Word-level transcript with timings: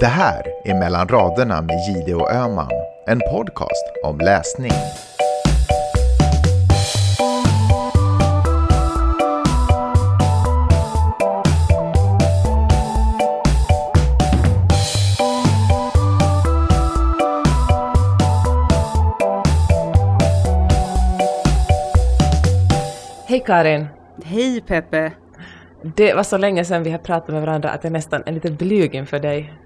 Det 0.00 0.06
här 0.06 0.42
är 0.64 0.74
Mellan 0.74 1.08
raderna 1.08 1.62
med 1.62 1.76
Gide 1.88 2.14
och 2.14 2.32
Öman, 2.32 2.70
en 3.06 3.20
podcast 3.20 3.84
om 4.04 4.18
läsning. 4.18 4.70
Hej 23.26 23.42
Karin! 23.46 23.86
Hej 24.24 24.60
Peppe! 24.60 25.12
Det 25.82 26.14
var 26.14 26.22
så 26.22 26.36
länge 26.38 26.64
sedan 26.64 26.82
vi 26.82 26.90
har 26.90 26.98
pratat 26.98 27.28
med 27.28 27.40
varandra 27.40 27.70
att 27.70 27.84
jag 27.84 27.92
nästan 27.92 28.22
är 28.26 28.32
lite 28.32 28.50
blyg 28.50 28.94
inför 28.94 29.18
dig. 29.18 29.65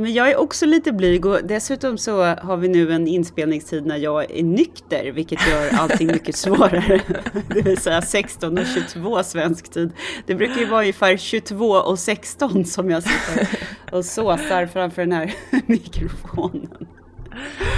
Men 0.00 0.12
jag 0.12 0.30
är 0.30 0.36
också 0.36 0.66
lite 0.66 0.92
blyg 0.92 1.26
och 1.26 1.38
dessutom 1.44 1.98
så 1.98 2.24
har 2.24 2.56
vi 2.56 2.68
nu 2.68 2.92
en 2.92 3.06
inspelningstid 3.06 3.86
när 3.86 3.96
jag 3.96 4.30
är 4.30 4.42
nykter, 4.42 5.12
vilket 5.12 5.48
gör 5.48 5.78
allting 5.78 6.06
mycket 6.06 6.36
svårare. 6.36 7.00
Det 7.48 7.62
vill 7.62 7.78
säga 7.78 8.02
16 8.02 8.58
och 8.58 8.64
22 8.94 9.22
svensk 9.22 9.72
tid. 9.72 9.92
Det 10.26 10.34
brukar 10.34 10.60
ju 10.60 10.66
vara 10.66 10.80
ungefär 10.80 11.16
22 11.16 11.66
och 11.70 11.98
16 11.98 12.64
som 12.64 12.90
jag 12.90 13.02
sitter 13.02 13.48
och 13.92 14.04
såsar 14.04 14.66
framför 14.66 15.02
den 15.02 15.12
här 15.12 15.34
mikrofonen. 15.66 16.86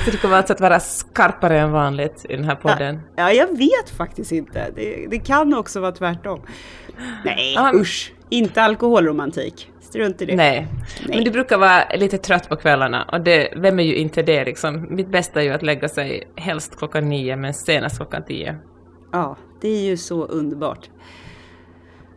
Så 0.04 0.10
du 0.10 0.16
kommer 0.16 0.36
alltså 0.36 0.52
att 0.52 0.60
vara 0.60 0.80
skarpare 0.80 1.60
än 1.60 1.72
vanligt 1.72 2.26
i 2.28 2.36
den 2.36 2.44
här 2.44 2.54
podden? 2.54 3.00
Ja, 3.16 3.32
jag 3.32 3.58
vet 3.58 3.90
faktiskt 3.96 4.32
inte. 4.32 4.70
Det, 4.76 5.06
det 5.10 5.18
kan 5.18 5.54
också 5.54 5.80
vara 5.80 5.92
tvärtom. 5.92 6.40
Nej, 7.24 7.54
Ah, 7.58 7.72
usch. 7.74 8.12
Inte 8.28 8.62
alkoholromantik. 8.62 9.70
Strunt 9.88 10.22
i 10.22 10.26
det. 10.26 10.36
Nej. 10.36 10.66
Nej. 11.06 11.16
Men 11.16 11.24
du 11.24 11.30
brukar 11.30 11.58
vara 11.58 11.84
lite 11.94 12.18
trött 12.18 12.48
på 12.48 12.56
kvällarna 12.56 13.02
och 13.12 13.20
det, 13.20 13.52
vem 13.56 13.78
är 13.78 13.82
ju 13.82 13.94
inte 13.94 14.22
det 14.22 14.44
liksom? 14.44 14.86
Mitt 14.90 15.08
bästa 15.08 15.40
är 15.40 15.44
ju 15.44 15.50
att 15.50 15.62
lägga 15.62 15.88
sig 15.88 16.28
helst 16.36 16.78
klockan 16.78 17.08
nio 17.08 17.36
men 17.36 17.54
senast 17.54 17.96
klockan 17.96 18.24
tio. 18.24 18.56
Ja, 19.12 19.36
det 19.60 19.68
är 19.68 19.80
ju 19.80 19.96
så 19.96 20.24
underbart. 20.24 20.90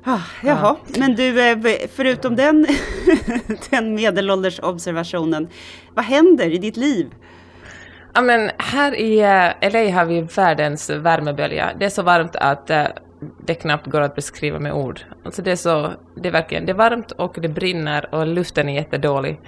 Ah, 0.03 0.19
jaha, 0.43 0.75
men 0.97 1.15
du, 1.15 1.49
eh, 1.49 1.57
förutom 1.95 2.35
den, 2.35 2.67
den 3.69 3.95
medelålders 3.95 4.59
observationen, 4.59 5.47
vad 5.93 6.05
händer 6.05 6.49
i 6.49 6.57
ditt 6.57 6.77
liv? 6.77 7.13
Ja 8.13 8.21
men 8.21 8.51
här 8.57 8.95
i 8.95 9.19
eh, 9.19 9.71
LA 9.71 9.91
har 9.91 10.05
vi 10.05 10.21
världens 10.21 10.89
värmebölja. 10.89 11.71
Det 11.79 11.85
är 11.85 11.89
så 11.89 12.03
varmt 12.03 12.35
att 12.35 12.69
eh, 12.69 12.85
det 13.45 13.53
knappt 13.53 13.87
går 13.87 14.01
att 14.01 14.15
beskriva 14.15 14.59
med 14.59 14.73
ord. 14.73 15.01
Alltså 15.25 15.41
det 15.41 15.51
är 15.51 15.55
så, 15.55 15.91
det 16.15 16.27
är 16.29 16.33
verkligen, 16.33 16.65
det 16.65 16.71
är 16.71 16.75
varmt 16.75 17.11
och 17.11 17.37
det 17.41 17.47
brinner 17.47 18.15
och 18.15 18.27
luften 18.27 18.69
är 18.69 18.73
jättedålig. 18.73 19.39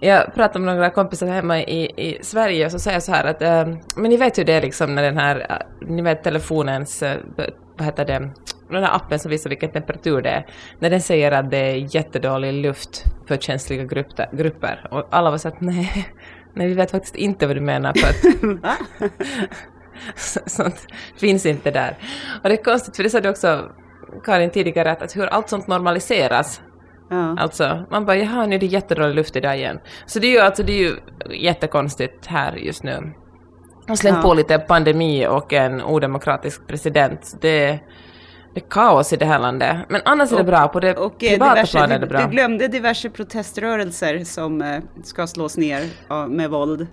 Jag 0.00 0.34
pratade 0.34 0.64
med 0.64 0.74
några 0.74 0.90
kompisar 0.90 1.26
hemma 1.26 1.60
i, 1.60 1.84
i 1.84 2.18
Sverige 2.22 2.66
och 2.66 2.72
så 2.72 2.78
säger 2.78 2.96
jag 2.96 3.02
så 3.02 3.12
här 3.12 3.24
att, 3.24 3.42
äh, 3.42 3.76
men 3.96 4.10
ni 4.10 4.16
vet 4.16 4.38
hur 4.38 4.44
det 4.44 4.52
är 4.52 4.62
liksom 4.62 4.94
när 4.94 5.02
den 5.02 5.16
här, 5.16 5.46
eh, 5.50 5.88
ni 5.88 6.02
vet 6.02 6.24
telefonens, 6.24 7.02
eh, 7.02 7.16
vad 7.76 7.86
heter 7.86 8.04
det, 8.04 8.30
den 8.70 8.84
här 8.84 8.96
appen 8.96 9.18
som 9.18 9.30
visar 9.30 9.50
vilken 9.50 9.70
temperatur 9.70 10.22
det 10.22 10.30
är, 10.30 10.46
när 10.78 10.90
den 10.90 11.00
säger 11.00 11.32
att 11.32 11.50
det 11.50 11.58
är 11.58 11.94
jättedålig 11.96 12.52
luft 12.52 13.04
för 13.26 13.36
känsliga 13.36 13.84
grupper, 13.84 14.28
grupper. 14.32 14.88
och 14.90 15.06
alla 15.10 15.30
var 15.30 15.38
så 15.38 15.48
att 15.48 15.60
nej, 15.60 16.08
nej 16.54 16.68
vi 16.68 16.74
vet 16.74 16.90
faktiskt 16.90 17.16
inte 17.16 17.46
vad 17.46 17.56
du 17.56 17.60
menar 17.60 17.94
för 17.94 18.08
att 18.08 19.10
sånt 20.46 20.86
finns 21.20 21.46
inte 21.46 21.70
där. 21.70 21.98
Och 22.42 22.48
det 22.48 22.54
är 22.54 22.64
konstigt, 22.64 22.96
för 22.96 23.02
det 23.02 23.10
sa 23.10 23.20
du 23.20 23.28
också 23.28 23.70
Karin 24.24 24.50
tidigare, 24.50 24.90
att, 24.90 25.02
att 25.02 25.16
hur 25.16 25.26
allt 25.26 25.48
sånt 25.48 25.66
normaliseras. 25.66 26.60
Ja. 27.10 27.36
Alltså, 27.38 27.84
man 27.90 28.06
bara 28.06 28.16
jaha, 28.16 28.46
nu 28.46 28.54
är 28.54 28.60
det 28.60 28.66
jättedålig 28.66 29.14
luft 29.14 29.36
idag 29.36 29.56
igen. 29.56 29.78
Så 30.06 30.18
det 30.18 30.26
är 30.26 30.30
ju, 30.30 30.38
alltså, 30.38 30.62
det 30.62 30.72
är 30.72 30.78
ju 30.78 30.96
jättekonstigt 31.30 32.26
här 32.26 32.52
just 32.52 32.82
nu. 32.82 33.12
Och 33.88 33.98
släng 33.98 34.14
Ja. 34.14 34.22
på 34.22 34.34
lite 34.34 34.58
pandemi 34.58 35.26
och 35.26 35.52
en 35.52 35.82
odemokratisk 35.82 36.66
president. 36.66 37.36
Det, 37.40 37.78
det 38.58 38.64
är 38.64 38.70
kaos 38.70 39.12
i 39.12 39.16
det 39.16 39.24
här 39.24 39.38
landet. 39.38 39.76
Men 39.88 40.00
annars 40.04 40.32
är 40.32 40.36
det 40.36 40.44
bra, 40.44 40.68
på 40.68 40.80
det 40.80 40.94
Och 40.96 41.24
eh, 41.24 41.30
privata 41.30 41.54
diverse, 41.54 41.78
planet 41.78 41.96
är 41.96 42.00
du, 42.00 42.06
det 42.06 42.06
bra. 42.06 42.20
du 42.20 42.30
glömde 42.30 42.68
diverse 42.68 43.10
proteströrelser 43.10 44.24
som 44.24 44.62
eh, 44.62 44.78
ska 45.02 45.26
slås 45.26 45.56
ner 45.56 45.82
med 46.28 46.50
våld. 46.50 46.86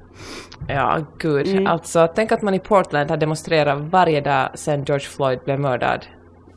Ja, 0.67 1.05
gud. 1.17 1.47
Mm. 1.47 1.67
Alltså, 1.67 2.07
tänk 2.15 2.31
att 2.31 2.41
man 2.41 2.53
i 2.53 2.59
Portland 2.59 3.09
har 3.09 3.17
demonstrerat 3.17 3.79
varje 3.81 4.21
dag 4.21 4.49
sedan 4.53 4.83
George 4.83 5.05
Floyd 5.05 5.39
blev 5.45 5.59
mördad. 5.59 6.05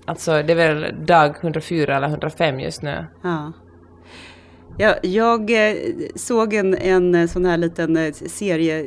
Alltså, 0.04 0.42
det 0.42 0.52
är 0.52 0.54
väl 0.54 1.06
dag 1.06 1.36
104 1.40 1.96
eller 1.96 2.08
105 2.08 2.60
just 2.60 2.82
nu. 2.82 3.06
Ja. 3.22 3.52
Ja, 4.78 4.94
jag 5.02 5.50
eh, 5.50 5.76
såg 6.14 6.54
en, 6.54 6.74
en 6.74 7.28
sån 7.28 7.44
här 7.44 7.56
liten 7.56 8.12
serie, 8.12 8.86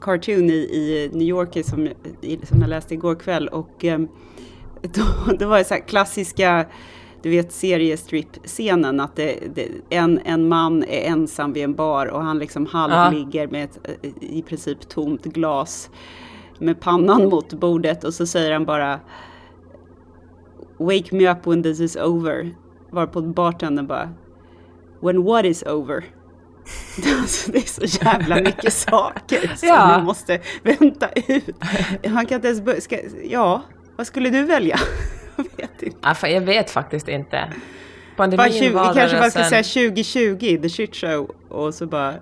cartoon 0.00 0.50
i, 0.50 0.52
i 0.52 1.10
New 1.12 1.28
York 1.28 1.66
som, 1.66 1.88
som 2.42 2.60
jag 2.60 2.70
läste 2.70 2.94
igår 2.94 3.14
kväll 3.14 3.48
och 3.48 3.84
då, 4.94 5.32
det 5.38 5.46
var 5.46 5.58
det 5.58 5.64
så 5.64 5.74
här 5.74 5.80
klassiska, 5.80 6.66
du 7.22 7.30
vet 7.30 7.52
seriestrip-scenen 7.52 9.00
att 9.00 9.16
det, 9.16 9.38
det, 9.54 9.68
en, 9.90 10.20
en 10.24 10.48
man 10.48 10.82
är 10.84 11.10
ensam 11.10 11.52
vid 11.52 11.64
en 11.64 11.74
bar 11.74 12.06
och 12.06 12.22
han 12.22 12.38
liksom 12.38 12.66
halvligger 12.66 13.48
med 13.48 13.64
ett 13.64 13.78
eh, 14.02 14.10
i 14.20 14.42
princip 14.42 14.88
tomt 14.88 15.24
glas 15.24 15.90
med 16.58 16.80
pannan 16.80 17.28
mot 17.28 17.52
bordet 17.52 18.04
och 18.04 18.14
så 18.14 18.26
säger 18.26 18.52
han 18.52 18.64
bara 18.64 19.00
Wake 20.78 21.14
me 21.16 21.30
up 21.32 21.46
when 21.46 21.62
this 21.62 21.80
is 21.80 21.96
over. 21.96 22.54
Varpå 22.90 23.20
bartendern 23.22 23.86
bara 23.86 24.10
When 25.00 25.24
what 25.24 25.44
is 25.44 25.62
over? 25.62 26.04
Alltså, 27.20 27.52
det 27.52 27.58
är 27.58 27.86
så 27.86 28.04
jävla 28.04 28.36
mycket 28.36 28.72
saker 28.72 29.56
som 29.56 29.68
Ja. 29.68 29.96
du 29.98 30.04
måste 30.04 30.40
vänta 30.62 31.08
ut. 31.28 31.56
Han 32.06 32.26
kan 32.26 32.36
inte 32.36 32.48
ens 32.48 32.60
börja, 32.60 32.80
ska, 32.80 32.98
ja, 33.24 33.62
vad 34.00 34.06
skulle 34.06 34.30
du 34.30 34.42
välja? 34.42 34.76
Jag 35.36 35.44
vet 35.56 35.82
inte. 35.82 35.98
Ja, 36.22 36.28
jag 36.28 36.40
vet 36.40 36.70
faktiskt 36.70 37.08
inte. 37.08 37.52
Pandemin, 38.16 38.52
20, 38.52 38.68
vi 38.68 38.72
kanske 38.72 38.98
bara 38.98 39.30
ska 39.30 39.40
valrörelsen. 39.40 39.64
säga 39.64 39.92
2020, 39.92 40.62
the 40.62 40.68
shit 40.68 40.96
show, 40.96 41.30
och 41.48 41.74
så 41.74 41.86
bara, 41.86 42.14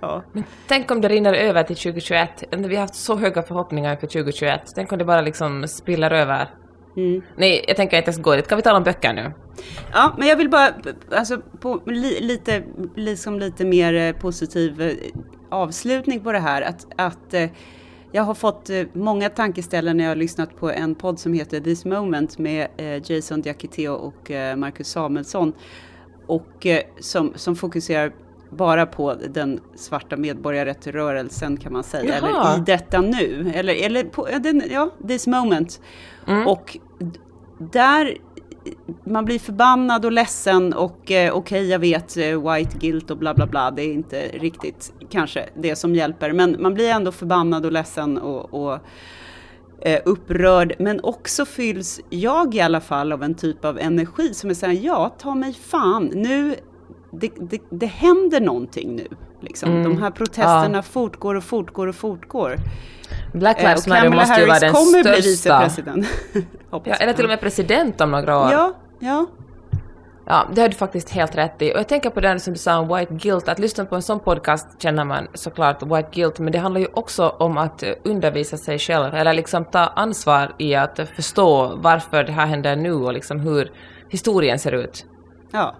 ja. 0.00 0.24
Tänk 0.66 0.90
om 0.90 1.00
det 1.00 1.08
rinner 1.08 1.34
över 1.34 1.62
till 1.62 1.76
2021. 1.76 2.44
Vi 2.50 2.74
har 2.74 2.80
haft 2.80 2.94
så 2.94 3.16
höga 3.16 3.42
förhoppningar 3.42 3.96
för 3.96 4.06
2021. 4.06 4.60
Tänk 4.74 4.92
om 4.92 4.98
det 4.98 5.04
bara 5.04 5.20
liksom 5.20 5.68
spiller 5.68 6.10
över. 6.10 6.50
Mm. 6.96 7.22
Nej, 7.36 7.64
jag 7.68 7.76
tänker 7.76 7.96
inte 7.96 8.10
ens 8.10 8.22
gå 8.22 8.36
dit. 8.36 8.48
Kan 8.48 8.56
vi 8.56 8.62
tala 8.62 8.76
om 8.76 8.84
böcker 8.84 9.12
nu? 9.12 9.32
Ja, 9.92 10.14
men 10.18 10.28
jag 10.28 10.36
vill 10.36 10.50
bara, 10.50 10.68
alltså 11.12 11.40
på 11.60 11.80
li, 11.86 12.20
lite, 12.20 12.62
liksom 12.96 13.38
lite 13.38 13.64
mer 13.64 13.94
eh, 13.94 14.12
positiv 14.12 14.82
eh, 14.82 14.92
avslutning 15.50 16.20
på 16.20 16.32
det 16.32 16.40
här. 16.40 16.62
Att, 16.62 16.86
att 16.96 17.34
eh, 17.34 17.50
jag 18.12 18.22
har 18.22 18.34
fått 18.34 18.70
eh, 18.70 18.82
många 18.92 19.28
tankeställen 19.28 19.96
när 19.96 20.04
jag 20.04 20.10
har 20.10 20.16
lyssnat 20.16 20.56
på 20.56 20.70
en 20.70 20.94
podd 20.94 21.18
som 21.18 21.32
heter 21.32 21.60
This 21.60 21.84
Moment 21.84 22.38
med 22.38 22.68
eh, 22.76 23.12
Jason 23.12 23.42
Diakité 23.42 23.88
och 23.88 24.30
eh, 24.30 24.56
Marcus 24.56 24.88
Samuelsson. 24.88 25.52
Och 26.26 26.66
som, 27.00 27.32
som 27.34 27.56
fokuserar 27.56 28.12
bara 28.50 28.86
på 28.86 29.14
den 29.14 29.60
svarta 29.74 30.16
medborgarrättsrörelsen 30.16 31.56
kan 31.56 31.72
man 31.72 31.84
säga. 31.84 32.18
Jaha. 32.20 32.28
Eller 32.28 32.62
i 32.62 32.64
detta 32.66 33.00
nu. 33.00 33.52
Eller, 33.54 33.84
eller 33.84 34.04
på, 34.04 34.28
ja, 34.32 34.38
den, 34.38 34.62
ja, 34.70 34.90
This 35.08 35.26
Moment. 35.26 35.80
Mm. 36.26 36.46
Och 36.46 36.78
där 37.58 38.16
man 39.04 39.24
blir 39.24 39.38
förbannad 39.38 40.04
och 40.04 40.12
ledsen 40.12 40.72
och 40.72 41.10
eh, 41.10 41.34
okej 41.34 41.68
jag 41.68 41.78
vet 41.78 42.16
eh, 42.16 42.52
white 42.52 42.78
guilt 42.78 43.10
och 43.10 43.18
bla 43.18 43.34
bla 43.34 43.46
bla. 43.46 43.70
Det 43.70 43.82
är 43.82 43.92
inte 43.92 44.28
riktigt 44.28 44.92
kanske 45.10 45.48
det 45.54 45.76
som 45.76 45.94
hjälper. 45.94 46.32
Men 46.32 46.56
man 46.62 46.74
blir 46.74 46.90
ändå 46.90 47.12
förbannad 47.12 47.66
och 47.66 47.72
ledsen 47.72 48.18
och, 48.18 48.54
och 48.54 48.78
eh, 49.80 50.00
upprörd. 50.04 50.74
Men 50.78 51.00
också 51.02 51.44
fylls 51.44 52.00
jag 52.10 52.54
i 52.54 52.60
alla 52.60 52.80
fall 52.80 53.12
av 53.12 53.22
en 53.22 53.34
typ 53.34 53.64
av 53.64 53.78
energi 53.78 54.34
som 54.34 54.50
är 54.50 54.54
såhär 54.54 54.78
ja 54.82 55.14
ta 55.18 55.34
mig 55.34 55.54
fan. 55.54 56.10
Nu 56.14 56.54
det, 57.10 57.30
det, 57.40 57.60
det 57.70 57.86
händer 57.86 58.40
någonting 58.40 58.96
nu. 58.96 59.06
Liksom. 59.40 59.70
Mm. 59.70 59.82
De 59.84 60.02
här 60.02 60.10
protesterna 60.10 60.78
Ja. 60.78 60.82
fortgår 60.82 61.34
och 61.34 61.44
fortgår 61.44 61.86
och 61.86 61.94
fortgår. 61.94 62.56
Black 63.32 63.56
Eh, 63.58 63.62
Lives 63.68 63.82
och 63.82 63.88
Matter 63.88 64.10
måste 64.10 64.40
ju 64.40 64.46
vara 64.46 64.58
den 64.58 64.72
kommer 64.72 65.02
bli 65.02 65.22
största. 65.22 65.58
vicepresident. 65.64 66.06
Hoppas 66.70 66.86
Ja, 66.88 66.94
eller 66.94 67.12
till 67.12 67.24
och 67.24 67.28
med 67.30 67.40
president 67.40 68.00
om 68.00 68.10
några 68.10 68.38
år. 68.38 68.52
Ja, 68.52 68.72
ja. 68.98 69.26
Ja, 70.30 70.46
det 70.54 70.60
har 70.60 70.68
du 70.68 70.74
faktiskt 70.74 71.10
helt 71.10 71.36
rätt 71.36 71.62
i. 71.62 71.72
Och 71.74 71.78
jag 71.78 71.88
tänker 71.88 72.10
på 72.10 72.20
det 72.20 72.40
som 72.40 72.52
du 72.52 72.58
sa 72.58 72.78
om 72.78 72.96
white 72.96 73.14
guilt, 73.14 73.48
att 73.48 73.58
lyssna 73.58 73.84
på 73.84 73.94
en 73.94 74.02
sån 74.02 74.20
podcast 74.20 74.66
känner 74.82 75.04
man 75.04 75.26
såklart 75.34 75.82
white 75.82 76.08
guilt, 76.12 76.38
men 76.38 76.52
det 76.52 76.58
handlar 76.58 76.80
ju 76.80 76.86
också 76.94 77.28
om 77.28 77.58
att 77.58 77.82
eh, 77.82 77.90
undervisa 78.04 78.56
sig 78.56 78.78
själv, 78.78 79.14
eller 79.14 79.32
liksom 79.34 79.64
ta 79.64 79.78
ansvar 79.78 80.52
i 80.58 80.74
att 80.74 80.98
eh, 80.98 81.06
förstå 81.06 81.76
varför 81.76 82.24
det 82.24 82.32
här 82.32 82.46
händer 82.46 82.76
nu 82.76 82.92
och 82.92 83.12
liksom 83.12 83.40
hur 83.40 83.72
historien 84.08 84.58
ser 84.58 84.72
ut. 84.72 85.06
Ja, 85.52 85.74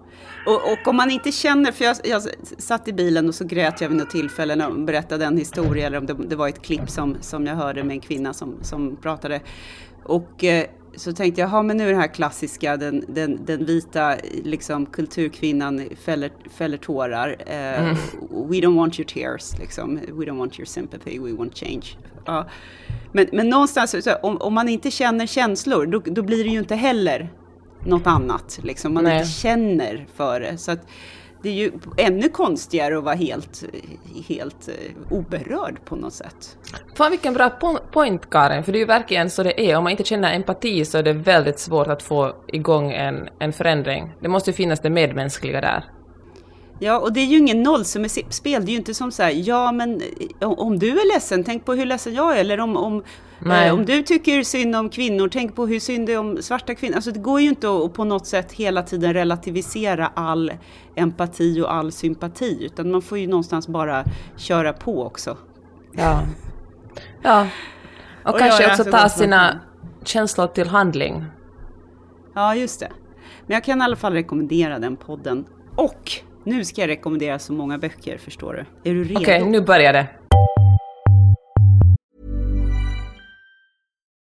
och, 0.48 0.72
och 0.72 0.88
om 0.88 0.96
man 0.96 1.10
inte 1.10 1.32
känner, 1.32 1.72
för 1.72 1.84
jag, 1.84 1.96
jag 2.04 2.22
satt 2.58 2.88
i 2.88 2.92
bilen 2.92 3.28
och 3.28 3.34
så 3.34 3.44
grät 3.44 3.80
jag 3.80 3.88
vid 3.88 3.98
något 3.98 4.10
tillfälle 4.10 4.56
när 4.56 4.68
de 4.68 4.86
berättade 4.86 5.24
en 5.24 5.36
historia, 5.36 5.86
eller 5.86 5.98
om 5.98 6.06
det, 6.06 6.14
det 6.28 6.36
var 6.36 6.48
ett 6.48 6.62
klipp 6.62 6.90
som, 6.90 7.16
som 7.20 7.46
jag 7.46 7.54
hörde 7.54 7.84
med 7.84 7.94
en 7.94 8.00
kvinna 8.00 8.32
som, 8.32 8.54
som 8.62 8.96
pratade. 8.96 9.40
Och 10.04 10.44
eh, 10.44 10.66
så 10.96 11.12
tänkte 11.12 11.40
jag, 11.40 11.50
ja 11.50 11.62
men 11.62 11.76
nu 11.76 11.88
är 11.88 11.92
det 11.92 11.98
här 11.98 12.14
klassiska, 12.14 12.76
den, 12.76 13.04
den, 13.08 13.44
den 13.44 13.64
vita 13.64 14.16
liksom, 14.44 14.86
kulturkvinnan 14.86 15.88
fäller, 16.04 16.30
fäller 16.56 16.76
tårar. 16.76 17.36
Eh, 17.46 17.80
mm. 17.80 17.96
We 18.30 18.56
don't 18.56 18.76
want 18.76 19.00
your 19.00 19.08
tears, 19.08 19.58
liksom. 19.58 19.94
We 19.94 20.24
don't 20.24 20.38
want 20.38 20.58
your 20.58 20.66
sympathy, 20.66 21.18
we 21.18 21.32
want 21.32 21.58
change. 21.58 21.84
Ja. 22.24 22.46
Men, 23.12 23.26
men 23.32 23.48
någonstans, 23.48 24.04
så, 24.04 24.14
om, 24.14 24.36
om 24.36 24.54
man 24.54 24.68
inte 24.68 24.90
känner 24.90 25.26
känslor, 25.26 25.86
då, 25.86 25.98
då 26.04 26.22
blir 26.22 26.44
det 26.44 26.50
ju 26.50 26.58
inte 26.58 26.74
heller 26.74 27.32
något 27.84 28.06
annat. 28.06 28.60
Liksom. 28.62 28.94
Man 28.94 29.04
Nej. 29.04 29.18
inte 29.18 29.28
känner 29.28 30.06
för 30.16 30.40
det. 30.40 30.58
Så 30.58 30.72
att, 30.72 30.80
det 31.42 31.48
är 31.48 31.52
ju 31.52 31.72
ännu 31.96 32.28
konstigare 32.28 32.98
att 32.98 33.04
vara 33.04 33.14
helt, 33.14 33.64
helt 34.28 34.68
eh, 34.68 35.12
oberörd 35.12 35.84
på 35.84 35.96
något 35.96 36.12
sätt. 36.12 36.56
Fan 36.94 37.10
vilken 37.10 37.34
bra 37.34 37.50
point 37.92 38.30
Karin, 38.30 38.64
för 38.64 38.72
det 38.72 38.78
är 38.78 38.80
ju 38.80 38.86
verkligen 38.86 39.30
så 39.30 39.42
det 39.42 39.70
är. 39.70 39.76
Om 39.76 39.84
man 39.84 39.90
inte 39.90 40.04
känner 40.04 40.34
empati 40.34 40.84
så 40.84 40.98
är 40.98 41.02
det 41.02 41.12
väldigt 41.12 41.58
svårt 41.58 41.86
att 41.86 42.02
få 42.02 42.34
igång 42.46 42.92
en, 42.92 43.28
en 43.38 43.52
förändring. 43.52 44.12
Det 44.20 44.28
måste 44.28 44.50
ju 44.50 44.54
finnas 44.54 44.80
det 44.80 44.90
medmänskliga 44.90 45.60
där. 45.60 45.84
Ja, 46.78 46.98
och 46.98 47.12
det 47.12 47.20
är 47.20 47.26
ju 47.26 47.38
ingen 47.38 47.62
nollsummespel. 47.62 48.64
Det 48.64 48.70
är 48.70 48.72
ju 48.72 48.78
inte 48.78 48.94
som 48.94 49.12
så 49.12 49.22
här, 49.22 49.30
ja 49.30 49.72
men 49.72 50.02
om 50.40 50.78
du 50.78 50.90
är 50.90 51.14
ledsen, 51.14 51.44
tänk 51.44 51.64
på 51.64 51.74
hur 51.74 51.86
ledsen 51.86 52.14
jag 52.14 52.36
är. 52.36 52.40
Eller 52.40 52.60
om, 52.60 52.76
om, 52.76 53.04
eh, 53.46 53.74
om 53.74 53.84
du 53.84 54.02
tycker 54.02 54.42
synd 54.42 54.76
om 54.76 54.90
kvinnor, 54.90 55.28
tänk 55.28 55.56
på 55.56 55.66
hur 55.66 55.80
synd 55.80 56.06
det 56.06 56.12
är 56.12 56.18
om 56.18 56.42
svarta 56.42 56.74
kvinnor. 56.74 56.96
Alltså 56.96 57.10
det 57.10 57.20
går 57.20 57.40
ju 57.40 57.48
inte 57.48 57.68
att 57.70 57.92
på 57.92 58.04
något 58.04 58.26
sätt 58.26 58.52
hela 58.52 58.82
tiden 58.82 59.14
relativisera 59.14 60.10
all 60.14 60.52
empati 60.94 61.60
och 61.60 61.74
all 61.74 61.92
sympati. 61.92 62.64
Utan 62.64 62.90
man 62.90 63.02
får 63.02 63.18
ju 63.18 63.26
någonstans 63.26 63.68
bara 63.68 64.04
köra 64.36 64.72
på 64.72 65.06
också. 65.06 65.36
Ja. 65.92 66.22
Ja. 67.22 67.46
Och, 68.22 68.30
och 68.30 68.38
kanske 68.38 68.70
också 68.70 68.84
ta 68.84 69.08
sina 69.08 69.60
känslor 70.04 70.46
till 70.46 70.68
handling. 70.68 71.24
Ja, 72.34 72.54
just 72.54 72.80
det. 72.80 72.90
Men 73.46 73.54
jag 73.54 73.64
kan 73.64 73.80
i 73.80 73.84
alla 73.84 73.96
fall 73.96 74.12
rekommendera 74.12 74.78
den 74.78 74.96
podden. 74.96 75.44
Och 75.76 76.12
nu 76.44 76.64
ska 76.64 76.80
jag 76.80 76.88
rekommendera 76.88 77.38
så 77.38 77.52
många 77.52 77.78
böcker, 77.78 78.18
förstår 78.18 78.52
du. 78.52 78.90
Är 78.90 78.94
du 78.94 79.04
redo? 79.04 79.20
Okej, 79.20 79.42
okay, 79.42 79.50
nu 79.50 79.60
börjar 79.60 79.92
det. 79.92 80.06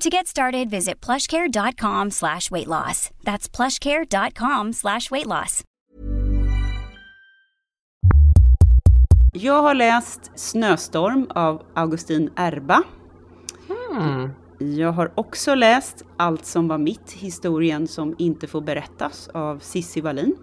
To 0.00 0.10
get 0.10 0.26
started, 0.26 0.70
visit 0.70 1.00
plushcare.com 1.00 2.10
slash 2.10 2.50
weight 2.50 2.66
loss. 2.66 3.10
That's 3.24 3.48
plushcare.com 3.56 4.72
slash 4.72 5.10
weight 5.10 5.26
loss. 5.26 5.62
Jag 9.32 9.62
har 9.62 9.74
läst 9.74 10.30
Snöstorm 10.34 11.26
av 11.30 11.62
Augustin 11.74 12.30
Erba. 12.36 12.82
Hmm. 13.68 14.30
Jag 14.58 14.92
har 14.92 15.12
också 15.14 15.54
läst 15.54 16.04
Allt 16.16 16.46
som 16.46 16.68
var 16.68 16.78
mitt, 16.78 17.12
historien 17.12 17.88
som 17.88 18.14
inte 18.18 18.46
får 18.46 18.60
berättas 18.60 19.28
av 19.28 19.58
Sissi 19.58 20.00
Wallin. 20.00 20.36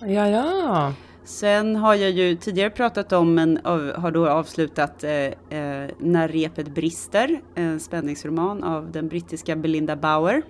Ja, 0.00 0.28
ja. 0.28 0.92
Sen 1.24 1.76
har 1.76 1.94
jag 1.94 2.10
ju 2.10 2.36
tidigare 2.36 2.70
pratat 2.70 3.12
om, 3.12 3.34
men 3.34 3.58
har 3.96 4.10
då 4.10 4.28
avslutat 4.28 5.04
eh, 5.04 5.10
eh, 5.10 5.90
När 5.98 6.28
repet 6.28 6.68
brister, 6.68 7.40
en 7.54 7.80
spänningsroman 7.80 8.64
av 8.64 8.92
den 8.92 9.08
brittiska 9.08 9.56
Belinda 9.56 9.96
Bauer. 9.96 10.42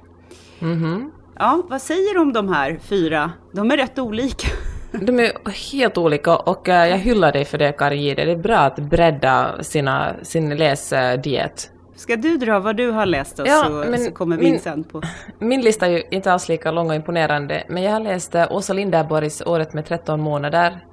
Mm 0.61 0.79
-hmm. 0.79 1.11
Ja, 1.39 1.63
vad 1.69 1.83
säger 1.83 2.15
du 2.15 2.21
om 2.21 2.33
de 2.33 2.49
här 2.49 2.79
fyra? 2.83 3.33
De 3.53 3.71
är 3.71 3.77
rätt 3.77 3.99
olika. 3.99 4.49
De 4.93 5.21
är 5.21 5.51
helt 5.71 5.99
olika 5.99 6.37
och 6.37 6.69
uh, 6.69 6.75
jag 6.75 6.99
hyllar 6.99 7.33
dig 7.33 7.45
för 7.45 7.59
det 7.59 7.73
Kari 7.73 8.15
Det 8.15 8.23
är 8.23 8.37
bra 8.37 8.59
att 8.59 8.79
bredda 8.79 9.63
sina, 9.63 10.15
sin 10.23 10.57
läsdiet. 10.57 11.71
Ska 11.97 12.17
du 12.17 12.37
dra 12.37 12.61
vad 12.61 12.77
du 12.77 12.91
har 12.91 13.07
läst 13.07 13.39
och 13.39 13.47
ja, 13.47 13.65
så, 13.65 14.05
så 14.05 14.11
kommer 14.11 14.37
vi 14.37 14.47
in 14.47 14.61
sen 14.61 14.85
på... 14.85 15.03
Min 15.39 15.61
lista 15.61 15.87
är 15.87 15.91
ju 15.91 16.03
inte 16.11 16.33
alls 16.33 16.49
lika 16.49 16.71
lång 16.71 16.89
och 16.89 16.95
imponerande, 16.95 17.65
men 17.69 17.83
jag 17.83 17.93
har 17.93 18.01
läst 18.01 18.35
uh, 18.35 18.53
Åsa 18.53 18.73
Linderborgs 18.73 19.43
Året 19.47 19.75
med 19.75 19.87
13 19.87 20.21
månader. 20.21 20.85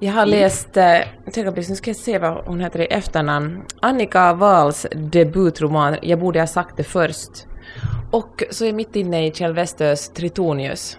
Jag 0.00 0.12
har 0.12 0.22
mm. 0.22 0.30
läst, 0.30 0.76
uh, 0.76 1.52
nu 1.56 1.62
ska 1.62 1.90
jag 1.90 1.96
se 1.96 2.18
vad 2.18 2.46
hon 2.46 2.60
heter 2.60 2.80
i 2.80 2.86
efternamn, 2.86 3.62
Annika 3.80 4.32
Wahls 4.32 4.86
debutroman 4.94 5.96
Jag 6.02 6.18
borde 6.18 6.40
ha 6.40 6.46
sagt 6.46 6.76
det 6.76 6.84
först. 6.84 7.46
Och 8.12 8.42
så 8.50 8.64
är 8.64 8.68
jag 8.68 8.76
mitt 8.76 8.96
inne 8.96 9.26
i 9.26 9.32
Kjell 9.32 9.54
Westös 9.54 10.08
Tritonius. 10.08 10.98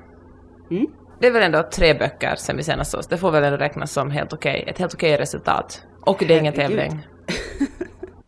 Mm. 0.72 0.88
Det 1.19 1.28
är 1.28 1.31
väl 1.31 1.44
ändå 1.44 1.63
tre 1.74 1.94
böcker 1.94 2.36
sen 2.38 2.57
vi 2.57 2.63
senast 2.63 2.92
sågs, 2.92 3.07
det 3.07 3.18
får 3.18 3.31
väl 3.31 3.44
ändå 3.44 3.57
räknas 3.57 3.92
som 3.92 4.12
helt 4.12 4.34
okej, 4.34 4.63
ett 4.68 4.78
helt 4.78 4.94
okej 4.94 5.18
resultat. 5.18 5.84
Och 6.01 6.24
det 6.28 6.34
är 6.34 6.39
ingen 6.39 6.54
tävling. 6.54 7.04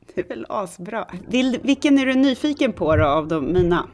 Det 0.16 0.22
är 0.22 0.28
väl 0.28 0.46
asbra. 0.50 1.08
Vill, 1.28 1.60
vilken 1.64 2.00
är 2.00 2.06
du 2.06 2.14
nyfiken 2.14 2.74
på 2.74 2.96
då 2.96 3.06
av 3.06 3.28
de 3.28 3.54
mina? 3.54 3.88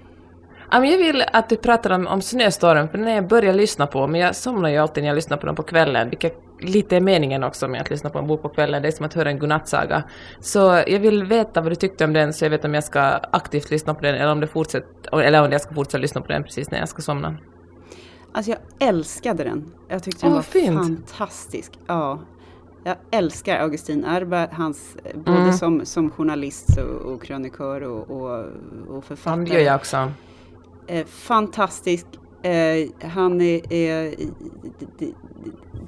jag 0.72 0.82
vill 0.82 1.24
att 1.34 1.50
du 1.50 1.56
pratar 1.56 1.90
om, 1.90 2.08
om 2.08 2.22
Snöstorm, 2.22 2.90
för 2.90 2.98
när 2.98 3.16
jag 3.16 3.28
börjar 3.28 3.54
lyssna 3.54 3.88
på, 3.88 4.08
men 4.08 4.22
jag 4.22 4.36
somnar 4.36 4.70
ju 4.70 4.78
alltid 4.78 5.04
när 5.04 5.10
jag 5.10 5.16
lyssnar 5.16 5.38
på 5.38 5.46
den 5.46 5.56
på 5.56 5.64
kvällen, 5.64 6.10
vilket 6.10 6.42
lite 6.60 6.96
är 6.96 7.02
meningen 7.02 7.44
också 7.44 7.68
med 7.68 7.82
att 7.82 7.90
lyssna 7.90 8.10
på 8.10 8.20
en 8.20 8.28
bok 8.28 8.42
på 8.42 8.50
kvällen, 8.50 8.82
det 8.82 8.88
är 8.88 8.92
som 8.92 9.06
att 9.06 9.14
höra 9.14 9.30
en 9.30 9.40
godnattsaga. 9.40 10.04
Så 10.40 10.84
jag 10.88 11.00
vill 11.00 11.24
veta 11.24 11.62
vad 11.62 11.72
du 11.72 11.76
tyckte 11.76 12.06
om 12.06 12.14
den, 12.14 12.34
så 12.34 12.46
jag 12.46 12.50
vet 12.50 12.66
om 12.66 12.74
jag 12.74 12.84
ska 12.84 13.02
aktivt 13.32 13.72
lyssna 13.72 13.94
på 13.94 14.02
den, 14.02 14.16
eller 14.16 14.32
om, 14.32 14.40
det 14.40 14.48
fortsätter, 14.48 15.20
eller 15.20 15.46
om 15.46 15.52
jag 15.52 15.62
ska 15.62 15.74
fortsätta 15.74 15.98
lyssna 15.98 16.22
på 16.22 16.28
den 16.28 16.44
precis 16.44 16.72
när 16.72 16.80
jag 16.80 16.90
ska 16.90 17.02
somna. 17.02 17.38
Alltså 18.32 18.52
jag 18.52 18.90
älskade 18.90 19.44
den. 19.44 19.74
Jag 19.90 20.04
tyckte 20.04 20.26
den 20.26 20.32
oh, 20.32 20.36
var 20.36 20.42
fint. 20.42 20.78
fantastisk. 20.78 21.80
Ja, 21.88 22.20
jag 22.86 22.96
älskar 23.12 23.60
Augustin 23.60 24.04
Erba, 24.04 24.48
hans, 24.52 24.98
mm. 25.04 25.24
både 25.24 25.54
som, 25.54 25.86
som 25.86 26.12
journalist 26.12 26.78
och, 26.78 27.14
och 27.14 27.24
krönikör 27.24 27.82
och, 27.82 28.12
och, 28.12 28.46
och 28.90 29.04
författare. 29.04 29.46
Det 29.46 29.54
gör 29.54 29.60
jag 29.60 29.76
också. 29.76 30.12
Eh, 30.88 31.06
fantastisk. 31.06 32.06
Eh, 32.42 33.10
han 33.10 33.42
är... 33.42 33.74
är 33.74 34.16
det, 35.00 35.14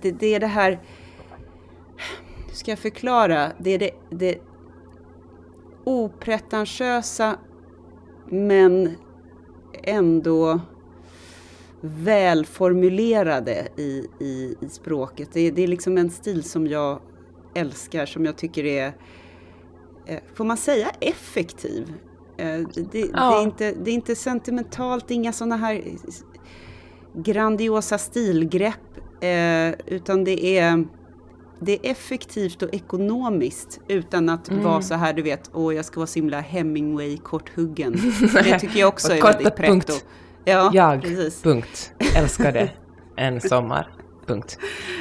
det, 0.01 0.11
det, 0.11 0.35
är 0.35 0.39
det 0.39 0.47
här... 0.47 0.79
Hur 2.47 2.55
ska 2.55 2.71
jag 2.71 2.79
förklara? 2.79 3.51
Det 3.57 3.69
är 3.71 3.79
det, 3.79 3.91
det 4.09 4.37
opretentiösa 5.83 7.35
men 8.25 8.95
ändå 9.83 10.59
välformulerade 11.81 13.67
i, 13.77 14.07
i, 14.19 14.55
i 14.61 14.69
språket. 14.69 15.29
Det, 15.33 15.51
det, 15.51 15.63
är 15.63 15.67
liksom 15.67 15.97
en 15.97 16.09
stil 16.09 16.43
som 16.43 16.67
jag 16.67 16.99
älskar, 17.53 18.05
som 18.05 18.25
jag 18.25 18.37
tycker 18.37 18.65
är, 18.65 18.93
eh, 20.05 20.19
får 20.35 20.45
man 20.45 20.57
säga 20.57 20.87
effektiv? 20.99 21.93
Eh, 22.37 22.59
det, 22.91 22.99
ja. 22.99 23.29
det, 23.29 23.37
är 23.37 23.43
inte, 23.43 23.71
det 23.71 23.91
är 23.91 23.95
inte 23.95 24.15
sentimentalt, 24.15 25.11
inga 25.11 25.33
sådana 25.33 25.57
här 25.57 25.83
grandiosa 27.13 27.97
stilgrepp, 27.97 28.97
eh, 29.21 29.93
utan 29.95 30.23
det 30.23 30.57
är 30.57 30.85
det 31.59 31.73
är 31.73 31.91
effektivt 31.91 32.61
och 32.61 32.73
ekonomiskt 32.73 33.79
utan 33.87 34.29
att 34.29 34.49
mm. 34.49 34.63
vara 34.63 34.81
så 34.81 34.95
här, 34.95 35.13
du 35.13 35.21
vet, 35.21 35.49
åh 35.53 35.75
jag 35.75 35.85
ska 35.85 35.99
vara 35.99 36.07
så 36.07 36.19
himla 36.19 36.39
Hemingway 36.39 37.17
korthuggen. 37.17 37.91
Det 38.33 38.59
tycker 38.59 38.79
jag 38.79 38.89
också 38.89 39.13
är 39.13 39.21
väldigt 39.21 39.55
pretto. 39.55 39.93
Ja, 40.47 40.71
jag, 40.73 41.01
precis. 41.01 41.41
punkt, 41.41 41.93
älskade 42.15 42.71
en 43.15 43.41
sommar, 43.41 43.87
punkt. 44.25 44.59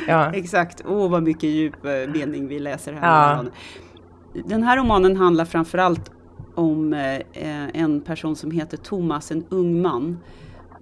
Ja. 0.09 0.33
Exakt, 0.33 0.83
åh 0.87 0.93
oh, 0.93 1.11
vad 1.11 1.23
mycket 1.23 1.51
djup 1.51 1.85
eh, 1.85 2.13
mening 2.13 2.49
vi 2.49 2.59
läser 2.59 2.93
här. 2.93 3.45
Ja. 3.45 3.45
Den 4.45 4.63
här 4.63 4.77
romanen 4.77 5.17
handlar 5.17 5.45
framförallt 5.45 6.11
om 6.55 6.93
eh, 6.93 7.81
en 7.83 8.01
person 8.01 8.37
som 8.37 8.51
heter 8.51 8.77
Thomas, 8.77 9.31
en 9.31 9.45
ung 9.49 9.83
man. 9.83 10.19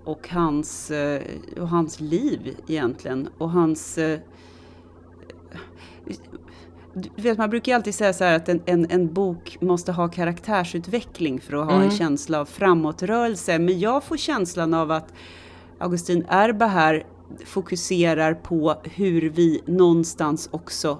och 0.04 0.28
hans, 0.28 0.90
eh, 0.90 1.22
och 1.60 1.68
hans 1.68 2.00
liv 2.00 2.56
egentligen. 2.66 3.28
Och 3.38 3.50
hans... 3.50 3.98
Du 6.94 7.22
vet, 7.22 7.38
man 7.38 7.50
brukar 7.50 7.72
ju 7.72 7.76
alltid 7.76 7.94
säga 7.94 8.12
så 8.12 8.24
här 8.24 8.36
att 8.36 8.48
en, 8.48 8.62
en, 8.66 8.90
en, 8.90 9.12
bok 9.14 9.58
måste 9.60 9.92
ha 9.92 10.08
karaktärsutveckling 10.08 11.40
för 11.40 11.56
att 11.56 11.64
ha 11.64 11.74
mm. 11.74 11.88
en 11.88 11.96
känsla 11.96 12.40
av 12.40 12.44
framåtrörelse. 12.44 13.58
Men 13.58 13.78
jag 13.78 14.04
får 14.04 14.16
känslan 14.16 14.74
av 14.74 14.90
att 14.90 15.12
Augustin 15.78 16.26
Erba 16.28 16.66
här 16.66 17.06
fokuserar 17.46 18.34
på 18.34 18.74
hur 18.84 19.30
vi 19.30 19.62
någonstans 19.66 20.48
också 20.52 20.98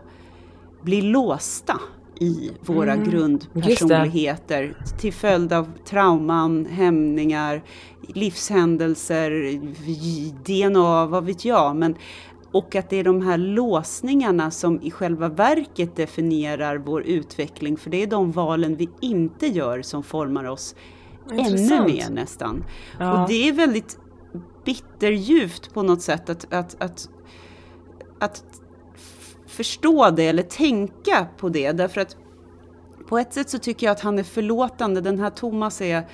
blir 0.82 1.02
låsta 1.02 1.80
i 2.20 2.50
våra 2.60 2.92
mm. 2.92 3.10
grundpersonligheter 3.10 4.76
till 4.98 5.12
följd 5.12 5.52
av 5.52 5.72
trauman, 5.84 6.66
hämningar, 6.66 7.62
livshändelser, 8.08 9.60
DNA, 10.44 11.06
vad 11.06 11.24
vet 11.24 11.44
jag. 11.44 11.76
Men, 11.76 11.94
och 12.54 12.76
att 12.76 12.90
det 12.90 12.96
är 12.96 13.04
de 13.04 13.22
här 13.22 13.38
låsningarna 13.38 14.50
som 14.50 14.82
i 14.82 14.90
själva 14.90 15.28
verket 15.28 15.96
definierar 15.96 16.76
vår 16.76 17.02
utveckling. 17.02 17.76
För 17.76 17.90
det 17.90 18.02
är 18.02 18.06
de 18.06 18.32
valen 18.32 18.76
vi 18.76 18.88
inte 19.00 19.46
gör 19.46 19.82
som 19.82 20.02
formar 20.02 20.44
oss 20.44 20.74
ännu 21.30 21.84
mer 21.86 22.10
nästan. 22.10 22.64
Ja. 22.98 23.22
Och 23.22 23.28
det 23.28 23.48
är 23.48 23.52
väldigt 23.52 23.98
bitterljuvt 24.64 25.74
på 25.74 25.82
något 25.82 26.02
sätt 26.02 26.30
att, 26.30 26.52
att, 26.52 26.82
att, 26.82 27.08
att 28.18 28.44
förstå 29.46 30.10
det 30.10 30.26
eller 30.26 30.42
tänka 30.42 31.26
på 31.38 31.48
det. 31.48 31.72
Därför 31.72 32.00
att 32.00 32.16
på 33.08 33.18
ett 33.18 33.32
sätt 33.32 33.50
så 33.50 33.58
tycker 33.58 33.86
jag 33.86 33.92
att 33.92 34.00
han 34.00 34.18
är 34.18 34.24
förlåtande. 34.24 35.00
Den 35.00 35.18
här 35.18 35.30
Thomas 35.30 35.80
är 35.80 36.08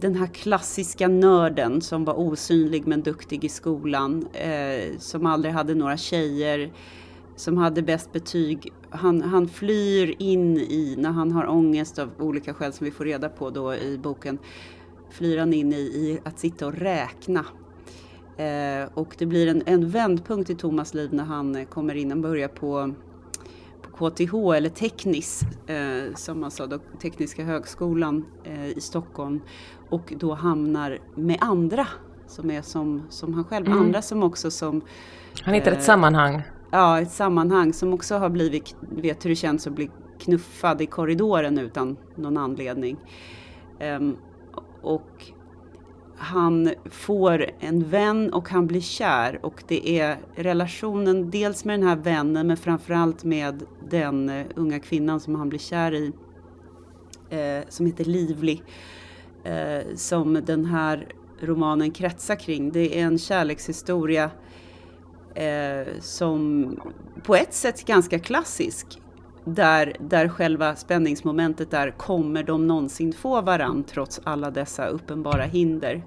den 0.00 0.14
här 0.14 0.26
klassiska 0.26 1.08
nörden 1.08 1.80
som 1.80 2.04
var 2.04 2.18
osynlig 2.18 2.86
men 2.86 3.02
duktig 3.02 3.44
i 3.44 3.48
skolan. 3.48 4.26
Eh, 4.32 4.98
som 4.98 5.26
aldrig 5.26 5.54
hade 5.54 5.74
några 5.74 5.96
tjejer. 5.96 6.72
Som 7.36 7.56
hade 7.56 7.82
bäst 7.82 8.12
betyg. 8.12 8.72
Han, 8.90 9.22
han 9.22 9.48
flyr 9.48 10.14
in 10.18 10.56
i, 10.56 10.94
när 10.98 11.10
han 11.10 11.32
har 11.32 11.46
ångest 11.46 11.98
av 11.98 12.10
olika 12.18 12.54
skäl 12.54 12.72
som 12.72 12.84
vi 12.84 12.90
får 12.90 13.04
reda 13.04 13.28
på 13.28 13.50
då 13.50 13.74
i 13.74 13.98
boken. 13.98 14.38
Flyr 15.10 15.38
han 15.38 15.52
in 15.52 15.72
i, 15.72 15.76
i 15.76 16.18
att 16.24 16.38
sitta 16.38 16.66
och 16.66 16.74
räkna 16.74 17.44
Eh, 18.38 18.88
och 18.94 19.14
det 19.18 19.26
blir 19.26 19.46
en, 19.46 19.62
en 19.66 19.88
vändpunkt 19.88 20.50
i 20.50 20.54
Thomas 20.54 20.94
liv 20.94 21.14
när 21.14 21.24
han 21.24 21.56
eh, 21.56 21.64
kommer 21.64 21.94
in 21.94 22.12
och 22.12 22.18
börjar 22.18 22.48
på 22.48 22.94
KTH 23.98 24.34
eller 24.56 24.68
Teknis, 24.68 25.42
eh, 25.66 26.14
som 26.14 26.40
man 26.40 26.50
sa 26.50 26.66
då, 26.66 26.78
Tekniska 27.02 27.44
högskolan 27.44 28.24
eh, 28.44 28.66
i 28.68 28.80
Stockholm. 28.80 29.40
Och 29.90 30.12
då 30.16 30.34
hamnar 30.34 30.98
med 31.14 31.38
andra 31.40 31.86
som 32.26 32.50
är 32.50 32.62
som, 32.62 33.02
som 33.08 33.34
han 33.34 33.44
själv, 33.44 33.66
mm. 33.66 33.78
andra 33.78 34.02
som 34.02 34.22
också 34.22 34.50
som... 34.50 34.80
Han 35.42 35.54
hittar 35.54 35.72
ett 35.72 35.78
eh, 35.78 35.84
sammanhang. 35.84 36.42
Ja, 36.70 37.00
ett 37.00 37.10
sammanhang 37.10 37.72
som 37.72 37.94
också 37.94 38.16
har 38.16 38.28
blivit, 38.28 38.76
vet 38.80 39.24
hur 39.24 39.30
det 39.30 39.36
känns 39.36 39.66
att 39.66 39.72
bli 39.72 39.90
knuffad 40.18 40.80
i 40.80 40.86
korridoren 40.86 41.58
utan 41.58 41.96
någon 42.14 42.36
anledning. 42.36 42.96
Um, 43.80 44.16
och 44.82 45.32
han 46.18 46.70
får 46.84 47.50
en 47.60 47.90
vän 47.90 48.32
och 48.32 48.48
han 48.48 48.66
blir 48.66 48.80
kär 48.80 49.38
och 49.42 49.62
det 49.68 50.00
är 50.00 50.18
relationen 50.34 51.30
dels 51.30 51.64
med 51.64 51.80
den 51.80 51.88
här 51.88 51.96
vännen 51.96 52.46
men 52.46 52.56
framförallt 52.56 53.24
med 53.24 53.62
den 53.90 54.30
uh, 54.30 54.46
unga 54.54 54.80
kvinnan 54.80 55.20
som 55.20 55.34
han 55.34 55.48
blir 55.48 55.58
kär 55.58 55.94
i 55.94 56.12
uh, 57.32 57.66
som 57.68 57.86
heter 57.86 58.04
Livlig 58.04 58.62
uh, 59.46 59.52
eh, 59.52 59.82
som 59.94 60.34
den 60.34 60.64
här 60.64 61.08
romanen 61.40 61.90
kretsar 61.90 62.36
kring. 62.36 62.72
Det 62.72 63.00
är 63.00 63.04
en 63.04 63.18
kärlekshistoria 63.18 64.30
som 66.00 66.66
på 67.22 67.34
ett 67.34 67.54
sätt 67.54 67.84
ganska 67.86 68.18
klassisk 68.18 69.00
där, 69.54 69.96
där 70.00 70.28
själva 70.28 70.76
spänningsmomentet 70.76 71.74
är, 71.74 71.90
kommer 71.90 72.42
de 72.42 72.66
någonsin 72.66 73.12
få 73.12 73.40
varann 73.40 73.84
trots 73.84 74.20
alla 74.24 74.50
dessa 74.50 74.86
uppenbara 74.86 75.42
hinder? 75.42 76.02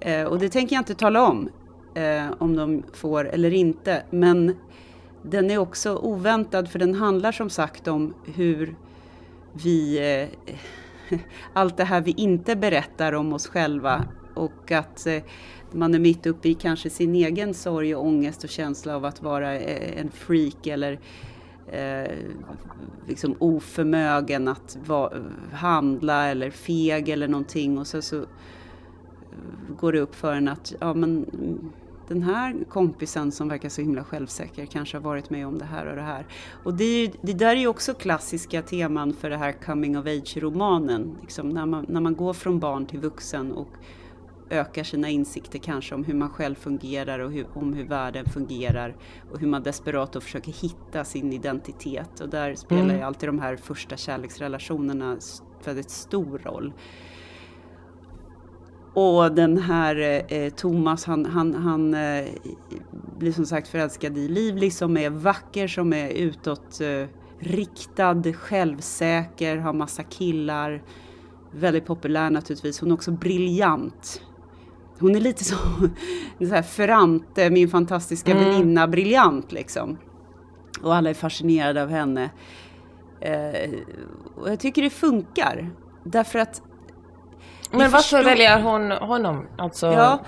Eh, 0.00 0.24
och 0.24 0.38
det 0.38 0.48
tänker 0.48 0.76
jag 0.76 0.80
inte 0.80 0.94
tala 0.94 1.26
om, 1.28 1.48
eh, 1.94 2.26
om 2.38 2.56
de 2.56 2.82
får 2.92 3.28
eller 3.28 3.50
inte, 3.52 4.02
men 4.10 4.56
den 5.22 5.50
är 5.50 5.58
också 5.58 5.96
oväntad 5.96 6.70
för 6.70 6.78
den 6.78 6.94
handlar 6.94 7.32
som 7.32 7.50
sagt 7.50 7.88
om 7.88 8.14
hur 8.34 8.74
vi, 9.52 9.98
eh, 11.10 11.18
allt 11.52 11.76
det 11.76 11.84
här 11.84 12.00
vi 12.00 12.10
inte 12.10 12.56
berättar 12.56 13.12
om 13.12 13.32
oss 13.32 13.46
själva 13.46 14.04
och 14.34 14.72
att 14.72 15.06
eh, 15.06 15.22
man 15.72 15.94
är 15.94 15.98
mitt 15.98 16.26
uppe 16.26 16.48
i 16.48 16.54
kanske 16.54 16.90
sin 16.90 17.14
egen 17.14 17.54
sorg 17.54 17.94
och 17.94 18.06
ångest 18.06 18.44
och 18.44 18.50
känsla 18.50 18.96
av 18.96 19.04
att 19.04 19.22
vara 19.22 19.54
eh, 19.54 20.00
en 20.00 20.10
freak 20.10 20.66
eller 20.66 21.00
eh, 21.72 22.16
liksom 23.06 23.34
oförmögen 23.38 24.48
att 24.48 24.78
va, 24.86 25.12
handla 25.52 26.26
eller 26.26 26.50
feg 26.50 27.08
eller 27.08 27.28
någonting 27.28 27.78
och 27.78 27.86
så, 27.86 28.02
så 28.02 28.16
eh, 28.16 28.26
går 29.76 29.92
det 29.92 30.00
upp 30.00 30.14
för 30.14 30.34
en 30.34 30.48
att 30.48 30.74
ja, 30.80 30.94
men, 30.94 31.26
den 32.10 32.22
här 32.22 32.64
kompisen 32.68 33.32
som 33.32 33.48
verkar 33.48 33.68
så 33.68 33.82
himla 33.82 34.04
självsäker 34.04 34.66
kanske 34.66 34.96
har 34.96 35.02
varit 35.02 35.30
med 35.30 35.46
om 35.46 35.58
det 35.58 35.64
här 35.64 35.86
och 35.86 35.96
det 35.96 36.02
här. 36.02 36.26
Och 36.64 36.74
det, 36.74 37.12
det 37.22 37.32
där 37.32 37.56
är 37.56 37.60
ju 37.60 37.66
också 37.66 37.94
klassiska 37.94 38.62
teman 38.62 39.12
för 39.12 39.30
det 39.30 39.36
här 39.36 39.52
coming 39.52 39.98
of 39.98 40.06
age-romanen. 40.06 41.16
Liksom 41.20 41.48
när, 41.48 41.66
man, 41.66 41.86
när 41.88 42.00
man 42.00 42.14
går 42.14 42.32
från 42.32 42.60
barn 42.60 42.86
till 42.86 43.00
vuxen 43.00 43.52
och 43.52 43.68
ökar 44.50 44.84
sina 44.84 45.08
insikter 45.08 45.58
kanske 45.58 45.94
om 45.94 46.04
hur 46.04 46.14
man 46.14 46.30
själv 46.30 46.54
fungerar 46.54 47.18
och 47.18 47.32
hur, 47.32 47.46
om 47.54 47.72
hur 47.72 47.84
världen 47.84 48.24
fungerar 48.24 48.96
och 49.32 49.40
hur 49.40 49.46
man 49.46 49.62
desperat 49.62 50.22
försöker 50.22 50.52
hitta 50.52 51.04
sin 51.04 51.32
identitet. 51.32 52.20
Och 52.20 52.28
där 52.28 52.54
spelar 52.54 52.82
mm. 52.82 52.96
ju 52.96 53.02
alltid 53.02 53.28
de 53.28 53.38
här 53.38 53.56
första 53.56 53.96
kärleksrelationerna 53.96 55.16
väldigt 55.64 55.90
stor 55.90 56.38
roll. 56.38 56.72
Och 58.94 59.32
den 59.32 59.58
här 59.58 60.24
eh, 60.28 60.50
Thomas, 60.50 61.04
han, 61.04 61.26
han, 61.26 61.54
han 61.54 61.94
eh, 61.94 62.24
blir 63.18 63.32
som 63.32 63.46
sagt 63.46 63.68
förälskad 63.68 64.18
i 64.18 64.28
Livlig 64.28 64.72
som 64.72 64.96
är 64.96 65.10
vacker, 65.10 65.68
som 65.68 65.92
är 65.92 66.10
utåt 66.10 66.80
eh, 66.80 67.06
riktad, 67.38 68.22
självsäker, 68.32 69.56
har 69.56 69.72
massa 69.72 70.02
killar. 70.02 70.82
Väldigt 71.52 71.86
populär 71.86 72.30
naturligtvis. 72.30 72.80
Hon 72.80 72.90
är 72.90 72.94
också 72.94 73.10
briljant. 73.10 74.22
Hon 75.00 75.16
är 75.16 75.20
lite 75.20 75.44
så, 75.44 75.56
så 76.38 76.54
här 76.54 76.62
Ferrante, 76.62 77.50
min 77.50 77.68
fantastiska 77.68 78.30
mm. 78.30 78.44
väninna, 78.44 78.88
briljant 78.88 79.52
liksom. 79.52 79.98
Och 80.82 80.94
alla 80.94 81.10
är 81.10 81.14
fascinerade 81.14 81.82
av 81.82 81.88
henne. 81.88 82.30
Eh, 83.20 83.70
och 84.36 84.50
jag 84.50 84.60
tycker 84.60 84.82
det 84.82 84.90
funkar. 84.90 85.70
Därför 86.04 86.38
att... 86.38 86.62
Men 87.70 87.80
varför 87.80 87.98
förstår... 87.98 88.24
väljer 88.24 88.60
hon 88.60 88.90
honom? 88.90 89.46
Alltså... 89.58 89.86
Ja, 89.86 90.20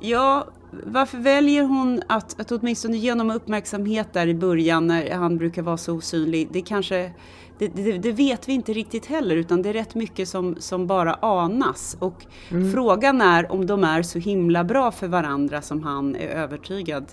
ja, 0.00 0.46
varför 0.70 1.18
väljer 1.18 1.62
hon 1.62 2.02
att, 2.06 2.40
att 2.40 2.52
åtminstone 2.52 2.96
ge 2.96 3.10
honom 3.10 3.30
uppmärksamhet 3.30 4.12
där 4.12 4.26
i 4.26 4.34
början 4.34 4.86
när 4.86 5.10
han 5.10 5.38
brukar 5.38 5.62
vara 5.62 5.76
så 5.76 5.94
osynlig? 5.94 6.48
Det 6.52 6.62
kanske 6.62 7.12
det, 7.60 7.68
det, 7.68 7.98
det, 7.98 8.12
vet 8.12 8.48
vi 8.48 8.52
inte 8.52 8.72
riktigt 8.72 9.06
heller 9.06 9.36
utan 9.36 9.62
det 9.62 9.68
är 9.68 9.72
rätt 9.72 9.94
mycket 9.94 10.28
som, 10.28 10.56
som 10.58 10.86
bara 10.86 11.14
anas. 11.14 11.96
Och 12.00 12.26
mm. 12.50 12.72
frågan 12.72 13.20
är 13.20 13.52
om 13.52 13.66
de 13.66 13.84
är 13.84 14.02
så 14.02 14.18
himla 14.18 14.64
bra 14.64 14.90
för 14.90 15.08
varandra 15.08 15.62
som 15.62 15.82
han 15.82 16.16
är 16.16 16.28
övertygad 16.28 17.04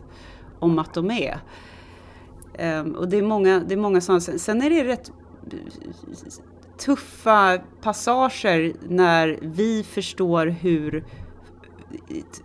om 0.60 0.80
att 0.80 0.94
de 0.94 1.12
är. 1.12 1.40
Um, 2.60 2.96
och 2.96 3.10
det 3.10 3.18
är 3.18 3.22
många, 3.22 3.60
det 3.60 3.74
är 3.74 3.78
många 3.78 4.02
sådana. 4.02 4.22
Sen 4.22 4.62
är 4.62 4.70
det 4.70 4.84
rätt 4.84 5.12
tuffa 6.78 7.60
passager 7.82 8.74
när 8.90 9.40
vi 9.42 9.84
förstår 9.84 10.48
hur, 10.48 11.06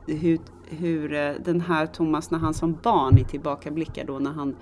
hur, 0.06 0.38
hur 0.68 1.14
eh, 1.14 1.32
den 1.44 1.60
här 1.60 1.86
Thomas, 1.86 2.30
när 2.30 2.38
han 2.38 2.54
som 2.54 2.78
barn 2.82 3.18
i 3.18 3.24
tillbakablickar 3.24 4.04
då, 4.04 4.18
när 4.18 4.32
han 4.32 4.56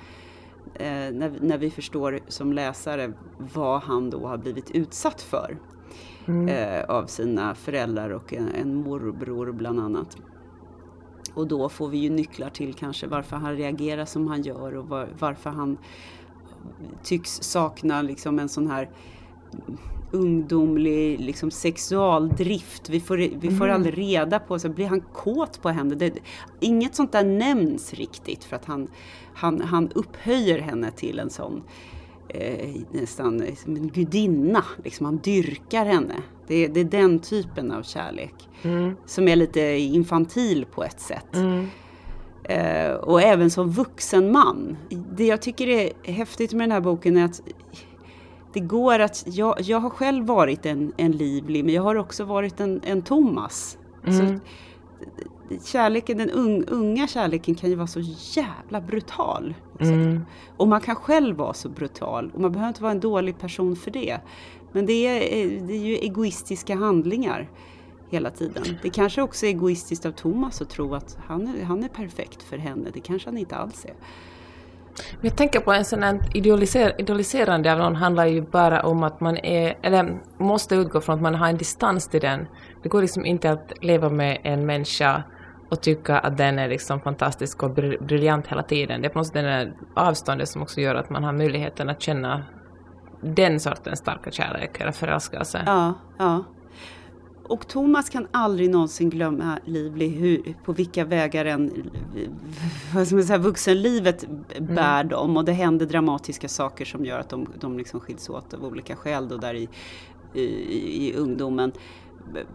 när, 0.78 1.38
när 1.40 1.58
vi 1.58 1.70
förstår 1.70 2.20
som 2.28 2.52
läsare 2.52 3.12
vad 3.38 3.82
han 3.82 4.10
då 4.10 4.26
har 4.26 4.38
blivit 4.38 4.70
utsatt 4.70 5.22
för 5.22 5.58
mm. 6.26 6.48
eh, 6.48 6.84
av 6.84 7.06
sina 7.06 7.54
föräldrar 7.54 8.10
och 8.10 8.32
en, 8.32 8.48
en 8.48 8.74
morbror 8.74 9.52
bland 9.52 9.80
annat. 9.80 10.16
Och 11.34 11.46
då 11.46 11.68
får 11.68 11.88
vi 11.88 11.98
ju 11.98 12.10
nycklar 12.10 12.50
till 12.50 12.74
kanske 12.74 13.06
varför 13.06 13.36
han 13.36 13.56
reagerar 13.56 14.04
som 14.04 14.26
han 14.26 14.42
gör 14.42 14.76
och 14.76 14.88
var, 14.88 15.08
varför 15.18 15.50
han 15.50 15.78
tycks 17.02 17.30
sakna 17.30 18.02
liksom 18.02 18.38
en 18.38 18.48
sån 18.48 18.66
här 18.66 18.90
ungdomlig 20.10 21.20
liksom, 21.20 21.50
sexualdrift. 21.50 22.88
Vi 22.88 23.00
får, 23.00 23.16
vi 23.16 23.50
får 23.50 23.64
mm. 23.64 23.74
aldrig 23.74 23.98
reda 23.98 24.38
på, 24.38 24.58
så 24.58 24.68
blir 24.68 24.86
han 24.86 25.00
kåt 25.00 25.62
på 25.62 25.68
henne? 25.68 25.94
Det, 25.94 26.12
inget 26.60 26.94
sånt 26.94 27.12
där 27.12 27.24
nämns 27.24 27.94
riktigt 27.94 28.44
för 28.44 28.56
att 28.56 28.64
han, 28.64 28.88
han, 29.34 29.60
han 29.60 29.90
upphöjer 29.94 30.58
henne 30.58 30.90
till 30.90 31.18
en 31.18 31.30
sån 31.30 31.62
eh, 32.28 32.70
nästan 32.92 33.42
som 33.56 33.76
en 33.76 33.88
gudinna. 33.88 34.64
Liksom, 34.84 35.06
han 35.06 35.18
dyrkar 35.18 35.86
henne. 35.86 36.14
Det, 36.46 36.66
det 36.66 36.80
är 36.80 36.84
den 36.84 37.18
typen 37.18 37.72
av 37.72 37.82
kärlek. 37.82 38.34
Som 39.06 39.28
är 39.28 39.36
lite 39.36 39.60
infantil 39.78 40.66
på 40.74 40.84
ett 40.84 41.00
sätt. 41.00 41.36
Eh, 42.50 42.92
och 42.92 43.22
även 43.22 43.50
som 43.50 43.70
vuxen 43.70 44.32
man. 44.32 44.76
Det 45.16 45.26
jag 45.26 45.42
tycker 45.42 45.66
är 45.68 46.12
häftigt 46.12 46.52
med 46.52 46.62
den 46.62 46.72
här 46.72 46.80
boken 46.80 47.16
är 47.16 47.24
att 47.24 47.40
det 48.52 48.60
går 48.60 48.98
att, 48.98 49.24
jag, 49.26 49.60
jag 49.60 49.80
har 49.80 49.90
själv 49.90 50.26
varit 50.26 50.66
en, 50.66 50.92
en 50.96 51.12
livlig, 51.12 51.64
men 51.64 51.74
jag 51.74 51.82
har 51.82 51.94
också 51.94 52.24
varit 52.24 52.60
en, 52.60 52.80
en 52.84 53.02
Thomas. 53.02 53.78
Så, 54.04 54.38
kärleken, 55.64 56.18
den 56.18 56.30
un, 56.30 56.64
unga 56.64 57.06
kärleken 57.08 57.54
kan 57.54 57.70
ju 57.70 57.76
vara 57.76 57.86
så 57.86 58.00
jävla 58.34 58.80
brutal. 58.80 59.54
liksom. 59.78 60.24
Och 60.56 60.68
man 60.68 60.80
kan 60.80 60.96
själv 60.96 61.36
vara 61.36 61.54
så 61.54 61.68
brutal 61.68 62.30
och 62.34 62.40
man 62.40 62.52
behöver 62.52 62.68
inte 62.68 62.82
vara 62.82 62.92
en 62.92 63.00
dålig 63.00 63.38
person 63.38 63.76
för 63.76 63.90
det. 63.90 64.20
Men 64.72 64.86
det 64.86 64.92
är, 64.92 65.60
det 65.60 65.74
är 65.74 65.86
ju 65.86 65.94
egoistiska 65.94 66.74
handlingar 66.76 67.48
hela 68.10 68.30
tiden. 68.30 68.62
Det 68.82 68.90
kanske 68.90 69.22
också 69.22 69.46
är 69.46 69.50
egoistiskt 69.50 70.06
av 70.06 70.12
Thomas 70.12 70.62
att 70.62 70.70
tro 70.70 70.94
att 70.94 71.18
han 71.26 71.48
är, 71.48 71.64
han 71.64 71.84
är 71.84 71.88
perfekt 71.88 72.42
för 72.42 72.56
henne. 72.58 72.90
Det 72.92 73.00
kanske 73.00 73.28
han 73.28 73.38
inte 73.38 73.56
alls 73.56 73.84
är. 73.84 73.94
Jag 75.20 75.36
tänker 75.36 75.60
på 75.60 75.72
en 75.72 75.84
sån 75.84 76.02
här 76.02 76.20
idealiser 76.34 76.94
idealiserande 76.98 77.72
av 77.72 77.78
någon 77.78 77.96
handlar 77.96 78.26
ju 78.26 78.42
bara 78.42 78.82
om 78.82 79.02
att 79.02 79.20
man 79.20 79.36
är, 79.36 79.78
eller 79.82 80.20
måste 80.38 80.74
utgå 80.74 81.00
från 81.00 81.14
att 81.14 81.22
man 81.22 81.34
har 81.34 81.48
en 81.48 81.56
distans 81.56 82.08
till 82.08 82.20
den. 82.20 82.46
Det 82.82 82.88
går 82.88 83.02
liksom 83.02 83.26
inte 83.26 83.50
att 83.50 83.72
leva 83.80 84.08
med 84.08 84.40
en 84.42 84.66
människa 84.66 85.22
och 85.70 85.80
tycka 85.80 86.18
att 86.18 86.36
den 86.36 86.58
är 86.58 86.68
liksom 86.68 87.00
fantastisk 87.00 87.62
och 87.62 87.70
br- 87.70 88.04
briljant 88.04 88.46
hela 88.46 88.62
tiden. 88.62 89.02
Det 89.02 89.08
är 89.08 89.10
på 89.10 89.18
något 89.18 89.26
sätt 89.26 89.34
den 89.34 89.44
här 89.44 89.72
avståndet 89.94 90.48
som 90.48 90.62
också 90.62 90.80
gör 90.80 90.94
att 90.94 91.10
man 91.10 91.24
har 91.24 91.32
möjligheten 91.32 91.90
att 91.90 92.02
känna 92.02 92.44
den 93.22 93.60
sortens 93.60 93.98
starka 93.98 94.30
kärlek 94.30 94.80
eller 94.80 94.92
förälskelse. 94.92 95.62
Ja, 95.66 95.94
ja. 96.18 96.44
Och 97.50 97.68
Thomas 97.68 98.10
kan 98.10 98.26
aldrig 98.30 98.70
någonsin 98.70 99.10
glömma 99.10 99.58
Livli 99.64 100.08
hur, 100.08 100.54
på 100.64 100.72
vilka 100.72 101.04
vägar 101.04 101.44
en, 101.44 101.90
vad 102.94 103.06
ska 103.06 103.16
man 103.16 103.24
säga, 103.24 103.38
vuxenlivet 103.38 104.26
bär 104.60 105.04
dem. 105.04 105.36
Och 105.36 105.44
det 105.44 105.52
händer 105.52 105.86
dramatiska 105.86 106.48
saker 106.48 106.84
som 106.84 107.04
gör 107.04 107.18
att 107.18 107.28
de, 107.28 107.46
de 107.60 107.78
liksom 107.78 108.00
skiljs 108.00 108.28
åt 108.30 108.54
av 108.54 108.64
olika 108.64 108.96
skäl 108.96 109.28
då 109.28 109.36
där 109.36 109.54
i, 109.54 109.68
i, 110.34 111.08
i 111.08 111.14
ungdomen 111.14 111.72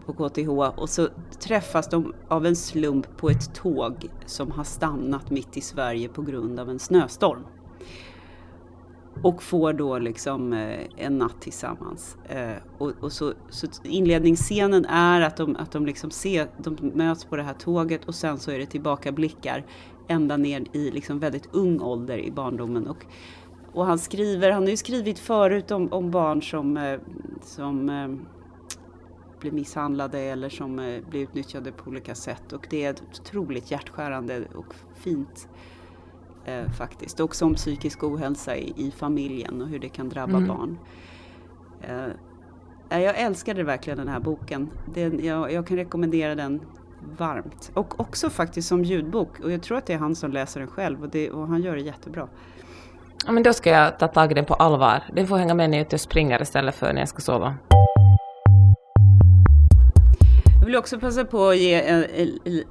på 0.06 0.12
KTH. 0.12 0.48
Och 0.48 0.88
så 0.90 1.08
träffas 1.40 1.88
de 1.88 2.14
av 2.28 2.46
en 2.46 2.56
slump 2.56 3.16
på 3.16 3.30
ett 3.30 3.54
tåg 3.54 4.08
som 4.26 4.50
har 4.50 4.64
stannat 4.64 5.30
mitt 5.30 5.56
i 5.56 5.60
Sverige 5.60 6.08
på 6.08 6.22
grund 6.22 6.60
av 6.60 6.70
en 6.70 6.78
snöstorm. 6.78 7.44
Och 9.22 9.42
får 9.42 9.72
då 9.72 9.98
liksom 9.98 10.52
eh, 10.52 10.80
en 10.96 11.18
natt 11.18 11.40
tillsammans. 11.40 12.16
Eh, 12.28 12.56
och 12.78 12.92
och 13.00 13.12
så, 13.12 13.32
så 13.50 13.66
inledningsscenen 13.82 14.84
är 14.84 15.20
att 15.20 15.36
de, 15.36 15.56
att 15.56 15.72
de 15.72 15.86
liksom 15.86 16.10
ser, 16.10 16.48
de 16.58 16.76
möts 16.94 17.24
på 17.24 17.36
det 17.36 17.42
här 17.42 17.54
tåget 17.54 18.04
och 18.04 18.14
sen 18.14 18.38
så 18.38 18.50
är 18.50 18.58
det 18.58 18.66
tillbakablickar 18.66 19.64
ända 20.08 20.36
ner 20.36 20.64
i 20.72 20.90
liksom 20.90 21.18
väldigt 21.18 21.48
ung 21.52 21.80
ålder 21.80 22.18
i 22.18 22.30
barndomen. 22.30 22.86
Och, 22.86 23.06
och 23.72 23.86
han 23.86 23.98
skriver, 23.98 24.50
han 24.50 24.62
har 24.62 24.70
ju 24.70 24.76
skrivit 24.76 25.18
förut 25.18 25.70
om, 25.70 25.92
om 25.92 26.10
barn 26.10 26.42
som, 26.42 26.76
eh, 26.76 27.00
som 27.42 27.86
blir 29.40 29.52
misshandlade 29.52 30.18
eller 30.18 30.48
som 30.48 30.76
blir 31.10 31.20
utnyttjade 31.22 31.72
på 31.72 31.90
olika 31.90 32.14
sätt. 32.14 32.52
Och 32.52 32.66
det 32.70 32.84
är 32.84 32.90
ett 32.90 33.02
otroligt 33.20 33.70
hjärtskärande 33.70 34.44
och 34.54 34.74
fint 34.94 35.48
eh, 36.46 36.70
faktiskt. 36.70 37.20
Också 37.20 37.44
om 37.44 37.54
psykisk 37.54 38.04
ohälsa 38.04 38.56
i, 38.56 38.72
i 38.76 38.90
familjen 38.90 39.62
och 39.62 39.68
hur 39.68 39.78
det 39.78 39.88
kan 39.88 40.08
drabba 40.08 40.40
barn. 40.40 40.78
Eh, 41.82 42.06
ja, 42.88 42.98
jag 42.98 43.18
älskade 43.18 43.62
verkligen 43.62 43.98
den 43.98 44.08
här 44.08 44.20
boken. 44.20 44.70
Den, 44.94 45.24
jag, 45.24 45.52
jag 45.52 45.66
kan 45.66 45.76
rekommendera 45.76 46.34
den 46.34 46.60
varmt. 47.18 47.70
Och 47.74 48.00
också 48.00 48.30
faktiskt 48.30 48.68
som 48.68 48.84
ljudbok. 48.84 49.40
Och 49.40 49.52
jag 49.52 49.62
tror 49.62 49.78
att 49.78 49.86
det 49.86 49.92
är 49.92 49.98
han 49.98 50.14
som 50.14 50.32
läser 50.32 50.60
den 50.60 50.68
själv 50.68 51.02
och, 51.02 51.08
det, 51.08 51.30
och 51.30 51.48
han 51.48 51.62
gör 51.62 51.76
det 51.76 51.82
jättebra. 51.82 52.28
Ja, 53.26 53.32
men 53.32 53.42
då 53.42 53.52
ska 53.52 53.70
jag 53.70 53.98
ta 53.98 54.08
tag 54.08 54.30
i 54.30 54.34
den 54.34 54.44
på 54.44 54.54
allvar. 54.54 55.02
Den 55.14 55.26
får 55.26 55.36
hänga 55.36 55.54
med 55.54 55.70
när 55.70 55.76
jag 55.76 55.82
är 55.82 55.86
ute 55.86 55.96
och 55.96 56.00
springer 56.00 56.42
istället 56.42 56.74
för 56.74 56.92
när 56.92 57.00
jag 57.00 57.08
ska 57.08 57.20
sova. 57.20 57.54
Jag 60.66 60.68
vill 60.68 60.76
också 60.78 60.98
passa 60.98 61.24
på 61.24 61.48
att 61.48 61.56
ge 61.58 61.74
en, 61.74 62.04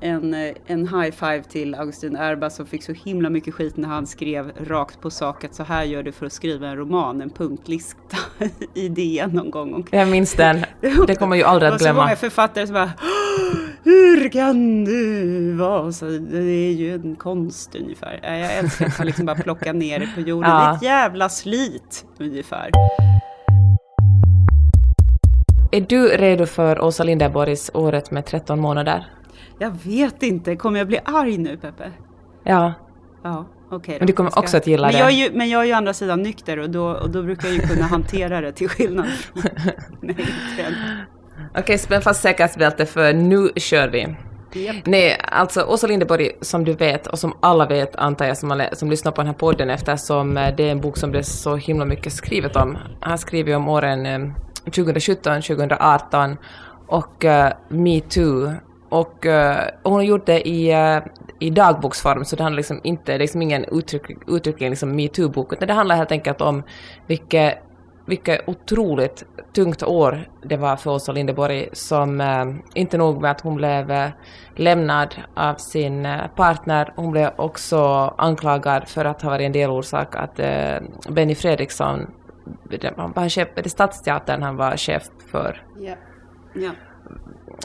en, 0.02 0.34
en 0.66 0.88
high 0.88 1.12
five 1.12 1.44
till 1.44 1.76
Augustin 1.76 2.16
Erba 2.16 2.50
som 2.50 2.66
fick 2.66 2.84
så 2.84 2.92
himla 2.94 3.30
mycket 3.30 3.54
skit 3.54 3.78
när 3.78 3.88
han 3.90 4.08
skrev 4.08 4.52
rakt 4.68 5.02
på 5.02 5.10
sak 5.10 5.44
att 5.44 5.56
så 5.56 5.64
här 5.64 5.84
gör 5.84 6.04
du 6.04 6.12
för 6.12 6.26
att 6.26 6.34
skriva 6.34 6.68
en 6.68 6.76
roman, 6.78 7.22
en 7.22 7.30
punktlista 7.30 8.18
i 8.74 8.90
DN 8.90 9.30
någon 9.32 9.52
gång. 9.52 9.88
Jag 9.92 10.08
minns 10.08 10.34
den. 10.34 10.66
Det 11.08 11.16
kommer 11.16 11.36
jag 11.36 11.38
ju 11.38 11.44
aldrig 11.50 11.72
att 11.72 11.80
Det 11.80 11.86
var 11.86 11.90
så 11.92 11.96
många 11.96 12.06
glömma. 12.08 12.16
författare 12.16 12.68
som 12.68 12.74
bara 12.74 12.92
"Åh, 13.04 13.60
Hur 13.84 14.30
kan 14.30 14.86
du 14.86 15.54
vara 15.54 15.92
så? 15.92 16.06
Det 16.06 16.38
är 16.38 16.72
ju 16.72 16.94
en 16.96 17.16
konst 17.16 17.76
ungefär. 17.76 18.20
Ja, 18.24 18.36
Jag 18.36 18.54
älskar 18.58 18.86
att 18.86 19.06
liksom 19.06 19.26
bara 19.26 19.36
plockar 19.36 19.74
ner 19.74 20.00
det 20.00 20.10
på 20.16 20.22
jorden. 20.30 20.52
Ja. 20.56 20.60
Det 20.60 20.66
är 20.72 20.76
ett 20.76 20.82
jävla 20.84 21.30
slit 21.30 22.06
ungefär. 22.20 22.70
Är 25.76 25.82
du 25.82 26.08
redo 26.08 26.46
för 26.46 26.82
Åsa 26.82 27.04
Linderborgs 27.04 27.72
Året 27.74 28.12
med 28.12 28.26
13 28.26 28.60
månader? 28.60 29.06
Jag 29.60 29.72
vet 29.84 30.24
inte, 30.24 30.56
kommer 30.56 30.80
jag 30.80 30.88
bli 30.88 31.00
arg 31.06 31.38
nu 31.38 31.58
Peppe? 31.58 31.92
Ja. 32.44 32.74
Ja, 33.24 33.46
okej. 33.72 33.96
Men 34.00 34.08
du 34.08 34.14
kommer 34.14 34.30
ska- 34.30 34.40
också 34.40 34.58
att 34.58 34.68
gilla 34.68 34.88
men 34.88 34.94
det. 34.94 35.00
Jag 35.00 35.08
är 35.08 35.12
ju, 35.14 35.30
men 35.34 35.50
jag 35.50 35.62
är 35.62 35.66
ju 35.66 35.72
andra 35.72 35.94
sidan 35.94 36.22
nykter 36.22 36.60
och 36.60 36.70
då, 36.70 36.86
och 36.86 37.10
då 37.10 37.24
brukar 37.24 37.48
jag 37.48 37.56
ju 37.56 37.62
kunna 37.62 37.86
hantera 37.86 38.42
det 38.42 38.52
till 38.52 38.70
skillnad 38.70 39.06
från 39.08 39.44
nej, 40.02 40.16
inte. 40.20 40.76
Okej, 41.58 41.78
spänn 41.78 42.02
fast 42.02 42.22
säkerhetsbälte 42.22 42.86
för 42.86 43.14
nu 43.14 43.50
kör 43.56 43.88
vi. 43.88 44.16
Japp. 44.54 44.76
Nej, 44.86 45.22
alltså 45.32 45.62
Åsa 45.64 45.88
Linderborg, 45.88 46.32
som 46.42 46.64
du 46.66 46.74
vet 46.74 47.08
och 47.08 47.20
som 47.20 47.34
alla 47.40 47.66
vet 47.66 47.96
antar 47.96 48.26
jag 48.26 48.38
som, 48.38 48.64
som 48.74 48.90
lyssnar 48.90 49.12
på 49.12 49.22
den 49.22 49.28
här 49.28 49.34
podden 49.34 49.70
eftersom 49.70 50.38
eh, 50.38 50.56
det 50.58 50.64
är 50.68 50.72
en 50.72 50.82
bok 50.82 50.98
som 50.98 51.12
det 51.12 51.18
är 51.18 51.24
så 51.24 51.56
himla 51.56 51.86
mycket 51.86 52.14
skrivet 52.14 52.56
om. 52.56 52.78
Han 53.00 53.18
skriver 53.18 53.50
ju 53.50 53.56
om 53.56 53.68
åren 53.70 54.06
eh, 54.06 54.20
2017, 54.66 55.42
2018 55.42 56.38
och 56.88 57.26
eh, 57.26 57.46
uh, 57.46 57.54
metoo. 57.68 58.54
Och, 58.90 59.26
uh, 59.26 59.58
och 59.84 59.92
hon 59.92 59.94
har 59.94 60.04
gjort 60.04 60.26
det 60.26 60.48
i, 60.48 60.74
uh, 60.74 61.04
i 61.40 61.50
dagboksform, 61.50 62.26
så 62.26 62.36
det 62.36 62.44
handlar 62.44 62.58
liksom 62.58 62.82
inte, 62.84 63.12
det 63.12 63.14
är 63.14 63.20
liksom 63.20 63.42
ingen 63.42 63.66
uttryck, 63.66 64.06
uttryckligen 64.28 64.72
liksom 64.72 64.96
metoo-bok, 64.96 65.54
utan 65.54 65.68
det 65.68 65.74
handlar 65.74 65.96
helt 65.96 66.12
enkelt 66.12 66.42
om 66.42 66.64
vilket 67.08 67.62
vilket 68.08 68.50
otroligt 68.50 69.24
tungt 69.56 69.84
år 69.84 70.30
det 70.44 70.58
var 70.58 70.76
för 70.76 70.92
Åsa 70.92 71.12
Linderborg 71.12 71.70
som 71.74 72.24
inte 72.74 72.98
nog 72.98 73.22
med 73.22 73.32
att 73.32 73.42
hon 73.42 73.56
blev 73.56 74.12
lämnad 74.56 75.16
av 75.36 75.56
sin 75.56 76.08
partner, 76.36 76.94
hon 76.96 77.12
blev 77.12 77.30
också 77.36 77.78
anklagad 78.18 78.88
för 78.88 79.06
att 79.06 79.22
ha 79.22 79.30
varit 79.30 79.46
en 79.46 79.52
delorsak 79.52 80.16
att 80.16 80.40
Benny 81.10 81.36
Fredriksson, 81.36 82.08
han 82.98 83.12
var 83.12 83.30
chef, 83.30 83.48
det 83.56 83.70
Stadsteatern 83.70 84.44
han 84.44 84.56
var 84.56 84.78
chef 84.78 85.04
för, 85.32 85.64
Ja. 85.80 85.96
Ja. 86.54 86.72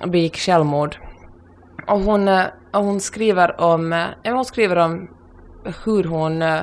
begick 0.07 0.37
självmord. 0.37 0.97
Och 1.87 2.01
hon, 2.01 2.29
eh, 2.29 2.45
och 2.73 2.85
hon 2.85 3.01
skriver 3.01 3.61
om, 3.61 3.93
eh, 3.93 4.35
hon 4.35 4.45
skriver 4.45 4.77
om 4.77 5.09
hur 5.85 6.05
hon, 6.05 6.43
eh, 6.43 6.62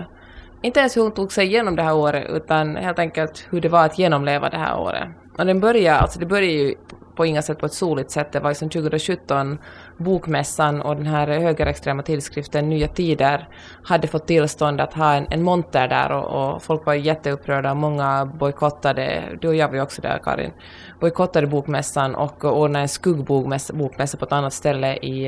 inte 0.61 0.79
ens 0.79 0.97
hur 0.97 1.01
hon 1.01 1.11
tog 1.11 1.31
sig 1.31 1.45
igenom 1.47 1.75
det 1.75 1.83
här 1.83 1.95
året, 1.95 2.29
utan 2.29 2.75
helt 2.75 2.99
enkelt 2.99 3.47
hur 3.49 3.61
det 3.61 3.69
var 3.69 3.85
att 3.85 3.99
genomleva 3.99 4.49
det 4.49 4.57
här 4.57 4.79
året. 4.79 5.07
Och 5.37 5.45
den 5.45 5.59
börjar, 5.59 5.95
alltså 5.95 6.19
det 6.19 6.25
börjar 6.25 6.51
ju 6.51 6.75
på 7.15 7.25
inga 7.25 7.41
sätt 7.41 7.59
på 7.59 7.65
ett 7.65 7.73
soligt 7.73 8.11
sätt. 8.11 8.31
Det 8.31 8.39
var 8.39 8.49
liksom 8.49 8.69
2017 8.69 9.57
Bokmässan 9.97 10.81
och 10.81 10.95
den 10.95 11.05
här 11.05 11.27
högerextrema 11.27 12.03
tidskriften 12.03 12.69
Nya 12.69 12.87
Tider 12.87 13.47
hade 13.83 14.07
fått 14.07 14.27
tillstånd 14.27 14.81
att 14.81 14.93
ha 14.93 15.13
en, 15.13 15.27
en 15.29 15.43
monter 15.43 15.87
där 15.87 16.11
och, 16.11 16.55
och 16.55 16.63
folk 16.63 16.85
var 16.85 16.93
jätteupprörda 16.93 17.71
och 17.71 17.77
många 17.77 18.25
bojkottade, 18.25 19.37
du 19.41 19.47
och 19.47 19.55
jag 19.55 19.67
var 19.67 19.75
ju 19.75 19.81
också 19.81 20.01
där 20.01 20.19
Karin, 20.23 20.51
bojkottade 20.99 21.47
Bokmässan 21.47 22.15
och 22.15 22.45
ordnade 22.45 22.83
en 22.83 22.89
skuggbokmässa 22.89 24.17
på 24.17 24.25
ett 24.25 24.31
annat 24.31 24.53
ställe 24.53 24.95
i, 24.97 25.27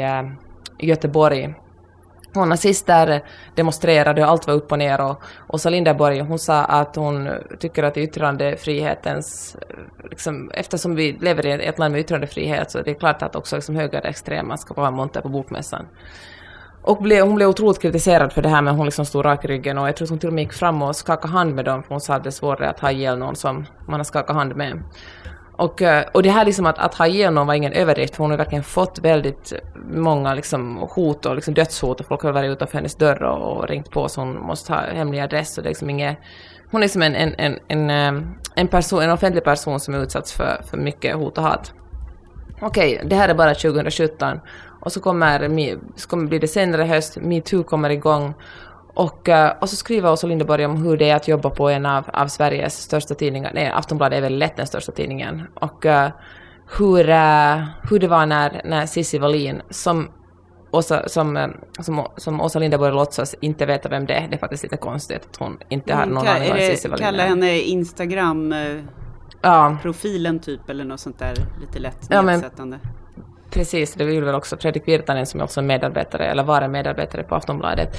i 0.78 0.88
Göteborg. 0.88 1.54
Och 2.36 2.48
nazister 2.48 3.24
demonstrerade 3.56 4.24
och 4.24 4.30
allt 4.30 4.48
var 4.48 4.54
upp 4.54 4.72
och 4.72 4.80
ner 4.80 5.02
och 5.02 5.22
Åsa 5.48 5.70
Linderborg 5.70 6.20
hon 6.20 6.40
sa 6.40 6.64
att 6.64 6.96
hon 6.96 7.30
tycker 7.60 7.84
att 7.84 7.98
yttrandefrihetens, 7.98 9.58
liksom, 10.10 10.52
eftersom 10.54 10.96
vi 10.96 11.18
lever 11.22 11.46
i 11.46 11.66
ett 11.66 11.80
land 11.80 11.92
med 11.92 12.02
yttrandefrihet 12.02 12.72
så 12.72 12.80
är 12.80 12.84
det 12.84 12.94
klart 12.94 13.22
att 13.22 13.36
också 13.36 13.56
liksom, 13.56 13.76
högerextrema 13.76 14.58
ska 14.58 14.74
vara 14.74 14.92
monter 14.92 15.22
på 15.22 15.30
bokmässan. 15.30 15.86
Och 16.82 17.02
blev, 17.02 17.26
hon 17.26 17.36
blev 17.36 17.50
otroligt 17.50 17.82
kritiserad 17.82 18.34
för 18.34 18.42
det 18.42 18.50
här 18.50 18.62
men 18.62 18.76
hon 18.76 18.86
liksom 18.86 19.06
stod 19.06 19.26
rak 19.26 19.46
i 19.46 19.48
ryggen 19.48 19.78
och 19.78 19.88
jag 19.88 19.96
tror 19.96 20.06
att 20.06 20.10
hon 20.10 20.20
till 20.20 20.30
och 20.30 20.34
med 20.34 20.44
gick 20.44 20.54
fram 20.54 20.82
och 20.82 20.96
skakade 20.96 21.34
hand 21.34 21.56
med 21.56 21.66
dem 21.66 21.84
för 21.84 21.90
hon 21.90 22.02
sa 22.02 22.14
att 22.14 22.24
det 22.24 22.30
är 22.30 22.32
svårare 22.32 22.70
att 22.70 22.80
ha 22.80 22.92
ihjäl 22.92 23.18
någon 23.18 23.36
som 23.36 23.66
man 23.88 24.00
har 24.00 24.04
skakat 24.04 24.36
hand 24.36 24.56
med. 24.56 24.84
Och, 25.60 25.82
eh, 25.82 26.06
och 26.14 26.24
det 26.24 26.30
här 26.30 26.46
liksom 26.46 26.66
att, 26.66 26.80
att 26.80 26.96
ha 26.96 27.32
någon 27.32 27.48
var 27.48 27.54
ingen 27.54 27.74
överdrift, 27.74 28.16
för 28.16 28.24
hon 28.24 28.32
har 28.32 28.38
verkligen 28.38 28.64
fått 28.64 29.00
väldigt 29.00 29.54
många 29.92 30.34
liksom 30.34 30.78
hot 30.78 31.26
och 31.26 31.36
liksom 31.36 31.54
dödshot 31.54 32.00
och 32.00 32.06
folk 32.06 32.22
har 32.22 32.32
varit 32.32 32.52
utanför 32.52 32.78
hennes 32.78 32.96
dörr 32.96 33.24
och, 33.24 33.58
och 33.58 33.68
ringt 33.68 33.92
på 33.92 34.10
så 34.10 34.22
hon 34.22 34.42
måste 34.42 34.74
ha 34.74 34.82
hemlig 34.82 35.20
adress 35.20 35.58
och 35.58 35.64
det 35.64 35.68
är 35.68 35.72
liksom 35.72 35.90
inget 35.90 36.18
hon 36.72 36.82
är 36.82 36.86
liksom 36.86 37.02
en, 37.02 37.16
en, 37.16 37.36
en, 37.38 37.60
en, 37.68 37.90
eh, 37.90 38.24
en, 38.56 38.68
person, 38.68 39.02
en 39.02 39.12
offentlig 39.12 39.44
person 39.44 39.80
som 39.80 39.94
är 39.94 40.04
utsatt 40.04 40.30
för, 40.30 40.62
för 40.70 40.78
mycket 40.78 41.16
hot 41.16 41.38
och 41.38 41.44
hat. 41.44 41.74
Okej, 42.62 42.96
okay, 42.96 43.10
det 43.10 43.16
här 43.16 43.30
är 43.30 43.34
bara 43.34 43.54
2017 43.54 44.40
och 44.82 44.92
så 44.92 45.00
kommer, 45.00 45.50
så 45.96 46.10
kommer 46.10 46.28
blir 46.28 46.40
det 46.40 46.48
senare 46.48 46.84
höst, 46.84 47.18
metoo 47.18 47.64
kommer 47.64 47.90
igång 47.90 48.34
och, 49.00 49.30
eh, 49.30 49.54
och 49.62 49.70
så 49.70 49.76
skriver 49.76 50.12
Åsa 50.12 50.28
Linderborg 50.28 50.66
om 50.66 50.78
hur 50.78 50.98
det 50.98 51.10
är 51.10 51.16
att 51.16 51.28
jobba 51.28 51.50
på 51.50 51.70
en 51.70 51.86
av, 51.86 52.06
av 52.14 52.28
Sveriges 52.28 52.82
största 52.82 53.16
tidningar. 53.16 53.52
Nej, 53.54 53.68
Aftonbladet 53.68 54.18
är 54.18 54.22
väl 54.22 54.38
lätt 54.38 54.58
den 54.58 54.68
största 54.68 54.92
tidningen. 54.92 55.44
Och 55.54 55.86
uh, 55.86 56.08
hur, 56.78 57.10
uh, 57.10 57.64
hur 57.90 58.00
det 58.00 58.08
var 58.08 58.26
när, 58.26 58.62
när 58.66 58.86
Cissi 58.86 59.18
Wallin, 59.18 59.62
som 59.70 60.10
Åsa, 60.72 61.10
som, 61.10 61.54
som, 61.80 62.08
som 62.18 62.42
Åsa 62.42 62.60
Linderborg 62.60 62.94
låtsas 62.94 63.36
inte 63.42 63.66
veta 63.66 63.90
vem 63.90 64.06
det 64.06 64.14
är. 64.14 64.28
Det 64.28 64.36
är 64.36 64.40
faktiskt 64.40 64.64
lite 64.64 64.78
konstigt 64.78 65.28
att 65.32 65.38
hon 65.38 65.58
inte 65.70 65.94
har 65.94 66.06
någon 66.06 66.28
aning 66.28 66.52
om 66.52 66.58
Cissi 66.58 66.88
Wallin 66.88 67.06
Kalla 67.06 67.24
henne 67.24 67.60
Instagram-profilen 67.60 70.36
ja. 70.36 70.42
typ 70.44 70.70
eller 70.70 70.86
något 70.86 71.00
sånt 71.00 71.20
där 71.20 71.34
lite 71.62 71.80
lätt 71.80 72.10
nedsättande. 72.10 72.80
Ja, 72.84 72.90
precis, 73.50 73.94
det 73.94 74.06
vill 74.06 74.24
väl 74.24 74.36
också 74.36 74.58
Fredrik 74.58 74.88
Virtanen 74.88 75.26
som 75.26 75.40
är 75.40 75.44
också 75.44 75.62
medarbetare, 75.62 76.26
eller 76.26 76.44
var 76.44 76.62
en 76.62 76.72
medarbetare 76.72 77.24
på 77.24 77.36
Aftonbladet. 77.36 77.98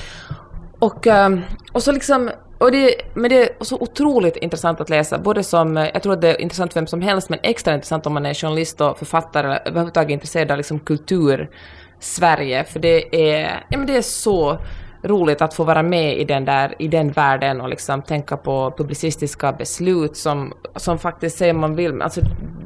Och, 0.80 1.06
ehm, 1.06 1.40
och 1.72 1.82
så 1.82 1.92
liksom, 1.92 2.30
och 2.58 2.72
det, 2.72 2.94
men 3.14 3.30
det 3.30 3.42
är 3.42 3.64
så 3.64 3.76
otroligt 3.80 4.36
intressant 4.36 4.80
att 4.80 4.90
läsa, 4.90 5.18
både 5.18 5.42
som, 5.42 5.76
jag 5.76 6.02
tror 6.02 6.12
att 6.12 6.20
det 6.20 6.28
är 6.28 6.40
intressant 6.40 6.72
för 6.72 6.80
vem 6.80 6.86
som 6.86 7.02
helst, 7.02 7.28
men 7.28 7.38
extra 7.42 7.74
intressant 7.74 8.06
om 8.06 8.14
man 8.14 8.26
är 8.26 8.34
journalist 8.34 8.80
och 8.80 8.98
författare 8.98 9.46
eller 9.46 9.68
överhuvudtaget 9.68 10.10
intresserad 10.10 10.50
av 10.50 10.56
liksom 10.56 10.80
kultur 10.80 11.50
Sverige, 11.98 12.64
för 12.64 12.80
det 12.80 13.30
är, 13.32 13.64
ja, 13.68 13.78
men 13.78 13.86
det 13.86 13.96
är 13.96 14.02
så 14.02 14.58
roligt 15.02 15.42
att 15.42 15.54
få 15.54 15.64
vara 15.64 15.82
med 15.82 16.18
i 16.18 16.24
den 16.24 16.44
där, 16.44 16.74
i 16.78 16.88
den 16.88 17.12
världen 17.12 17.60
och 17.60 17.68
liksom 17.68 18.02
tänka 18.02 18.36
på 18.36 18.74
publicistiska 18.76 19.52
beslut 19.52 20.16
som, 20.16 20.52
som 20.76 20.98
faktiskt 20.98 21.38
säger 21.38 21.52
man 21.52 21.76
vill, 21.76 22.02
alltså 22.02 22.20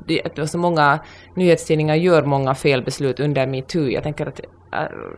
det, 0.06 0.38
alltså 0.38 0.58
många 0.58 0.98
nyhetstidningar 1.34 1.94
gör 1.94 2.22
många 2.22 2.54
felbeslut 2.54 3.20
under 3.20 3.46
metoo. 3.46 3.88
Jag 3.88 4.02
tänker 4.02 4.26
att, 4.26 4.40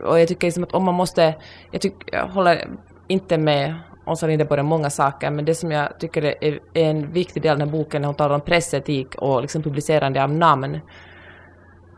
och 0.03 0.19
jag 0.19 0.27
tycker 0.27 0.47
liksom 0.47 0.63
att 0.63 0.73
om 0.73 0.83
man 0.83 0.95
måste, 0.95 1.35
jag, 1.71 1.81
tycker, 1.81 2.15
jag 2.17 2.27
håller 2.27 2.67
inte 3.07 3.37
med 3.37 3.75
Åsa 4.05 4.27
Linderborg 4.27 4.61
om 4.61 4.67
många 4.67 4.89
saker, 4.89 5.31
men 5.31 5.45
det 5.45 5.55
som 5.55 5.71
jag 5.71 5.99
tycker 5.99 6.43
är, 6.43 6.59
en 6.73 7.11
viktig 7.11 7.43
del 7.43 7.51
av 7.51 7.57
den 7.57 7.69
här 7.69 7.77
boken 7.77 8.01
när 8.01 8.07
hon 8.07 8.15
talar 8.15 8.35
om 8.35 8.41
pressetik 8.41 9.15
och 9.15 9.41
liksom 9.41 9.63
publicerande 9.63 10.23
av 10.23 10.33
namn, 10.33 10.79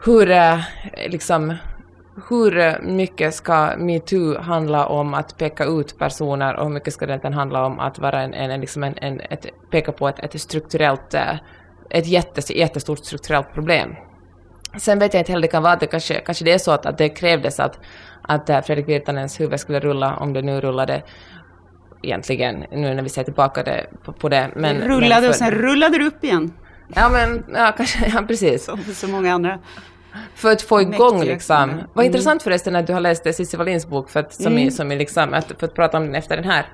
hur 0.05 0.31
eh, 0.31 0.59
liksom 1.07 1.55
hur 2.29 2.81
mycket 2.81 3.33
ska 3.33 3.77
metoo 3.77 4.39
handla 4.39 4.87
om 4.87 5.13
att 5.13 5.37
peka 5.37 5.65
ut 5.65 5.97
personer 5.97 6.55
och 6.55 6.63
hur 6.63 6.73
mycket 6.73 6.93
ska 6.93 7.05
det 7.05 7.33
handla 7.33 7.65
om 7.65 7.79
att 7.79 7.99
vara 7.99 8.21
en, 8.21 8.33
en, 8.33 8.61
liksom 8.61 8.83
en, 8.83 8.93
en 8.97 9.19
ett, 9.19 9.45
peka 9.71 9.91
på 9.91 10.07
ett, 10.07 10.19
ett 10.19 10.41
strukturellt, 10.41 11.13
eh, 11.13 11.35
ett 11.89 12.07
jättes, 12.07 12.51
jättestort 12.51 12.99
strukturellt 12.99 13.53
problem. 13.53 13.95
Sen 14.77 14.99
vet 14.99 15.13
jag 15.13 15.21
inte 15.21 15.31
heller, 15.31 15.41
det 15.41 15.51
kan 15.51 15.63
vara 15.63 15.73
att 15.73 15.79
det 15.79 15.87
kanske, 15.87 16.19
kanske 16.19 16.45
det 16.45 16.51
är 16.51 16.57
så 16.57 16.71
att, 16.71 16.85
att 16.85 16.97
det 16.97 17.09
krävdes 17.09 17.59
att, 17.59 17.79
att 18.29 18.49
eh, 18.49 18.61
Fredrik 18.61 18.87
Virtanens 18.87 19.39
huvud 19.39 19.59
skulle 19.59 19.79
rulla, 19.79 20.15
om 20.15 20.33
det 20.33 20.41
nu 20.41 20.61
rullade 20.61 21.03
egentligen, 22.01 22.65
nu 22.71 22.93
när 22.93 23.01
vi 23.01 23.09
ser 23.09 23.23
tillbaka 23.23 23.63
det, 23.63 23.85
på, 24.03 24.13
på 24.13 24.29
det. 24.29 24.49
Men, 24.55 24.79
det 24.79 24.87
rullade 24.87 25.09
men 25.09 25.21
för, 25.21 25.29
och 25.29 25.35
sen 25.35 25.51
rullade 25.51 25.97
det 25.97 26.05
upp 26.05 26.23
igen. 26.23 26.53
Ja 26.95 27.09
men, 27.09 27.45
ja 27.53 27.73
kanske, 27.77 28.11
ja 28.13 28.21
precis. 28.27 28.65
Som 28.65 28.79
så 28.83 29.07
många 29.07 29.33
andra. 29.33 29.59
För 30.35 30.51
att 30.51 30.61
få 30.61 30.81
igång 30.81 31.23
liksom. 31.23 31.69
Mm. 31.69 31.85
Vad 31.93 32.05
intressant 32.05 32.43
förresten 32.43 32.75
att 32.75 32.87
du 32.87 32.93
har 32.93 32.99
läst 32.99 33.35
Cissi 33.35 33.57
Wallins 33.57 33.87
bok 33.87 34.09
för 34.09 34.19
att, 34.19 34.33
som, 34.33 34.51
mm. 34.51 34.67
är, 34.67 34.71
som 34.71 34.91
är 34.91 34.95
liksom, 34.95 35.33
att, 35.33 35.51
för 35.59 35.67
att 35.67 35.73
prata 35.73 35.97
om 35.97 36.05
den 36.05 36.15
efter 36.15 36.35
den 36.35 36.45
här. 36.45 36.65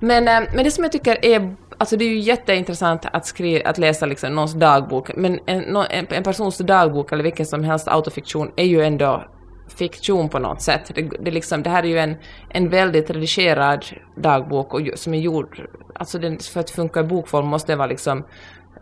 Men, 0.00 0.28
äh, 0.28 0.40
men 0.54 0.64
det 0.64 0.70
som 0.70 0.84
jag 0.84 0.92
tycker 0.92 1.24
är 1.24 1.54
Alltså 1.78 1.96
det 1.96 2.04
är 2.04 2.08
ju 2.08 2.18
jätteintressant 2.18 3.06
att, 3.12 3.26
skriva, 3.26 3.68
att 3.68 3.78
läsa 3.78 4.06
liksom 4.06 4.34
någons 4.34 4.54
dagbok, 4.54 5.16
men 5.16 5.40
en, 5.46 5.76
en, 5.76 6.06
en 6.10 6.22
persons 6.22 6.58
dagbok 6.58 7.12
eller 7.12 7.24
vilken 7.24 7.46
som 7.46 7.64
helst 7.64 7.88
autofiktion 7.88 8.50
är 8.56 8.64
ju 8.64 8.82
ändå 8.82 9.24
fiktion 9.68 10.28
på 10.28 10.38
något 10.38 10.62
sätt. 10.62 10.90
Det, 10.94 11.02
det, 11.20 11.30
liksom, 11.30 11.62
det 11.62 11.70
här 11.70 11.82
är 11.82 11.88
ju 11.88 11.98
en, 11.98 12.16
en 12.50 12.68
väldigt 12.68 13.10
redigerad 13.10 13.84
dagbok 14.16 14.74
och, 14.74 14.80
som 14.94 15.14
är 15.14 15.18
gjord, 15.18 15.68
alltså 15.94 16.18
den, 16.18 16.38
för 16.38 16.60
att 16.60 16.70
funka 16.70 17.00
i 17.00 17.02
bokform 17.02 17.46
måste 17.46 17.72
den 17.72 17.78
vara 17.78 17.88
liksom 17.88 18.24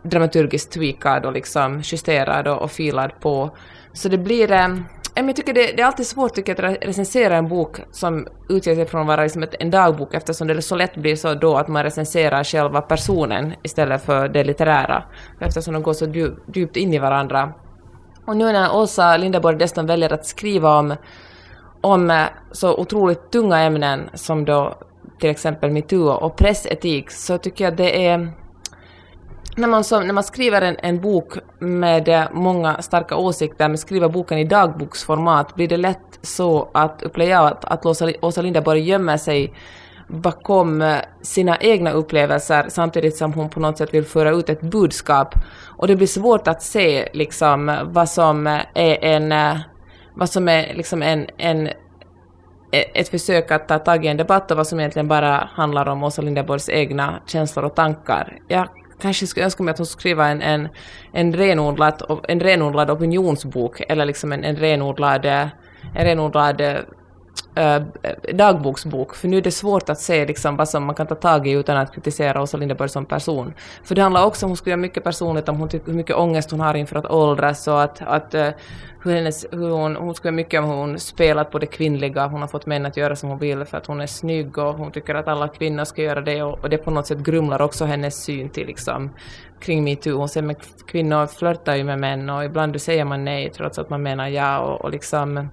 dramaturgiskt 0.03 0.71
tweakad 0.71 1.25
och 1.25 1.33
liksom 1.33 1.81
justerad 1.83 2.47
och, 2.47 2.61
och 2.61 2.71
filad 2.71 3.11
på 3.19 3.51
så 3.93 4.09
det 4.09 4.17
blir... 4.17 4.51
Eh, 4.51 4.67
jag 5.15 5.35
tycker 5.35 5.53
det, 5.53 5.71
det, 5.75 5.81
är 5.81 5.85
alltid 5.85 6.07
svårt 6.07 6.33
tycker 6.33 6.63
jag, 6.63 6.73
att 6.73 6.83
recensera 6.85 7.35
en 7.35 7.47
bok 7.47 7.77
som 7.91 8.27
utger 8.49 8.75
sig 8.75 8.85
från 8.85 9.01
att 9.01 9.07
vara 9.07 9.23
liksom 9.23 9.43
ett, 9.43 9.55
en 9.59 9.71
dagbok 9.71 10.13
eftersom 10.13 10.47
det 10.47 10.61
så 10.61 10.75
lätt 10.75 10.95
blir 10.95 11.15
så 11.15 11.33
då 11.33 11.57
att 11.57 11.67
man 11.67 11.83
recenserar 11.83 12.43
själva 12.43 12.81
personen 12.81 13.53
istället 13.63 14.05
för 14.05 14.27
det 14.27 14.43
litterära. 14.43 15.03
Eftersom 15.39 15.73
de 15.73 15.83
går 15.83 15.93
så 15.93 16.35
djupt 16.53 16.77
in 16.77 16.93
i 16.93 16.99
varandra. 16.99 17.53
Och 18.25 18.37
nu 18.37 18.51
när 18.51 18.75
Åsa 18.75 19.17
Linderborg 19.17 19.57
dessutom 19.57 19.85
väljer 19.85 20.13
att 20.13 20.25
skriva 20.25 20.79
om, 20.79 20.95
om 21.81 22.09
eh, 22.09 22.25
så 22.51 22.75
otroligt 22.77 23.31
tunga 23.31 23.59
ämnen 23.59 24.09
som 24.13 24.45
då 24.45 24.73
till 25.19 25.29
exempel 25.29 25.71
metoo 25.71 26.09
och 26.09 26.35
pressetik 26.35 27.11
så 27.11 27.37
tycker 27.37 27.63
jag 27.63 27.75
det 27.75 28.07
är 28.07 28.31
när 29.57 29.67
man, 29.67 29.83
som, 29.83 30.07
när 30.07 30.13
man 30.13 30.23
skriver 30.23 30.61
en, 30.61 30.75
en 30.79 31.01
bok 31.01 31.33
med 31.59 32.09
eh, 32.09 32.23
många 32.31 32.81
starka 32.81 33.15
åsikter, 33.15 33.67
men 33.67 33.77
skriver 33.77 34.09
boken 34.09 34.37
i 34.37 34.43
dagboksformat, 34.43 35.55
blir 35.55 35.67
det 35.67 35.77
lätt 35.77 36.19
så 36.21 36.69
att, 36.73 37.03
upplever 37.03 37.31
jag, 37.31 37.45
att, 37.45 37.65
att 37.65 37.85
Åsa, 37.85 38.11
Åsa 38.21 38.41
Linderborg 38.41 38.79
gömmer 38.79 39.17
sig 39.17 39.53
bakom 40.13 40.81
eh, 40.81 40.97
sina 41.21 41.57
egna 41.57 41.91
upplevelser 41.91 42.65
samtidigt 42.69 43.17
som 43.17 43.33
hon 43.33 43.49
på 43.49 43.59
något 43.59 43.77
sätt 43.77 43.93
vill 43.93 44.05
föra 44.05 44.31
ut 44.31 44.49
ett 44.49 44.61
budskap. 44.61 45.35
Och 45.77 45.87
det 45.87 45.95
blir 45.95 46.07
svårt 46.07 46.47
att 46.47 46.61
se 46.61 47.09
liksom 47.13 47.79
vad 47.83 48.09
som 48.09 48.47
är 48.73 49.03
en, 49.03 49.31
eh, 49.31 49.57
vad 50.15 50.29
som 50.29 50.49
är 50.49 50.73
liksom 50.73 51.01
en, 51.01 51.27
en 51.37 51.67
e, 52.71 52.83
ett 52.93 53.09
försök 53.09 53.51
att 53.51 53.67
ta 53.67 53.79
tag 53.79 54.05
i 54.05 54.07
en 54.07 54.17
debatt 54.17 54.51
och 54.51 54.57
vad 54.57 54.67
som 54.67 54.79
egentligen 54.79 55.07
bara 55.07 55.49
handlar 55.53 55.87
om 55.89 56.03
Åsa 56.03 56.21
Linderborgs 56.21 56.69
egna 56.69 57.19
känslor 57.25 57.65
och 57.65 57.75
tankar. 57.75 58.37
Jag 58.47 58.67
kanske 59.01 59.27
skulle 59.27 59.45
önska 59.45 59.63
mig 59.63 59.71
att 59.71 59.77
hon 59.77 59.85
skriver 59.85 60.31
en, 60.31 60.41
en, 60.41 60.69
en, 61.13 61.33
renodlad, 61.33 62.21
en 62.27 62.39
renodlad 62.39 62.91
opinionsbok 62.91 63.81
eller 63.89 64.05
liksom 64.05 64.31
en, 64.31 64.43
en 64.43 64.55
renodlad, 64.55 65.25
eh, 65.25 65.47
en 65.95 66.05
renodlad 66.05 66.61
äh, 67.55 67.81
dagboksbok, 68.33 69.15
för 69.15 69.27
nu 69.27 69.37
är 69.37 69.41
det 69.41 69.51
svårt 69.51 69.89
att 69.89 69.99
se 69.99 70.25
liksom 70.25 70.55
vad 70.55 70.69
som 70.69 70.85
man 70.85 70.95
kan 70.95 71.07
ta 71.07 71.15
tag 71.15 71.47
i 71.47 71.51
utan 71.51 71.77
att 71.77 71.93
kritisera 71.93 72.41
Åsa 72.41 72.57
Linderborg 72.57 72.89
som 72.89 73.05
person. 73.05 73.53
För 73.83 73.95
det 73.95 74.01
handlar 74.01 74.25
också 74.25 74.45
om, 74.45 74.49
hon 74.49 74.57
skulle 74.57 74.71
göra 74.71 74.81
mycket 74.81 75.03
personligt 75.03 75.49
om 75.49 75.59
hon 75.59 75.69
hur 75.85 75.93
mycket 75.93 76.15
ångest 76.15 76.51
hon 76.51 76.59
har 76.59 76.75
inför 76.75 76.95
att 76.95 77.05
åldras 77.05 77.67
och 77.67 77.83
att, 77.83 78.01
att 78.01 78.35
uh, 78.35 78.49
hur, 79.03 79.15
hennes, 79.15 79.45
hur 79.51 79.69
hon, 79.69 79.95
hon 79.95 80.15
göra 80.23 80.31
mycket 80.31 80.59
om 80.59 80.65
hur 80.65 80.75
hon 80.75 80.99
spelat 80.99 81.51
på 81.51 81.59
det 81.59 81.65
kvinnliga, 81.65 82.27
hon 82.27 82.41
har 82.41 82.47
fått 82.47 82.65
män 82.65 82.85
att 82.85 82.97
göra 82.97 83.15
som 83.15 83.29
hon 83.29 83.39
vill 83.39 83.65
för 83.65 83.77
att 83.77 83.85
hon 83.85 84.01
är 84.01 84.07
snygg 84.07 84.57
och 84.57 84.75
hon 84.75 84.91
tycker 84.91 85.15
att 85.15 85.27
alla 85.27 85.47
kvinnor 85.47 85.83
ska 85.83 86.01
göra 86.01 86.21
det 86.21 86.43
och, 86.43 86.59
och 86.59 86.69
det 86.69 86.77
på 86.77 86.91
något 86.91 87.07
sätt 87.07 87.19
grumlar 87.19 87.61
också 87.61 87.85
hennes 87.85 88.23
syn 88.23 88.49
till 88.49 88.67
liksom 88.67 89.09
kring 89.59 89.83
metoo. 89.83 90.17
Hon 90.17 90.29
säger 90.29 90.51
att 90.51 90.87
kvinnor 90.87 91.27
flörtar 91.27 91.75
ju 91.75 91.83
med 91.83 91.99
män 91.99 92.29
och 92.29 92.45
ibland 92.45 92.81
säger 92.81 93.05
man 93.05 93.25
nej 93.25 93.49
trots 93.49 93.79
att 93.79 93.89
man 93.89 94.03
menar 94.03 94.27
ja 94.27 94.59
och, 94.59 94.81
och 94.81 94.91
liksom 94.91 95.49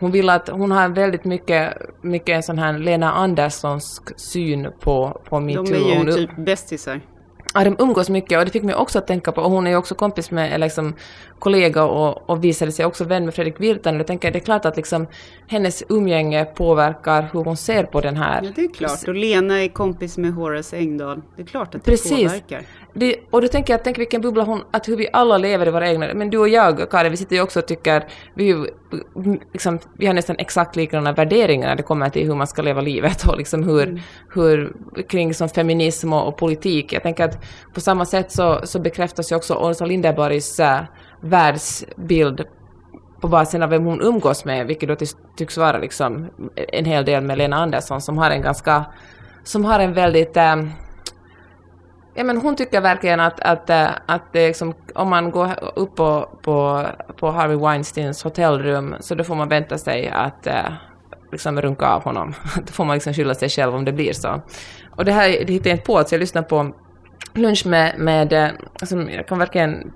hon 0.00 0.10
vill 0.10 0.30
att, 0.30 0.48
hon 0.48 0.70
har 0.70 0.88
väldigt 0.88 1.24
mycket, 1.24 1.76
mycket 2.02 2.36
en 2.36 2.42
sån 2.42 2.58
här 2.58 2.78
Lena 2.78 3.12
Anderssons 3.12 4.02
syn 4.16 4.68
på, 4.80 5.20
på 5.28 5.40
metoo. 5.40 5.62
De 5.62 5.74
är 5.74 6.04
ju 6.04 6.12
typ 6.12 6.36
bästisar. 6.36 7.00
Ja, 7.54 7.64
de 7.64 7.76
umgås 7.78 8.10
mycket 8.10 8.38
och 8.38 8.44
det 8.44 8.50
fick 8.50 8.62
mig 8.62 8.74
också 8.74 8.98
att 8.98 9.06
tänka 9.06 9.32
på, 9.32 9.40
och 9.40 9.50
hon 9.50 9.66
är 9.66 9.70
ju 9.70 9.76
också 9.76 9.94
kompis 9.94 10.30
med, 10.30 10.52
eller 10.52 10.66
liksom 10.66 10.94
kollega 11.38 11.84
och, 11.84 12.30
och 12.30 12.44
visade 12.44 12.72
sig 12.72 12.84
också 12.84 13.04
vän 13.04 13.24
med 13.24 13.34
Fredrik 13.34 13.60
Virtanen. 13.60 13.98
Jag 13.98 14.06
tänker 14.06 14.30
det 14.30 14.38
är 14.38 14.40
klart 14.40 14.64
att 14.64 14.76
liksom 14.76 15.06
hennes 15.46 15.82
umgänge 15.88 16.44
påverkar 16.44 17.28
hur 17.32 17.44
hon 17.44 17.56
ser 17.56 17.84
på 17.84 18.00
den 18.00 18.16
här. 18.16 18.42
Ja, 18.42 18.50
det 18.56 18.64
är 18.64 18.74
klart. 18.74 19.08
Och 19.08 19.14
Lena 19.14 19.62
är 19.62 19.68
kompis 19.68 20.18
med 20.18 20.34
Horace 20.34 20.76
Engdahl. 20.76 21.22
Det 21.36 21.42
är 21.42 21.46
klart 21.46 21.74
att 21.74 21.84
det 21.84 21.90
Precis. 21.90 22.10
påverkar. 22.10 22.62
Det, 22.94 23.16
och 23.30 23.42
då 23.42 23.48
tänker 23.48 23.72
jag, 23.72 23.84
tänk 23.84 23.98
vilken 23.98 24.20
bubbla 24.20 24.44
hon, 24.44 24.62
att 24.70 24.88
hur 24.88 24.96
vi 24.96 25.08
alla 25.12 25.38
lever 25.38 25.68
i 25.68 25.70
våra 25.70 25.88
egna, 25.88 26.14
men 26.14 26.30
du 26.30 26.38
och 26.38 26.48
jag, 26.48 26.90
Karin, 26.90 27.10
vi 27.10 27.16
sitter 27.16 27.36
ju 27.36 27.42
också 27.42 27.58
och 27.58 27.66
tycker, 27.66 28.04
vi, 28.34 28.66
liksom, 29.52 29.78
vi 29.98 30.06
har 30.06 30.14
nästan 30.14 30.36
exakt 30.38 30.76
likadana 30.76 31.12
värderingar 31.12 31.68
när 31.68 31.76
det 31.76 31.82
kommer 31.82 32.08
till 32.08 32.26
hur 32.26 32.34
man 32.34 32.46
ska 32.46 32.62
leva 32.62 32.80
livet 32.80 33.24
och 33.28 33.38
liksom 33.38 33.62
hur, 33.62 33.88
mm. 33.88 34.00
hur 34.34 34.72
kring 35.08 35.28
liksom 35.28 35.48
feminism 35.48 36.12
och, 36.12 36.28
och, 36.28 36.36
politik. 36.36 36.92
Jag 36.92 37.02
tänker 37.02 37.24
att 37.24 37.44
på 37.74 37.80
samma 37.80 38.04
sätt 38.04 38.32
så, 38.32 38.60
så 38.64 38.78
bekräftas 38.78 39.32
ju 39.32 39.36
också 39.36 39.54
Åsa 39.54 39.86
Linderborgs 39.86 40.60
äh, 40.60 40.80
världsbild 41.20 42.44
på 43.20 43.28
basen 43.28 43.62
av 43.62 43.70
vem 43.70 43.84
hon 43.84 44.00
umgås 44.00 44.44
med, 44.44 44.66
vilket 44.66 44.88
då 44.88 44.96
tycks 45.36 45.56
vara 45.56 45.78
liksom 45.78 46.30
en 46.56 46.84
hel 46.84 47.04
del 47.04 47.22
med 47.22 47.38
Lena 47.38 47.56
Andersson 47.56 48.00
som 48.00 48.18
har 48.18 48.30
en 48.30 48.42
ganska, 48.42 48.84
som 49.44 49.64
har 49.64 49.80
en 49.80 49.94
väldigt, 49.94 50.36
äh, 50.36 50.56
Ja, 52.14 52.24
men 52.24 52.36
hon 52.36 52.56
tycker 52.56 52.80
verkligen 52.80 53.20
att, 53.20 53.40
att, 53.40 53.70
eh, 53.70 53.88
att 54.06 54.32
det 54.32 54.46
liksom, 54.46 54.74
om 54.94 55.10
man 55.10 55.30
går 55.30 55.72
upp 55.76 55.96
på, 55.96 56.28
på, 56.42 56.86
på 57.16 57.30
Harvey 57.30 57.56
Weinsteins 57.56 58.22
hotellrum 58.22 58.94
så 59.00 59.14
då 59.14 59.24
får 59.24 59.34
man 59.34 59.48
vänta 59.48 59.78
sig 59.78 60.08
att 60.08 60.46
eh, 60.46 60.72
liksom 61.32 61.62
runka 61.62 61.86
av 61.86 62.04
honom. 62.04 62.34
då 62.66 62.72
får 62.72 62.84
man 62.84 62.96
liksom 62.96 63.14
skylla 63.14 63.34
sig 63.34 63.48
själv 63.48 63.74
om 63.74 63.84
det 63.84 63.92
blir 63.92 64.12
så. 64.12 64.42
Och 64.96 65.04
det 65.04 65.12
här 65.12 65.28
det 65.28 65.52
hittade 65.52 65.68
jag 65.68 65.76
inte 65.76 65.86
på, 65.86 66.04
så 66.04 66.14
jag 66.14 66.20
lyssnade 66.20 66.48
på 66.48 66.72
lunch 67.34 67.66
med, 67.66 67.98
med 67.98 68.52
alltså, 68.80 68.96
jag 69.02 69.28
kan 69.28 69.38
verkligen 69.38 69.92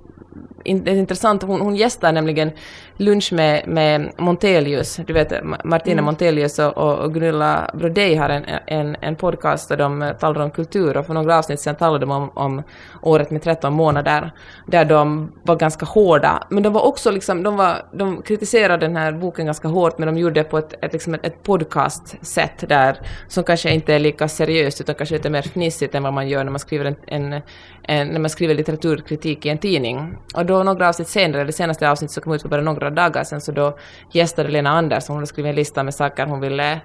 det 0.64 0.90
är 0.90 0.96
intressant, 0.96 1.42
hon, 1.42 1.60
hon 1.60 1.76
gästar 1.76 2.12
nämligen 2.12 2.50
lunch 2.96 3.32
med, 3.32 3.68
med 3.68 4.12
Montelius, 4.18 4.96
du 5.06 5.12
vet 5.12 5.32
Martina 5.64 5.92
mm. 5.92 6.04
Montelius 6.04 6.58
och, 6.58 6.78
och 6.78 7.14
Gunilla 7.14 7.70
Brodej 7.74 8.14
har 8.14 8.28
en, 8.28 8.44
en, 8.66 8.96
en 9.00 9.16
podcast 9.16 9.68
där 9.68 9.76
de 9.76 10.14
talar 10.20 10.40
om 10.40 10.50
kultur 10.50 10.96
och 10.96 11.06
för 11.06 11.14
några 11.14 11.38
avsnitt 11.38 11.60
sedan 11.60 11.74
talade 11.74 11.98
de 11.98 12.10
om, 12.10 12.30
om 12.34 12.62
året 13.02 13.30
med 13.30 13.42
13 13.42 13.72
månader, 13.72 14.32
där 14.66 14.84
de 14.84 15.32
var 15.42 15.56
ganska 15.56 15.86
hårda, 15.86 16.46
men 16.50 16.62
de 16.62 16.72
var 16.72 16.82
också 16.82 17.10
liksom, 17.10 17.42
de, 17.42 17.56
var, 17.56 17.82
de 17.92 18.22
kritiserade 18.22 18.86
den 18.86 18.96
här 18.96 19.12
boken 19.12 19.46
ganska 19.46 19.68
hårt, 19.68 19.98
men 19.98 20.06
de 20.06 20.18
gjorde 20.18 20.34
det 20.40 20.44
på 20.44 20.58
ett, 20.58 20.84
ett, 20.84 20.92
liksom 20.92 21.14
ett, 21.14 21.26
ett 21.26 21.42
podcast-sätt 21.42 22.64
där, 22.68 22.96
som 23.28 23.44
kanske 23.44 23.70
inte 23.70 23.94
är 23.94 23.98
lika 23.98 24.28
seriöst, 24.28 24.80
utan 24.80 24.94
kanske 24.94 25.14
lite 25.14 25.30
mer 25.30 25.42
fnissigt 25.42 25.94
än 25.94 26.02
vad 26.02 26.12
man 26.12 26.28
gör 26.28 26.44
när 26.44 26.50
man 26.50 26.60
skriver, 26.60 26.84
en, 26.84 26.96
en, 27.06 27.42
en 27.82 28.08
när 28.08 28.20
man 28.20 28.30
skriver 28.30 28.54
litteraturkritik 28.54 29.46
i 29.46 29.48
en 29.48 29.58
tidning. 29.58 30.16
Och 30.34 30.46
då 30.46 30.62
några 30.62 30.88
avsnitt 30.88 31.08
senare, 31.08 31.44
det 31.44 31.52
senaste 31.52 31.90
avsnittet 31.90 32.14
som 32.14 32.22
kom 32.22 32.32
ut 32.32 32.42
för 32.42 32.48
bara 32.48 32.60
några 32.60 32.83
dagar 32.90 33.24
sedan, 33.24 33.40
så 33.40 33.52
då 33.52 33.78
gästade 34.12 34.48
Lena 34.48 34.70
Andersson, 34.70 35.14
hon 35.14 35.18
hade 35.18 35.26
skrivit 35.26 35.50
en 35.50 35.56
lista 35.56 35.82
med 35.82 35.94
saker 35.94 36.26
hon 36.26 36.40
ville, 36.40 36.80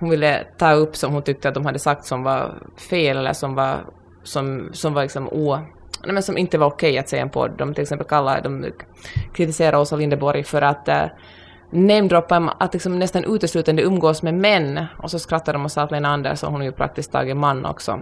hon 0.00 0.10
ville 0.10 0.46
ta 0.58 0.72
upp 0.72 0.96
som 0.96 1.12
hon 1.12 1.22
tyckte 1.22 1.48
att 1.48 1.54
de 1.54 1.66
hade 1.66 1.78
sagt 1.78 2.04
som 2.04 2.22
var 2.22 2.54
fel 2.90 3.16
eller 3.16 3.32
som 3.32 3.54
var, 3.54 3.76
som, 4.22 4.70
som 4.72 4.94
var 4.94 5.02
liksom 5.02 5.28
o... 5.28 5.58
Nej, 6.04 6.14
men 6.14 6.22
som 6.22 6.38
inte 6.38 6.58
var 6.58 6.66
okej 6.66 6.98
att 6.98 7.08
säga 7.08 7.22
en 7.22 7.30
podd. 7.30 7.50
De 7.58 7.74
till 7.74 7.82
exempel 7.82 8.06
kallar, 8.06 8.40
de 8.42 8.72
kritiserar 9.34 9.78
Åsa 9.78 9.96
Linderborg 9.96 10.44
för 10.44 10.62
att 10.62 10.88
äh, 10.88 11.04
namedroppa 11.70 12.56
att 12.58 12.72
liksom 12.72 12.98
nästan 12.98 13.24
uteslutande 13.24 13.82
umgås 13.82 14.22
med 14.22 14.34
män. 14.34 14.86
Och 14.98 15.10
så 15.10 15.18
skrattar 15.18 15.52
de 15.52 15.64
och 15.64 15.72
sa 15.72 15.82
att 15.82 15.90
Lena 15.90 16.08
Andersson, 16.08 16.52
hon 16.52 16.60
är 16.62 16.66
ju 16.66 16.72
praktiskt 16.72 17.12
taget 17.12 17.36
man 17.36 17.64
också. 17.64 18.00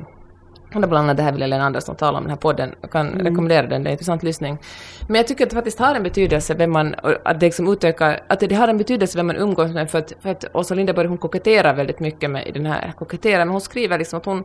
Och 0.75 0.81
bland 0.81 0.97
annat 0.97 1.17
det 1.17 1.23
här 1.23 1.33
vill 1.33 1.51
Lena 1.51 1.65
Andersson 1.65 1.97
tala 1.97 2.19
om 2.19 2.25
den 2.25 2.31
här 2.31 2.37
podden. 2.37 2.75
Jag 2.81 2.91
kan 2.91 3.09
mm. 3.09 3.27
rekommendera 3.27 3.67
den, 3.67 3.83
det 3.83 3.89
är 3.89 3.91
en 3.91 3.93
intressant 3.93 4.23
lyssning. 4.23 4.59
Men 5.07 5.17
jag 5.17 5.27
tycker 5.27 5.45
att 5.45 5.51
det 5.51 5.57
faktiskt 5.57 5.79
har 5.79 5.95
en 5.95 6.03
betydelse 6.03 6.55
vem 6.55 6.73
man, 6.73 6.95
att 7.25 7.41
det 7.41 7.47
liksom 7.47 7.73
utökar, 7.73 8.21
att 8.29 8.41
det 8.41 8.55
har 8.55 8.69
en 8.69 8.79
betydelse 8.79 9.19
vem 9.19 9.27
man 9.27 9.37
umgås 9.37 9.73
med 9.73 9.91
för 9.91 9.99
att, 9.99 10.13
för 10.21 10.31
att 10.31 10.45
Åsa 10.55 10.75
Linderborg 10.75 11.09
hon 11.09 11.19
koketterar 11.19 11.75
väldigt 11.75 12.01
mycket 12.01 12.31
med 12.31 12.47
i 12.47 12.53
den 12.53 12.67
här, 12.67 12.93
koketterar, 12.99 13.39
men 13.39 13.49
hon 13.49 13.61
skriver 13.61 13.99
liksom 13.99 14.19
att 14.19 14.27
hon 14.27 14.45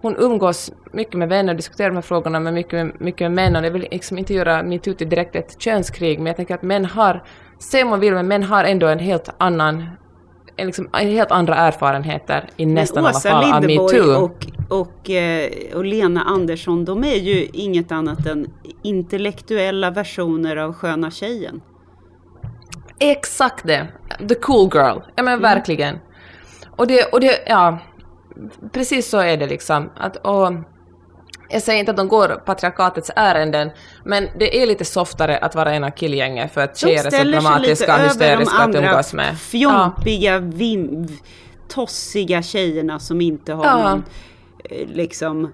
hon 0.00 0.16
umgås 0.18 0.72
mycket 0.92 1.14
med 1.14 1.28
vänner 1.28 1.52
och 1.52 1.56
diskuterar 1.56 1.88
de 1.88 1.94
här 1.94 2.02
frågorna 2.02 2.40
med 2.40 2.54
mycket, 2.54 3.00
mycket 3.00 3.20
med 3.20 3.32
män 3.32 3.56
och 3.56 3.66
jag 3.66 3.70
vill 3.70 3.88
liksom 3.90 4.18
inte 4.18 4.34
göra 4.34 4.62
metoo 4.62 4.94
till 4.94 5.08
direkt 5.08 5.36
ett 5.36 5.60
könskrig 5.60 6.18
men 6.18 6.26
jag 6.26 6.36
tänker 6.36 6.54
att 6.54 6.62
män 6.62 6.84
har, 6.84 7.22
se 7.58 7.82
om 7.82 7.90
man 7.90 8.00
vill, 8.00 8.14
men 8.14 8.28
män 8.28 8.42
har 8.42 8.64
ändå 8.64 8.86
en 8.86 8.98
helt 8.98 9.30
annan 9.38 9.86
liksom, 10.66 10.88
helt 10.92 11.30
andra 11.30 11.54
erfarenheter 11.54 12.44
i 12.56 12.66
nästan 12.66 13.06
alla 13.06 13.20
fall 13.20 13.52
av 13.52 13.62
metoo. 13.62 14.24
Och, 14.24 14.46
och, 14.68 15.10
eh, 15.10 15.50
och 15.74 15.84
Lena 15.84 16.22
Andersson, 16.22 16.84
de 16.84 17.04
är 17.04 17.16
ju 17.16 17.48
inget 17.52 17.92
annat 17.92 18.26
än 18.26 18.46
intellektuella 18.82 19.90
versioner 19.90 20.56
av 20.56 20.72
Sköna 20.72 21.10
tjejen. 21.10 21.60
Exakt 22.98 23.66
det. 23.66 23.88
The 24.28 24.34
cool 24.34 24.70
girl. 24.74 24.98
Ja 25.16 25.22
men 25.22 25.28
mm. 25.28 25.42
verkligen. 25.42 25.98
Och 26.76 26.86
det, 26.86 27.04
och 27.12 27.20
det, 27.20 27.38
ja. 27.46 27.78
Precis 28.72 29.08
så 29.08 29.18
är 29.18 29.36
det 29.36 29.46
liksom. 29.46 29.90
Att, 29.96 30.16
och, 30.16 30.52
jag 31.48 31.62
säger 31.62 31.80
inte 31.80 31.90
att 31.90 31.96
de 31.96 32.08
går 32.08 32.42
patriarkatets 32.44 33.10
ärenden, 33.16 33.70
men 34.04 34.28
det 34.38 34.62
är 34.62 34.66
lite 34.66 34.84
softare 34.84 35.38
att 35.38 35.54
vara 35.54 35.74
en 35.74 35.84
av 35.84 35.90
killgänget 35.90 36.52
för 36.52 36.60
att 36.60 36.76
tjejer 36.76 37.06
är 37.06 37.10
så 37.10 37.24
dramatiska 37.24 37.94
och 37.94 38.02
hysteriska 38.02 38.56
att 38.56 38.74
umgås 38.74 39.12
med. 39.12 39.38
Fjompiga, 39.38 40.32
ja. 40.32 40.38
vim, 40.38 41.08
tossiga 41.68 42.42
tjejerna 42.42 42.98
som 42.98 43.20
inte 43.20 43.52
har 43.52 43.64
ja. 43.64 43.90
någon, 43.90 44.04
eh, 44.64 44.88
liksom, 44.88 45.52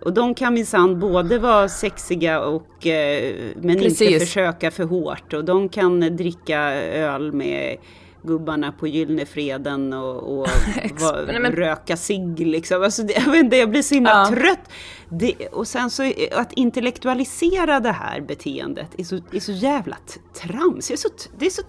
och 0.00 0.12
de 0.12 0.34
kan 0.34 0.54
minsann 0.54 1.00
både 1.00 1.38
vara 1.38 1.68
sexiga 1.68 2.40
och 2.40 2.86
eh, 2.86 3.34
men 3.56 3.78
Precis. 3.78 4.00
inte 4.00 4.26
försöka 4.26 4.70
för 4.70 4.84
hårt. 4.84 5.32
Och 5.32 5.44
de 5.44 5.68
kan 5.68 6.16
dricka 6.16 6.60
öl 6.74 7.32
med 7.32 7.76
gubbarna 8.22 8.72
på 8.72 8.86
Gyllene 8.86 9.26
Freden 9.26 9.92
och, 9.92 10.16
och 10.16 10.48
var, 11.00 11.40
men... 11.40 11.52
röka 11.52 11.96
cigg 11.96 12.38
liksom. 12.38 12.82
Alltså 12.82 13.02
det, 13.02 13.22
jag, 13.26 13.36
inte, 13.36 13.56
jag 13.56 13.70
blir 13.70 13.82
så 13.82 13.94
himla 13.94 14.10
ja. 14.10 14.28
trött. 14.28 14.70
Det, 15.08 15.46
och 15.46 15.68
sen 15.68 15.90
så 15.90 16.12
att 16.32 16.52
intellektualisera 16.52 17.80
det 17.80 17.92
här 17.92 18.20
beteendet 18.20 18.88
är 18.98 19.04
så, 19.04 19.20
är 19.32 19.40
så 19.40 19.52
jävla 19.52 19.96
trams. 20.42 20.88
Det 20.88 20.94
är 20.94 20.96
så, 20.96 21.08
det 21.38 21.46
är 21.46 21.50
så 21.50 21.62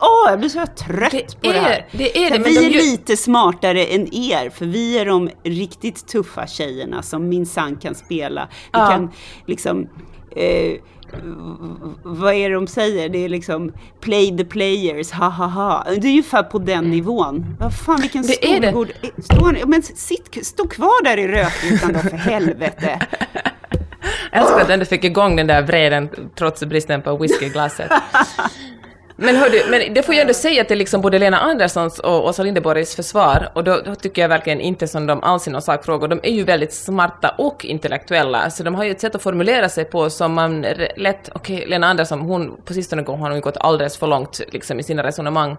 Åh, 0.00 0.30
jag 0.30 0.38
blir 0.38 0.48
så 0.48 0.66
trött 0.66 1.10
det 1.12 1.40
på 1.40 1.48
är, 1.48 1.52
det 1.52 1.60
här. 1.60 1.88
Det 1.92 2.24
är 2.24 2.30
det, 2.30 2.38
vi 2.38 2.66
är 2.66 2.70
de... 2.70 2.76
lite 2.76 3.16
smartare 3.16 3.84
än 3.84 4.14
er, 4.14 4.50
för 4.50 4.66
vi 4.66 4.98
är 4.98 5.06
de 5.06 5.30
riktigt 5.42 6.06
tuffa 6.06 6.46
tjejerna 6.46 7.02
som 7.02 7.28
minsann 7.28 7.76
kan 7.76 7.94
spela. 7.94 8.48
Vi 8.50 8.78
ja. 8.78 8.86
kan 8.86 9.10
liksom 9.46 9.88
eh, 10.36 10.74
vad 12.02 12.34
är 12.34 12.48
det 12.48 12.54
de 12.54 12.66
säger? 12.66 13.08
Det 13.08 13.18
är 13.18 13.28
liksom 13.28 13.72
play 14.00 14.36
the 14.36 14.44
players, 14.44 15.10
ha 15.10 15.28
ha 15.28 15.46
ha. 15.46 15.84
Det 15.84 16.06
är 16.06 16.10
ungefär 16.10 16.42
på 16.42 16.58
den 16.58 16.78
mm. 16.78 16.90
nivån. 16.90 17.56
Vad 17.60 17.74
fan 17.74 18.00
vilken 18.00 18.24
skolgård. 18.24 18.92
Stå, 19.18 19.52
men 19.66 19.82
sitt, 19.82 20.46
stå 20.46 20.68
kvar 20.68 21.04
där 21.04 21.18
i 21.18 21.28
rökrutan 21.28 21.92
då 21.92 21.98
för 21.98 22.16
helvete. 22.16 23.00
Jag 24.32 24.42
älskar 24.42 24.60
att 24.60 24.66
du 24.66 24.72
ändå 24.72 24.84
fick 24.84 25.04
igång 25.04 25.36
den 25.36 25.46
där 25.46 25.62
vreden 25.62 26.08
trots 26.34 26.64
bristen 26.64 27.02
på 27.02 27.16
whisky 27.16 27.46
i 27.46 27.48
glaset. 27.48 27.90
Men, 29.24 29.36
hördu, 29.36 29.62
men 29.70 29.94
det 29.94 30.02
får 30.02 30.14
jag 30.14 30.22
ändå 30.22 30.34
säga 30.34 30.64
till 30.64 30.78
liksom 30.78 31.00
både 31.00 31.18
Lena 31.18 31.38
Anderssons 31.38 31.98
och 31.98 32.26
Åsa 32.26 32.42
Linderborgs 32.42 32.96
försvar, 32.96 33.48
och 33.54 33.64
då, 33.64 33.80
då, 33.84 33.94
tycker 33.94 34.22
jag 34.22 34.28
verkligen 34.28 34.60
inte 34.60 34.88
som 34.88 35.06
de 35.06 35.22
alls 35.22 35.48
i 35.48 35.50
någon 35.50 35.62
sakfråga. 35.62 36.08
de 36.08 36.20
är 36.22 36.32
ju 36.32 36.44
väldigt 36.44 36.72
smarta 36.72 37.34
och 37.38 37.64
intellektuella, 37.64 38.50
så 38.50 38.62
de 38.62 38.74
har 38.74 38.84
ju 38.84 38.90
ett 38.90 39.00
sätt 39.00 39.14
att 39.14 39.22
formulera 39.22 39.68
sig 39.68 39.84
på 39.84 40.10
som 40.10 40.32
man 40.32 40.66
lätt, 40.96 41.30
okej, 41.32 41.56
okay, 41.56 41.68
Lena 41.68 41.86
Andersson, 41.86 42.20
hon 42.20 42.56
på 42.64 42.74
sistone 42.74 43.02
har 43.06 43.16
hon 43.16 43.34
ju 43.34 43.40
gått 43.40 43.56
alldeles 43.56 43.96
för 43.96 44.06
långt 44.06 44.40
liksom 44.52 44.80
i 44.80 44.82
sina 44.82 45.02
resonemang, 45.02 45.56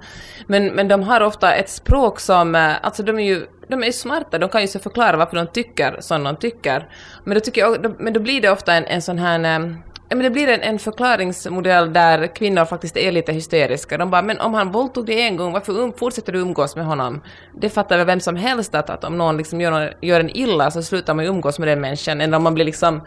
men, 0.47 0.67
men 0.67 0.87
de 0.87 1.03
har 1.03 1.21
ofta 1.21 1.53
ett 1.53 1.69
språk 1.69 2.19
som, 2.19 2.55
eh, 2.55 2.71
alltså 2.81 3.03
de 3.03 3.19
är 3.19 3.23
ju 3.23 3.45
de 3.67 3.81
är 3.81 3.87
ju 3.87 3.93
smarta, 3.93 4.37
de 4.37 4.49
kan 4.49 4.61
ju 4.61 4.67
så 4.67 4.79
förklara 4.79 5.17
varför 5.17 5.35
de 5.35 5.47
tycker 5.47 5.97
som 5.99 6.23
de 6.23 6.35
tycker. 6.35 6.87
Men 7.23 7.33
då, 7.33 7.39
tycker 7.39 7.61
jag, 7.61 7.95
men 7.99 8.13
då 8.13 8.19
blir 8.19 8.41
det 8.41 8.49
ofta 8.49 8.73
en, 8.73 8.85
en 8.85 9.01
sån 9.01 9.19
här 9.19 9.59
eh, 9.59 9.69
Ja, 10.13 10.17
men 10.17 10.23
det 10.23 10.29
blir 10.29 10.47
en, 10.47 10.61
en 10.61 10.79
förklaringsmodell 10.79 11.93
där 11.93 12.35
kvinnor 12.35 12.65
faktiskt 12.65 12.97
är 12.97 13.11
lite 13.11 13.33
hysteriska. 13.33 13.97
De 13.97 14.09
bara, 14.09 14.21
men 14.21 14.39
om 14.39 14.53
han 14.53 14.71
våldtog 14.71 15.05
dig 15.05 15.21
en 15.21 15.37
gång, 15.37 15.53
varför 15.53 15.79
um, 15.79 15.93
fortsätter 15.93 16.33
du 16.33 16.39
umgås 16.39 16.75
med 16.75 16.85
honom? 16.85 17.21
Det 17.53 17.69
fattar 17.69 17.97
väl 17.97 18.05
vem 18.05 18.19
som 18.19 18.35
helst 18.35 18.75
att, 18.75 18.89
att 18.89 19.03
om 19.03 19.17
någon 19.17 19.37
liksom 19.37 19.61
gör, 19.61 19.97
gör 20.01 20.19
en 20.19 20.37
illa 20.37 20.71
så 20.71 20.83
slutar 20.83 21.13
man 21.13 21.25
ju 21.25 21.31
umgås 21.31 21.59
med 21.59 21.67
den 21.67 21.81
människan. 21.81 22.21
Eller 22.21 22.37
om 22.37 22.43
man 22.43 22.53
blir 22.53 22.65
liksom 22.65 23.01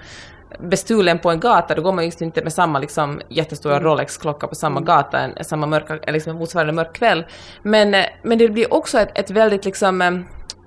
bestulen 0.59 1.19
på 1.19 1.31
en 1.31 1.40
gata, 1.40 1.75
då 1.75 1.83
går 1.83 1.92
man 1.92 2.05
just 2.05 2.23
inte 2.23 2.42
med 2.42 2.53
samma 2.53 2.79
liksom, 2.79 3.21
jättestora 3.29 3.77
mm. 3.77 3.88
Rolex-klocka 3.88 4.47
på 4.47 4.55
samma 4.55 4.81
mm. 4.81 4.85
gata, 4.85 5.19
en, 5.19 5.45
samma 5.45 5.66
mörka, 5.66 6.12
liksom, 6.12 6.37
motsvarande 6.37 6.73
mörk 6.73 6.92
kväll. 6.92 7.27
Men, 7.62 7.95
eh, 7.95 8.05
men 8.23 8.38
det 8.38 8.49
blir 8.49 8.75
också 8.75 8.99
ett, 8.99 9.19
ett 9.19 9.31
väldigt 9.31 9.64
liksom, 9.64 10.03
eh, 10.03 10.11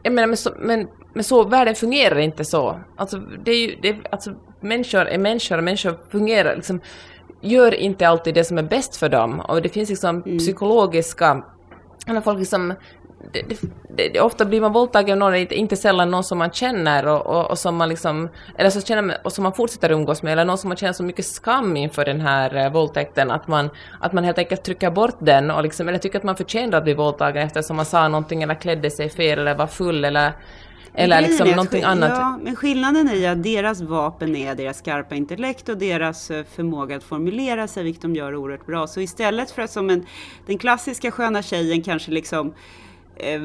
jag 0.03 0.13
menar, 0.13 0.27
men, 0.27 0.67
men, 0.67 0.87
men 1.13 1.23
så, 1.23 1.43
världen 1.43 1.75
fungerar 1.75 2.19
inte 2.19 2.45
så. 2.45 2.79
Alltså, 2.95 3.17
det 3.17 3.51
är 3.51 3.67
ju, 3.67 3.75
det, 3.81 3.97
alltså, 4.11 4.33
människor 4.61 5.05
är 5.05 5.17
människor 5.17 5.57
och 5.57 5.63
människor 5.63 5.97
fungerar 6.11 6.55
liksom, 6.55 6.81
gör 7.41 7.73
inte 7.73 8.07
alltid 8.07 8.33
det 8.33 8.43
som 8.43 8.57
är 8.57 8.63
bäst 8.63 8.95
för 8.95 9.09
dem. 9.09 9.39
Och 9.39 9.61
det 9.61 9.69
finns 9.69 9.89
liksom 9.89 10.23
mm. 10.25 10.37
psykologiska, 10.37 11.43
när 12.07 12.21
folk 12.21 12.39
liksom 12.39 12.73
det, 13.33 13.41
det, 13.89 14.09
det, 14.09 14.21
ofta 14.21 14.45
blir 14.45 14.61
man 14.61 14.73
våldtagen 14.73 15.21
av 15.21 15.31
någon, 15.31 15.39
inte 15.51 15.75
sällan 15.75 16.11
någon 16.11 16.23
som 16.23 16.37
man 16.37 16.51
känner 16.51 17.07
och, 17.07 17.25
och, 17.25 17.51
och, 17.51 17.57
som 17.57 17.75
man 17.75 17.89
liksom, 17.89 18.29
eller 18.57 18.69
så 18.69 18.81
känner 18.81 19.17
och 19.23 19.33
som 19.33 19.43
man 19.43 19.53
fortsätter 19.53 19.91
umgås 19.91 20.23
med, 20.23 20.33
eller 20.33 20.45
någon 20.45 20.57
som 20.57 20.67
man 20.67 20.77
känner 20.77 20.93
så 20.93 21.03
mycket 21.03 21.25
skam 21.25 21.77
inför 21.77 22.05
den 22.05 22.21
här 22.21 22.65
uh, 22.65 22.73
våldtäkten 22.73 23.31
att 23.31 23.47
man, 23.47 23.69
att 23.99 24.13
man 24.13 24.23
helt 24.23 24.37
enkelt 24.37 24.63
trycker 24.63 24.91
bort 24.91 25.17
den 25.19 25.51
och 25.51 25.63
liksom, 25.63 25.87
eller 25.89 25.99
tycker 25.99 26.17
att 26.17 26.23
man 26.23 26.35
förtjänar 26.35 26.77
att 26.77 26.83
bli 26.83 26.93
våldtagen 26.93 27.43
eftersom 27.43 27.75
man 27.75 27.85
sa 27.85 28.07
någonting 28.07 28.43
eller 28.43 28.55
klädde 28.55 28.91
sig 28.91 29.09
fel 29.09 29.39
eller 29.39 29.55
var 29.55 29.67
full 29.67 30.05
eller 30.05 30.33
eller 30.99 31.21
liksom 31.21 31.47
någonting 31.47 31.83
annat. 31.83 32.11
Ja, 32.15 32.39
men 32.43 32.55
skillnaden 32.55 33.09
är 33.09 33.31
att 33.31 33.43
deras 33.43 33.81
vapen 33.81 34.35
är 34.35 34.55
deras 34.55 34.77
skarpa 34.77 35.15
intellekt 35.15 35.69
och 35.69 35.77
deras 35.77 36.31
eh, 36.31 36.43
förmåga 36.55 36.95
att 36.95 37.03
formulera 37.03 37.67
sig, 37.67 37.83
vilket 37.83 38.01
de 38.01 38.15
gör 38.15 38.35
oerhört 38.35 38.65
bra. 38.65 38.87
Så 38.87 39.01
istället 39.01 39.51
för 39.51 39.61
att 39.61 39.71
som 39.71 39.89
en, 39.89 40.05
den 40.45 40.57
klassiska 40.57 41.11
sköna 41.11 41.41
tjejen 41.41 41.81
kanske 41.81 42.11
liksom 42.11 42.53
eh, 43.15 43.41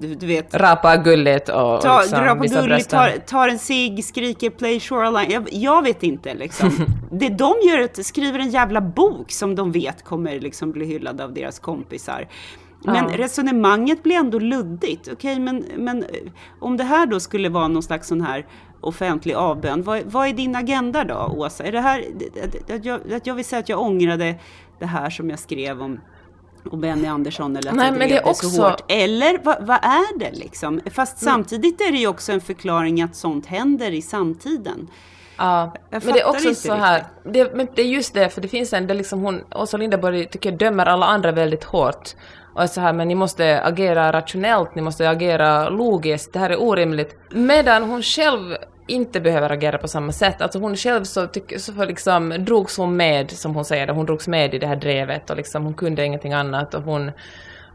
du 0.00 0.26
vet. 0.26 0.54
Rapa 0.54 0.96
gulligt 0.96 1.48
och 1.48 1.80
ta, 1.80 2.00
liksom, 2.00 2.20
rapa 2.20 2.46
gulligt, 2.46 2.90
tar, 2.90 3.18
tar 3.26 3.48
en 3.48 3.58
cigg, 3.58 4.04
skriker 4.04 4.50
play 4.50 4.80
shoreline. 4.80 5.30
Jag, 5.30 5.48
jag 5.52 5.82
vet 5.82 6.02
inte 6.02 6.34
liksom. 6.34 6.70
det 7.10 7.28
de 7.28 7.54
gör 7.68 7.78
är 7.78 7.84
att 7.84 8.06
skriver 8.06 8.38
en 8.38 8.50
jävla 8.50 8.80
bok 8.80 9.32
som 9.32 9.54
de 9.54 9.72
vet 9.72 10.04
kommer 10.04 10.40
liksom 10.40 10.72
bli 10.72 10.86
hyllad 10.86 11.20
av 11.20 11.34
deras 11.34 11.58
kompisar. 11.58 12.28
Men 12.84 13.10
ja. 13.10 13.18
resonemanget 13.18 14.02
blir 14.02 14.16
ändå 14.16 14.38
luddigt. 14.38 15.00
Okej, 15.00 15.12
okay, 15.12 15.40
men, 15.40 15.64
men 15.76 16.04
om 16.60 16.76
det 16.76 16.84
här 16.84 17.06
då 17.06 17.20
skulle 17.20 17.48
vara 17.48 17.68
någon 17.68 17.82
slags 17.82 18.08
sån 18.08 18.20
här 18.20 18.46
offentlig 18.80 19.34
avbön. 19.34 19.82
Vad, 19.82 20.02
vad 20.04 20.28
är 20.28 20.32
din 20.32 20.56
agenda 20.56 21.04
då, 21.04 21.34
Åsa? 21.36 21.64
Är 21.64 21.72
det 21.72 21.80
här, 21.80 22.04
att 22.74 22.84
jag, 22.84 23.12
att 23.12 23.26
jag 23.26 23.34
vill 23.34 23.44
säga 23.44 23.60
att 23.60 23.68
jag 23.68 23.80
ångrade 23.80 24.34
det 24.78 24.86
här 24.86 25.10
som 25.10 25.30
jag 25.30 25.38
skrev 25.38 25.82
om 25.82 26.00
och 26.70 26.78
Benny 26.78 27.06
Andersson 27.06 27.56
eller 27.56 27.70
att 27.70 27.76
Nej, 27.76 27.86
jag 27.86 27.98
men 27.98 28.08
drev 28.08 28.22
det 28.22 28.30
är 28.30 28.34
så 28.34 28.46
också- 28.48 28.62
hårt. 28.62 28.80
Eller 28.88 29.38
vad, 29.42 29.66
vad 29.66 29.76
är 29.84 30.18
det 30.18 30.32
liksom? 30.32 30.80
Fast 30.90 31.22
Mm. 31.22 31.34
samtidigt 31.34 31.80
är 31.80 31.92
det 31.92 31.98
ju 31.98 32.06
också 32.06 32.32
en 32.32 32.40
förklaring 32.40 33.02
att 33.02 33.16
sånt 33.16 33.46
händer 33.46 33.90
i 33.90 34.02
samtiden. 34.02 34.88
Ja, 35.36 35.72
men 35.90 36.00
det 36.00 36.20
är 36.20 36.28
också 36.28 36.54
så 36.54 36.74
här, 36.74 37.04
det, 37.24 37.54
men 37.54 37.68
det 37.74 37.82
är 37.82 37.86
just 37.86 38.14
det, 38.14 38.28
för 38.28 38.40
det 38.40 38.48
finns 38.48 38.72
en, 38.72 38.86
det 38.86 38.94
liksom 38.94 39.20
hon, 39.20 39.40
Åsa 39.54 39.76
Linderborg 39.76 40.26
tycker 40.26 40.50
jag 40.50 40.58
dömer 40.58 40.86
alla 40.86 41.06
andra 41.06 41.32
väldigt 41.32 41.64
hårt. 41.64 42.14
Och 42.54 42.62
är 42.62 42.66
så 42.66 42.80
här, 42.80 42.92
men 42.92 43.08
ni 43.08 43.14
måste 43.14 43.62
agera 43.62 44.12
rationellt, 44.12 44.74
ni 44.74 44.82
måste 44.82 45.10
agera 45.10 45.68
logiskt, 45.68 46.32
det 46.32 46.38
här 46.38 46.50
är 46.50 46.62
orimligt. 46.62 47.16
Medan 47.30 47.82
hon 47.82 48.02
själv 48.02 48.56
inte 48.86 49.20
behöver 49.20 49.50
agera 49.50 49.78
på 49.78 49.88
samma 49.88 50.12
sätt. 50.12 50.42
Alltså 50.42 50.58
hon 50.58 50.76
själv 50.76 51.04
så, 51.04 51.26
tyck, 51.26 51.60
så 51.60 51.72
för 51.72 51.86
liksom 51.86 52.34
drogs 52.38 52.76
hon 52.76 52.96
med, 52.96 53.30
som 53.30 53.54
hon 53.54 53.64
säger, 53.64 53.88
hon 53.88 54.06
drogs 54.06 54.28
med 54.28 54.54
i 54.54 54.58
det 54.58 54.66
här 54.66 54.76
drevet 54.76 55.30
och 55.30 55.36
liksom 55.36 55.64
hon 55.64 55.74
kunde 55.74 56.04
ingenting 56.04 56.32
annat 56.32 56.74
och 56.74 56.82
hon 56.82 57.12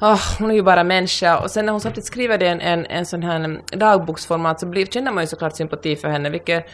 Ah, 0.01 0.19
hon 0.39 0.51
är 0.51 0.55
ju 0.55 0.61
bara 0.61 0.83
människa. 0.83 1.39
Och 1.39 1.51
sen 1.51 1.65
när 1.65 1.71
hon 1.71 1.81
samtidigt 1.81 2.07
skriver 2.07 2.37
det 2.37 2.45
i 2.45 2.49
en, 2.49 2.61
en, 2.61 2.85
en 2.85 3.05
sån 3.05 3.23
här 3.23 3.61
dagboksformat 3.77 4.59
så 4.59 4.65
blir, 4.65 4.85
känner 4.85 5.11
man 5.11 5.23
ju 5.23 5.27
såklart 5.27 5.55
sympati 5.55 5.95
för 5.95 6.07
henne. 6.07 6.29
Vilket, 6.29 6.65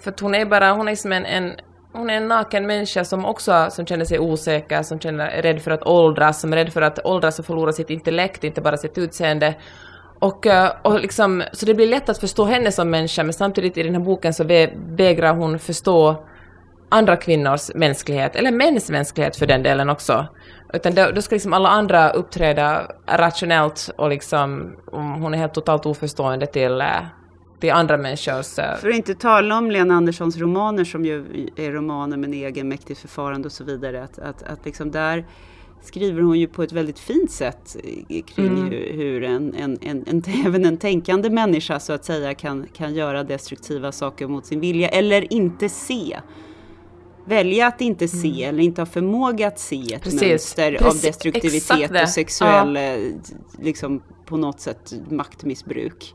för 0.00 0.10
att 0.10 0.20
hon 0.20 0.34
är 0.34 0.46
bara, 0.46 0.72
hon 0.72 0.88
är 0.88 0.94
som 0.94 1.12
en, 1.12 1.26
en 1.26 1.52
hon 1.94 2.10
är 2.10 2.14
en 2.14 2.28
naken 2.28 2.66
människa 2.66 3.04
som 3.04 3.24
också 3.24 3.66
som 3.70 3.86
känner 3.86 4.04
sig 4.04 4.18
osäker, 4.18 4.82
som 4.82 5.00
känner, 5.00 5.26
är 5.28 5.42
rädd 5.42 5.62
för 5.62 5.70
att 5.70 5.82
åldras, 5.82 6.40
som 6.40 6.52
är 6.52 6.56
rädd 6.56 6.72
för 6.72 6.82
att 6.82 7.06
åldras 7.06 7.38
och 7.38 7.46
förlora 7.46 7.72
sitt 7.72 7.90
intellekt, 7.90 8.44
inte 8.44 8.60
bara 8.60 8.76
sitt 8.76 8.98
utseende. 8.98 9.54
Och, 10.18 10.46
eh, 10.46 10.70
och 10.82 11.00
liksom, 11.00 11.42
så 11.52 11.66
det 11.66 11.74
blir 11.74 11.86
lätt 11.86 12.08
att 12.08 12.18
förstå 12.18 12.44
henne 12.44 12.72
som 12.72 12.90
människa, 12.90 13.22
men 13.22 13.32
samtidigt 13.32 13.76
i 13.76 13.82
den 13.82 13.94
här 13.94 14.00
boken 14.00 14.34
så 14.34 14.44
vägrar 14.96 15.34
hon 15.34 15.58
förstå 15.58 16.24
andra 16.88 17.16
kvinnors 17.16 17.74
mänsklighet, 17.74 18.36
eller 18.36 18.50
mäns 18.50 18.90
mänsklighet 18.90 19.36
för 19.36 19.46
den 19.46 19.62
delen 19.62 19.90
också. 19.90 20.26
Utan 20.72 20.94
då, 20.94 21.10
då 21.14 21.22
ska 21.22 21.34
liksom 21.34 21.52
alla 21.52 21.68
andra 21.68 22.10
uppträda 22.10 22.86
rationellt 23.06 23.90
och 23.96 24.08
liksom, 24.08 24.76
mm, 24.92 25.22
hon 25.22 25.34
är 25.34 25.38
helt 25.38 25.54
totalt 25.54 25.86
oförstående 25.86 26.46
till, 26.46 26.80
eh, 26.80 27.02
till 27.64 27.72
andra 27.72 27.96
människors... 27.96 28.58
eh, 28.58 28.76
För 28.76 28.88
att 28.88 28.94
inte 28.96 29.14
tala 29.14 29.58
om 29.58 29.70
Lena 29.70 29.94
Anderssons 29.94 30.36
romaner 30.38 30.84
som 30.84 31.04
ju 31.04 31.48
är 31.56 31.72
romaner 31.72 32.16
med 32.16 32.28
en 32.28 32.34
egen 32.34 32.68
mäktigt 32.68 33.00
förfarande 33.00 33.46
och 33.46 33.52
så 33.52 33.64
vidare. 33.64 34.02
Att, 34.04 34.18
att, 34.18 34.42
att 34.42 34.64
liksom 34.64 34.90
där 34.90 35.26
skriver 35.82 36.22
hon 36.22 36.38
ju 36.40 36.46
på 36.46 36.62
ett 36.62 36.72
väldigt 36.72 36.98
fint 36.98 37.30
sätt 37.30 37.76
eh, 38.08 38.22
kring 38.24 38.46
Mm. 38.48 38.64
hur, 38.70 38.92
hur 38.92 39.22
en, 39.24 39.54
en, 39.54 39.78
en, 39.82 40.04
en, 40.06 40.22
även 40.46 40.64
en 40.64 40.76
tänkande 40.76 41.30
människa 41.30 41.80
så 41.80 41.92
att 41.92 42.04
säga 42.04 42.34
kan, 42.34 42.66
kan 42.76 42.94
göra 42.94 43.24
destruktiva 43.24 43.92
saker 43.92 44.26
mot 44.26 44.46
sin 44.46 44.60
vilja 44.60 44.88
eller 44.88 45.32
inte 45.32 45.68
se. 45.68 46.18
Välja 47.26 47.66
att 47.66 47.80
inte 47.80 48.08
se 48.08 48.44
eller 48.44 48.62
inte 48.62 48.80
ha 48.80 48.86
förmåga 48.86 49.48
att 49.48 49.58
se 49.58 49.76
ett 49.76 49.88
Mm. 49.90 50.00
Precis. 50.02 50.22
mönster 50.22 50.74
av 50.74 50.78
Precis. 50.78 51.02
destruktivitet 51.02 51.54
Exakt 51.72 51.92
det. 51.92 52.02
och 52.02 52.08
sexuell, 52.08 52.76
eh, 52.76 52.82
liksom 53.62 54.02
på 54.26 54.36
något 54.36 54.60
sätt 54.60 54.92
maktmissbruk. 55.10 56.14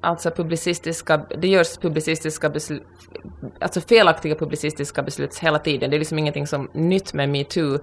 alltså 0.00 0.30
publicistiska, 0.30 1.26
det 1.38 1.48
görs 1.48 1.78
publicistiska 1.78 2.50
beslut, 2.50 2.82
alltså 3.60 3.80
felaktiga 3.80 4.34
publicistiska 4.34 5.02
beslut 5.02 5.38
hela 5.38 5.58
tiden. 5.58 5.90
Det 5.90 5.96
är 5.96 5.98
liksom 5.98 6.18
ingenting 6.18 6.46
som 6.46 6.70
nytt 6.72 7.14
med 7.14 7.28
metoo. 7.28 7.78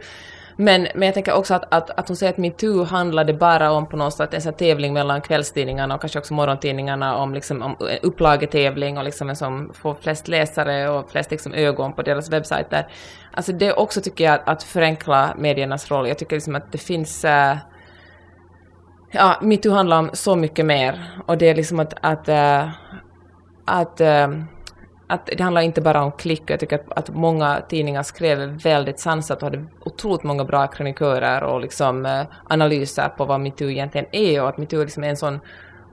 Men, 0.59 0.87
men 0.95 1.05
jag 1.05 1.13
tänker 1.13 1.33
också 1.33 1.53
att, 1.53 1.73
att, 1.73 1.89
att 1.89 2.07
hon 2.07 2.17
säger 2.17 2.33
att 2.33 2.37
metoo 2.37 2.83
handlade 2.83 3.33
bara 3.33 3.71
om 3.71 3.89
på 3.89 3.97
något 3.97 4.13
sätt 4.13 4.33
en 4.33 4.41
sån 4.41 4.51
här 4.51 4.57
tävling 4.57 4.93
mellan 4.93 5.21
kvällstidningarna 5.21 5.95
och 5.95 6.01
kanske 6.01 6.19
också 6.19 6.33
morgontidningarna 6.33 7.15
om, 7.15 7.33
liksom, 7.33 7.61
om 7.61 7.75
upplagetävling 8.01 8.97
och 8.97 9.03
liksom 9.03 9.29
en 9.29 9.35
som 9.35 9.73
får 9.73 9.95
flest 9.95 10.27
läsare 10.27 10.89
och 10.89 11.11
flest 11.11 11.31
liksom 11.31 11.53
ögon 11.53 11.93
på 11.93 12.01
deras 12.01 12.29
webbsajter. 12.29 12.87
Alltså 13.31 13.53
det 13.53 13.73
också 13.73 14.01
tycker 14.01 14.23
jag 14.23 14.33
att, 14.33 14.47
att 14.47 14.63
förenkla 14.63 15.35
mediernas 15.37 15.91
roll. 15.91 16.07
Jag 16.07 16.17
tycker 16.17 16.35
liksom 16.35 16.55
att 16.55 16.71
det 16.71 16.77
finns 16.77 17.25
äh, 17.25 17.57
Ja, 19.11 19.39
metoo 19.41 19.71
handlar 19.71 19.99
om 19.99 20.09
så 20.13 20.35
mycket 20.35 20.65
mer. 20.65 21.21
Och 21.25 21.37
det 21.37 21.49
är 21.49 21.55
liksom 21.55 21.79
att, 21.79 21.93
att, 22.01 22.29
äh, 22.29 22.69
att, 23.65 24.01
äh, 24.01 24.27
att 25.07 25.25
det 25.25 25.43
handlar 25.43 25.61
inte 25.61 25.81
bara 25.81 26.03
om 26.03 26.11
klick. 26.11 26.43
Jag 26.47 26.59
tycker 26.59 26.75
att, 26.75 26.97
att 26.97 27.15
många 27.15 27.61
tidningar 27.69 28.03
skrev 28.03 28.39
väldigt 28.63 28.99
sansat 28.99 29.37
och 29.37 29.43
hade 29.43 29.65
otroligt 29.85 30.23
många 30.23 30.43
bra 30.43 30.67
kronikörer 30.67 31.43
och 31.43 31.61
liksom, 31.61 32.05
eh, 32.05 32.23
analyser 32.43 33.09
på 33.09 33.25
vad 33.25 33.39
metoo 33.39 33.69
egentligen 33.69 34.07
är 34.11 34.41
och 34.41 34.49
att 34.49 34.57
metoo 34.57 34.83
liksom 34.83 35.03
är 35.03 35.09
en 35.09 35.17
sån 35.17 35.39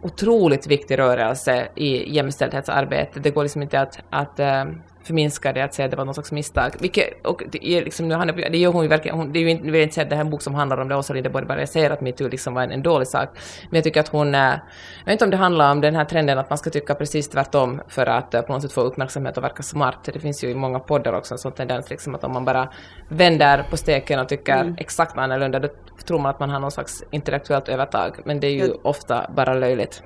otroligt 0.02 0.66
viktig 0.66 0.98
rörelse 0.98 1.68
i 1.74 2.14
jämställdhetsarbetet. 2.14 3.22
Det 3.22 3.30
går 3.30 3.42
liksom 3.42 3.62
inte 3.62 3.80
att, 3.80 3.98
att 4.10 4.40
eh, 4.40 4.64
förminska 5.04 5.52
det, 5.52 5.60
att 5.60 5.74
säga 5.74 5.84
att 5.84 5.90
det 5.90 5.96
var 5.96 6.04
någon 6.04 6.14
slags 6.14 6.32
misstag. 6.32 6.70
Vilket, 6.80 7.26
och 7.26 7.42
det, 7.50 7.68
är 7.68 7.84
liksom, 7.84 8.08
nu, 8.08 8.14
han, 8.14 8.26
det 8.26 8.58
gör 8.58 8.72
hon 8.72 8.82
ju 8.82 8.88
verkligen, 8.88 9.16
hon, 9.16 9.32
det 9.32 9.38
är 9.38 9.40
ju 9.40 9.50
inte, 9.50 9.64
vill 9.64 9.74
jag 9.74 9.82
inte 9.82 9.94
säga 9.94 10.02
att 10.02 10.10
det 10.10 10.16
här 10.16 10.22
är 10.22 10.24
en 10.24 10.30
bok 10.30 10.42
som 10.42 10.54
handlar 10.54 10.80
om 10.80 10.88
det, 10.88 10.96
Åsa 10.96 11.12
Linderborg 11.12 11.46
bara 11.46 11.66
säger 11.66 11.90
att 11.90 12.00
metoo 12.00 12.28
liksom 12.28 12.54
var 12.54 12.62
en, 12.62 12.70
en 12.70 12.82
dålig 12.82 13.08
sak. 13.08 13.28
Men 13.70 13.76
jag 13.76 13.84
tycker 13.84 14.00
att 14.00 14.08
hon, 14.08 14.34
jag 14.34 14.60
vet 15.04 15.12
inte 15.12 15.24
om 15.24 15.30
det 15.30 15.36
handlar 15.36 15.70
om 15.72 15.80
den 15.80 15.96
här 15.96 16.04
trenden 16.04 16.38
att 16.38 16.50
man 16.50 16.58
ska 16.58 16.70
tycka 16.70 16.94
precis 16.94 17.28
tvärtom 17.28 17.80
för 17.88 18.06
att 18.06 18.34
äh, 18.34 18.40
på 18.42 18.52
något 18.52 18.62
sätt 18.62 18.72
få 18.72 18.80
uppmärksamhet 18.80 19.36
och 19.36 19.44
verka 19.44 19.62
smart. 19.62 19.98
Det 20.12 20.20
finns 20.20 20.44
ju 20.44 20.48
i 20.48 20.54
många 20.54 20.78
poddar 20.80 21.12
också 21.12 21.34
en 21.34 21.38
sån 21.38 21.52
tendens 21.52 21.90
liksom 21.90 22.14
att 22.14 22.24
om 22.24 22.32
man 22.32 22.44
bara 22.44 22.68
vänder 23.08 23.66
på 23.70 23.76
steken 23.76 24.20
och 24.20 24.28
tycker 24.28 24.54
Mm. 24.60 24.74
exakt 24.78 25.18
annorlunda, 25.18 25.58
då 25.58 25.68
tror 26.06 26.18
man 26.18 26.30
att 26.30 26.40
man 26.40 26.50
har 26.50 26.60
någon 26.60 26.70
slags 26.70 27.04
intellektuellt 27.10 27.68
övertag. 27.68 28.16
Men 28.24 28.40
det 28.40 28.46
är 28.46 28.50
ju 28.52 28.66
Ja. 28.66 28.74
ofta 28.82 29.30
bara 29.36 29.54
löjligt. 29.54 30.02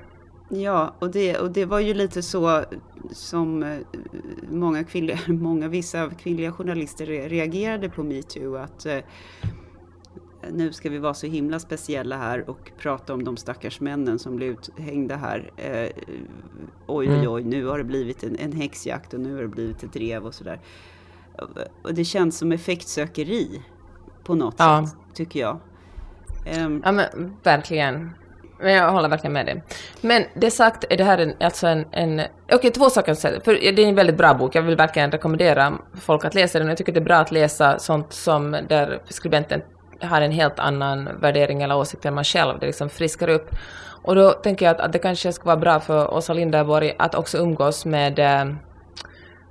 Ja, 0.49 0.93
och 0.99 1.11
det, 1.11 1.37
och 1.37 1.51
det 1.51 1.65
var 1.65 1.79
ju 1.79 1.93
lite 1.93 2.21
så 2.21 2.63
som 3.11 3.63
eh, 3.63 3.77
många, 4.51 4.83
kvinnliga, 4.83 5.19
många 5.27 5.67
vissa 5.67 6.09
kvinnliga 6.09 6.51
journalister 6.51 7.05
re- 7.05 7.29
reagerade 7.29 7.89
på 7.89 8.03
metoo. 8.03 8.55
Att 8.55 8.85
eh, 8.85 8.97
nu 10.51 10.73
ska 10.73 10.89
vi 10.89 10.97
vara 10.97 11.13
så 11.13 11.27
himla 11.27 11.59
speciella 11.59 12.17
här 12.17 12.49
och 12.49 12.71
prata 12.77 13.13
om 13.13 13.23
de 13.23 13.37
stackars 13.37 13.79
männen 13.79 14.19
som 14.19 14.35
blev 14.35 14.49
uthängda 14.51 15.15
här. 15.15 15.51
Eh, 15.57 15.89
oj, 16.87 17.09
oj, 17.11 17.27
oj, 17.27 17.43
nu 17.43 17.65
har 17.65 17.77
det 17.77 17.83
blivit 17.83 18.23
en, 18.23 18.35
en 18.35 18.51
häxjakt 18.51 19.13
och 19.13 19.19
nu 19.19 19.35
har 19.35 19.41
det 19.41 19.47
blivit 19.47 19.83
ett 19.83 19.93
drev 19.93 20.25
och 20.25 20.33
sådär. 20.33 20.59
och 21.83 21.93
det 21.93 22.05
känns 22.05 22.37
som 22.37 22.51
effektsökeri 22.51 23.61
på 24.23 24.35
något 24.35 24.55
Ja. 24.57 24.87
sätt, 24.87 24.97
tycker 25.13 25.39
jag. 25.39 25.59
Ehm, 26.45 26.81
Ja 26.85 26.91
men 26.91 27.35
verkligen. 27.43 28.09
Men 28.61 28.73
jag 28.73 28.91
håller 28.91 29.09
verkligen 29.09 29.33
med 29.33 29.45
dig. 29.45 29.63
Men 30.01 30.23
det 30.33 30.51
sagt 30.51 30.85
är 30.89 30.97
det 30.97 31.03
här 31.03 31.17
en, 31.17 31.33
alltså 31.39 31.67
en, 31.67 31.85
en 31.91 32.21
okej 32.51 32.71
två 32.71 32.89
saker 32.89 33.11
att 33.11 33.19
säga. 33.19 33.39
För 33.41 33.53
det 33.53 33.83
är 33.83 33.87
en 33.87 33.95
väldigt 33.95 34.17
bra 34.17 34.33
bok. 34.33 34.55
Jag 34.55 34.61
vill 34.61 34.75
verkligen 34.75 35.11
rekommendera 35.11 35.73
folk 36.01 36.25
att 36.25 36.35
läsa 36.35 36.59
den. 36.59 36.67
Jag 36.67 36.77
tycker 36.77 36.91
det 36.91 36.99
är 36.99 37.03
bra 37.03 37.15
att 37.15 37.31
läsa 37.31 37.79
sånt 37.79 38.13
som 38.13 38.57
där 38.69 38.99
skribenten 39.09 39.61
har 40.01 40.21
en 40.21 40.31
helt 40.31 40.59
annan 40.59 41.09
värdering 41.21 41.61
eller 41.61 41.77
åsikt 41.77 42.05
än 42.05 42.13
man 42.13 42.23
själv. 42.23 42.59
Det 42.59 42.65
liksom 42.65 42.89
friskar 42.89 43.29
upp. 43.29 43.49
Och 44.01 44.15
då 44.15 44.31
tänker 44.31 44.65
jag 44.65 44.75
att, 44.75 44.81
att 44.81 44.93
det 44.93 44.99
kanske 44.99 45.33
ska 45.33 45.45
vara 45.45 45.57
bra 45.57 45.79
för 45.79 46.13
Åsa 46.13 46.33
Linderborg 46.33 46.93
att 46.99 47.15
också 47.15 47.37
umgås 47.37 47.85
med 47.85 48.19
eh, 48.19 48.45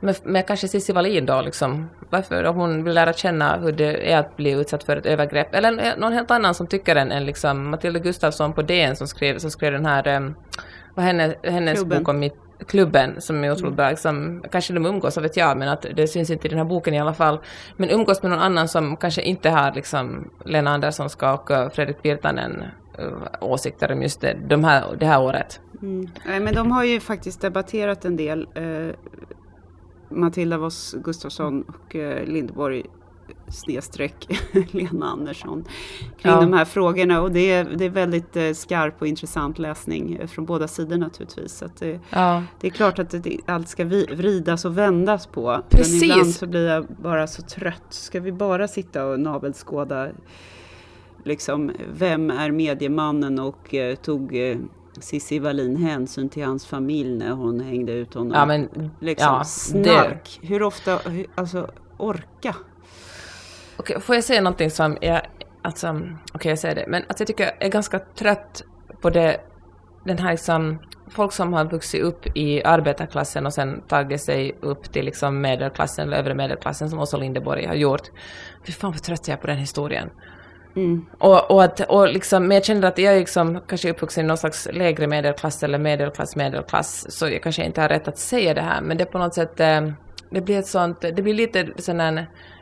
eh, 0.01 0.07
med, 0.07 0.17
med 0.25 0.47
kanske 0.47 0.69
Cissi 0.69 0.93
Wallin 0.93 1.27
då 1.27 1.41
liksom. 1.41 1.91
Varför 2.11 2.45
hon 2.45 2.85
vill 2.85 2.95
lära 2.95 3.13
känna 3.13 3.57
hur 3.57 3.73
det 3.73 4.13
är 4.13 4.19
att 4.19 4.37
bli 4.37 4.51
utsatt 4.51 4.85
för 4.85 4.97
ett 4.97 5.07
övergrepp. 5.07 5.55
Eller 5.55 5.97
någon 5.97 6.13
helt 6.13 6.31
annan 6.31 6.55
som 6.55 6.67
tycker 6.67 6.97
än, 6.97 7.13
än 7.13 7.27
liksom 7.27 7.71
Matilda 7.71 7.99
Gustafsson 7.99 8.53
på 8.53 8.63
DN 8.63 8.97
som 8.97 9.07
skrev, 9.07 9.39
som 9.39 9.51
skrev 9.51 9.73
den 9.73 9.87
här, 9.87 10.17
um, 10.17 10.35
vad 10.95 11.05
hennes, 11.05 11.35
hennes 11.43 11.79
Klubben. 11.79 11.99
bok 11.99 12.09
om 12.09 12.19
mitt, 12.19 12.35
klubben 12.67 13.21
som 13.21 13.45
är 13.45 13.53
otroligt 13.53 13.77
bra. 13.77 13.91
Liksom, 13.91 14.45
kanske 14.53 14.73
de 14.73 14.87
umgås, 14.87 15.17
vad 15.17 15.23
vet 15.23 15.37
jag, 15.37 15.57
men 15.57 15.69
att 15.69 15.87
det 15.97 16.09
syns 16.09 16.31
inte 16.31 16.47
i 16.47 16.51
den 16.51 16.59
här 16.59 16.65
boken 16.65 16.95
i 16.95 17.01
alla 17.01 17.15
fall. 17.15 17.39
Men 17.77 17.91
umgås 17.91 18.23
med 18.23 18.31
någon 18.31 18.41
annan 18.41 18.69
som 18.69 18.97
kanske 18.97 19.23
inte 19.23 19.51
har 19.51 19.75
liksom 19.75 20.31
Lena 20.45 20.71
Anderssonska 20.71 21.35
och 21.35 21.51
uh, 21.51 21.69
Fredrik 21.69 21.97
Virtanen 22.03 22.65
uh, 23.01 23.13
åsikter 23.41 23.93
om 23.93 24.03
just 24.03 24.21
det, 24.21 24.37
de 24.47 24.65
här, 24.65 24.97
det 25.01 25.07
här 25.07 25.23
året. 25.23 25.61
Mm. 25.83 26.09
Nej, 26.27 26.41
men 26.41 26.55
de 26.55 26.73
har 26.73 26.85
ju 26.85 27.01
faktiskt 27.01 27.41
debatterat 27.41 28.05
en 28.05 28.17
del. 28.17 28.49
Eh, 28.55 28.95
Matilda 30.09 30.59
Voss 30.59 30.95
Gustafsson 31.05 31.63
och 31.63 31.97
eh, 31.97 32.25
Lindborg 32.27 32.83
snedstreck 33.49 34.27
Lena 34.71 35.07
Andersson 35.07 35.65
kring 36.19 36.33
Ja. 36.33 36.41
de 36.41 36.53
här 36.53 36.65
frågorna 36.65 37.21
och 37.23 37.33
det 37.33 37.51
är, 37.53 37.65
det 37.65 37.85
är 37.85 37.91
väldigt 37.91 38.37
eh, 38.37 38.53
skarp 38.53 38.95
och 39.01 39.07
intressant 39.07 39.59
läsning 39.59 40.15
eh, 40.21 40.27
från 40.27 40.45
båda 40.45 40.69
sidor 40.69 40.97
naturligtvis. 40.97 41.53
Så 41.59 41.69
det, 41.79 42.01
Ja. 42.11 42.43
det 42.61 42.67
är 42.67 42.71
klart 42.71 42.99
att 42.99 43.11
det, 43.11 43.39
allt 43.47 43.69
ska 43.69 43.85
vridas 43.85 44.65
och 44.65 44.79
vändas 44.79 45.27
på. 45.27 45.63
Precis. 45.71 46.01
Men 46.03 46.11
ibland 46.11 46.31
så 46.35 46.47
blir 46.47 46.67
jag 46.69 46.87
bara 47.03 47.27
så 47.27 47.43
trött. 47.43 47.83
Ska 47.89 48.21
vi 48.21 48.33
bara 48.33 48.69
sitta 48.69 49.07
och 49.07 49.21
navelskåda 49.21 50.09
liksom, 51.25 51.71
vem 51.93 52.31
är 52.31 52.51
mediemannen 52.51 53.39
och 53.39 53.75
eh, 53.75 53.95
tog 53.95 54.37
eh, 54.37 54.57
Cissi 55.01 55.39
Wallin 55.39 55.77
hänsyn 55.77 56.29
till 56.29 56.45
hans 56.45 56.67
familj 56.67 57.19
när 57.19 57.33
hon 57.33 57.61
hängde 57.61 57.93
ut 57.93 58.15
honom? 58.15 58.33
Ja, 58.35 58.47
men 58.47 58.91
liksom, 59.01 59.35
ja, 59.35 59.45
snark. 59.45 60.41
Hur 60.43 60.63
ofta, 60.63 60.97
hur, 60.97 61.27
alltså 61.35 61.71
orka. 61.97 62.57
Okej, 63.77 64.01
får 64.01 64.15
jag 64.15 64.25
säga 64.25 64.41
någonting 64.41 64.71
som 64.71 64.99
jag, 65.01 65.21
alltså, 65.63 66.01
okej 66.33 66.51
jag 66.51 66.59
säger 66.59 66.75
det, 66.75 66.85
men 66.89 67.03
alltså 67.09 67.23
jag 67.23 67.27
tycker 67.27 67.45
jag 67.45 67.63
är 67.63 67.69
ganska 67.69 67.99
trött 67.99 68.65
på 69.01 69.11
det, 69.11 69.41
den 70.05 70.19
här 70.19 70.31
liksom, 70.31 70.79
folk 71.11 71.33
som 71.33 71.53
har 71.53 71.65
vuxit 71.65 72.03
upp 72.03 72.37
i 72.37 72.65
arbetarklassen 72.65 73.47
och 73.47 73.55
sen 73.55 73.83
tagit 73.89 74.23
sig 74.23 74.57
upp 74.61 74.93
till 74.93 75.05
liksom 75.05 75.41
medelklassen 75.41 76.09
eller 76.09 76.17
övre 76.17 76.35
medelklassen 76.35 76.91
som 76.91 76.99
Åsa 76.99 77.17
Linderborg 77.17 77.67
har 77.67 77.75
gjort. 77.75 78.11
Fy 78.67 78.73
fan 78.73 78.93
vad 78.93 79.03
trött 79.03 79.29
jag 79.29 79.37
är 79.37 79.41
på 79.41 79.47
den 79.47 79.59
historien. 79.59 80.11
Och, 81.19 81.51
och, 81.51 81.65
att, 81.65 81.81
och 81.81 82.09
liksom, 82.09 82.47
men 82.47 82.55
jag 82.55 82.65
känner 82.65 82.89
att 82.89 82.99
jag 82.99 83.15
är 83.15 83.19
liksom, 83.19 83.61
kanske 83.67 83.91
uppvuxen 83.91 84.25
i 84.25 84.29
någon 84.29 84.37
slags 84.39 84.69
lägre 84.73 85.07
medelklass 85.07 85.63
eller 85.63 85.79
medelklass 85.79 86.37
medelklass, 86.37 87.07
så 87.19 87.29
jag 87.29 87.43
kanske 87.43 87.65
inte 87.65 87.81
har 87.81 87.89
rätt 87.89 88.09
att 88.09 88.19
säga 88.19 88.55
det 88.55 88.61
här, 88.61 88.81
men 88.81 88.97
det 88.97 89.05
på 89.05 89.19
något 89.19 89.35
sätt, 89.35 89.61
eh, 89.61 89.81
det 90.31 90.41
blir 90.41 90.59
ett 90.59 90.67
sånt, 90.67 91.01
det 91.01 91.23
blir 91.23 91.35
lite 91.35 91.69
sån 91.79 92.01
en, 92.01 92.21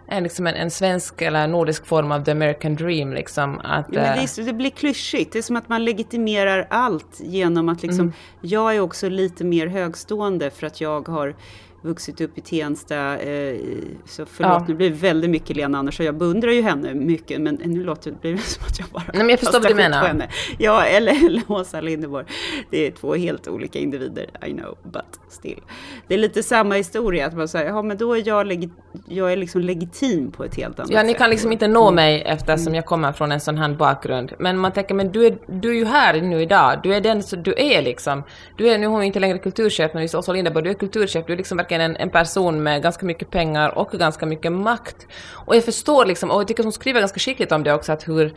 en, 0.08 0.22
liksom 0.22 0.46
en, 0.46 0.54
en 0.54 0.70
svensk 0.70 1.22
eller 1.22 1.46
nordisk 1.46 1.86
form 1.86 2.12
av 2.12 2.24
the 2.24 2.30
American 2.30 2.74
dream 2.74 3.12
liksom. 3.12 3.58
Att, 3.64 3.86
Ja, 3.90 4.00
men 4.00 4.18
det, 4.18 4.38
eh, 4.38 4.44
det 4.46 4.52
blir 4.52 4.70
klyschigt. 4.70 5.32
Det 5.32 5.38
är 5.38 5.42
som 5.42 5.56
att 5.56 5.68
man 5.68 5.84
legitimerar 5.84 6.66
allt 6.70 7.20
genom 7.20 7.68
att 7.68 7.82
liksom, 7.82 8.00
Mm. 8.00 8.12
jag 8.40 8.76
är 8.76 8.80
också 8.80 9.08
lite 9.08 9.44
mer 9.44 9.66
högstående 9.66 10.50
för 10.50 10.66
att 10.66 10.80
jag 10.80 11.08
har 11.08 11.34
vuxit 11.86 12.20
upp 12.20 12.38
i 12.38 12.40
Tensta. 12.40 13.18
Eh, 13.18 13.56
så 14.04 14.26
förlåt, 14.26 14.52
Ja. 14.52 14.64
nu 14.68 14.74
blir 14.74 14.90
det 14.90 14.96
väldigt 14.96 15.30
mycket 15.30 15.56
Lena 15.56 15.78
Andersson. 15.78 16.06
Jag 16.06 16.14
beundrar 16.18 16.50
ju 16.50 16.62
henne 16.62 16.94
mycket, 16.94 17.40
men 17.40 17.54
nu 17.64 17.84
låter 17.84 18.10
det, 18.10 18.20
blir 18.20 18.32
det 18.32 18.38
som 18.38 18.62
att 18.66 18.78
jag 18.78 18.88
bara 18.88 19.02
Nej, 19.06 19.16
men 19.18 19.28
jag 19.28 19.38
förstår 19.40 19.60
vad 19.60 19.70
du 19.70 19.74
menar. 19.74 20.28
Ja, 20.58 20.84
eller, 20.84 21.26
eller 21.26 21.42
Åsa 21.48 21.80
Linderborg. 21.80 22.26
Det 22.70 22.86
är 22.86 22.90
två 22.90 23.14
helt 23.14 23.48
olika 23.48 23.78
individer, 23.78 24.26
I 24.46 24.52
know, 24.52 24.78
but 24.82 25.20
still. 25.28 25.60
Det 26.08 26.14
är 26.14 26.18
lite 26.18 26.42
samma 26.42 26.74
historia, 26.74 27.26
att 27.26 27.36
man 27.36 27.48
säger, 27.48 27.66
ja 27.66 27.82
men 27.82 27.96
då 27.96 28.16
är 28.16 28.22
jag, 28.28 28.46
legi- 28.46 28.70
jag 29.08 29.32
är 29.32 29.36
liksom 29.36 29.60
legitim 29.60 30.30
på 30.30 30.44
ett 30.44 30.54
helt 30.54 30.78
annat 30.80 30.90
Ja, 30.90 31.02
ni 31.02 31.08
sätt. 31.08 31.18
kan 31.18 31.30
liksom 31.30 31.52
inte 31.52 31.68
nå 31.68 31.90
mig 31.90 32.22
eftersom 32.26 32.74
jag 32.74 32.86
kommer 32.86 33.12
från 33.12 33.32
en 33.32 33.40
sån 33.40 33.58
här 33.58 33.68
bakgrund. 33.74 34.32
Men 34.38 34.58
man 34.58 34.72
tänker, 34.72 34.94
men 34.94 35.12
du 35.12 35.26
är, 35.26 35.38
du 35.46 35.70
är 35.70 35.74
ju 35.74 35.84
här 35.84 36.20
nu 36.20 36.42
idag. 36.42 36.80
Du 36.82 36.94
är 36.94 37.00
den 37.00 37.22
som 37.22 37.42
du 37.42 37.54
är 37.56 37.82
liksom. 37.82 38.22
Du 38.56 38.68
är, 38.68 38.78
nu 38.78 38.84
är 38.86 38.90
hon 38.90 39.02
inte 39.02 39.20
längre 39.20 39.38
kulturchef, 39.38 39.90
men 39.94 40.08
Åsa 40.14 40.32
Linderborg, 40.32 40.64
du 40.64 40.70
är 40.70 40.74
kulturchef. 40.74 41.26
Du 41.26 41.32
är 41.32 41.36
liksom 41.36 41.56
verkligen 41.56 41.75
en, 41.80 41.96
en 41.96 42.10
person 42.10 42.62
med 42.62 42.82
ganska 42.82 43.06
mycket 43.06 43.30
pengar 43.30 43.78
och 43.78 43.90
ganska 43.90 44.26
mycket 44.26 44.52
makt. 44.52 45.06
Och 45.32 45.56
jag 45.56 45.64
förstår 45.64 46.04
liksom, 46.04 46.30
och 46.30 46.40
jag 46.40 46.48
tycker 46.48 46.62
att 46.62 46.66
hon 46.66 46.72
skriver 46.72 47.00
ganska 47.00 47.20
skickligt 47.20 47.52
om 47.52 47.62
det 47.62 47.72
också, 47.72 47.92
att 47.92 48.08
hur 48.08 48.34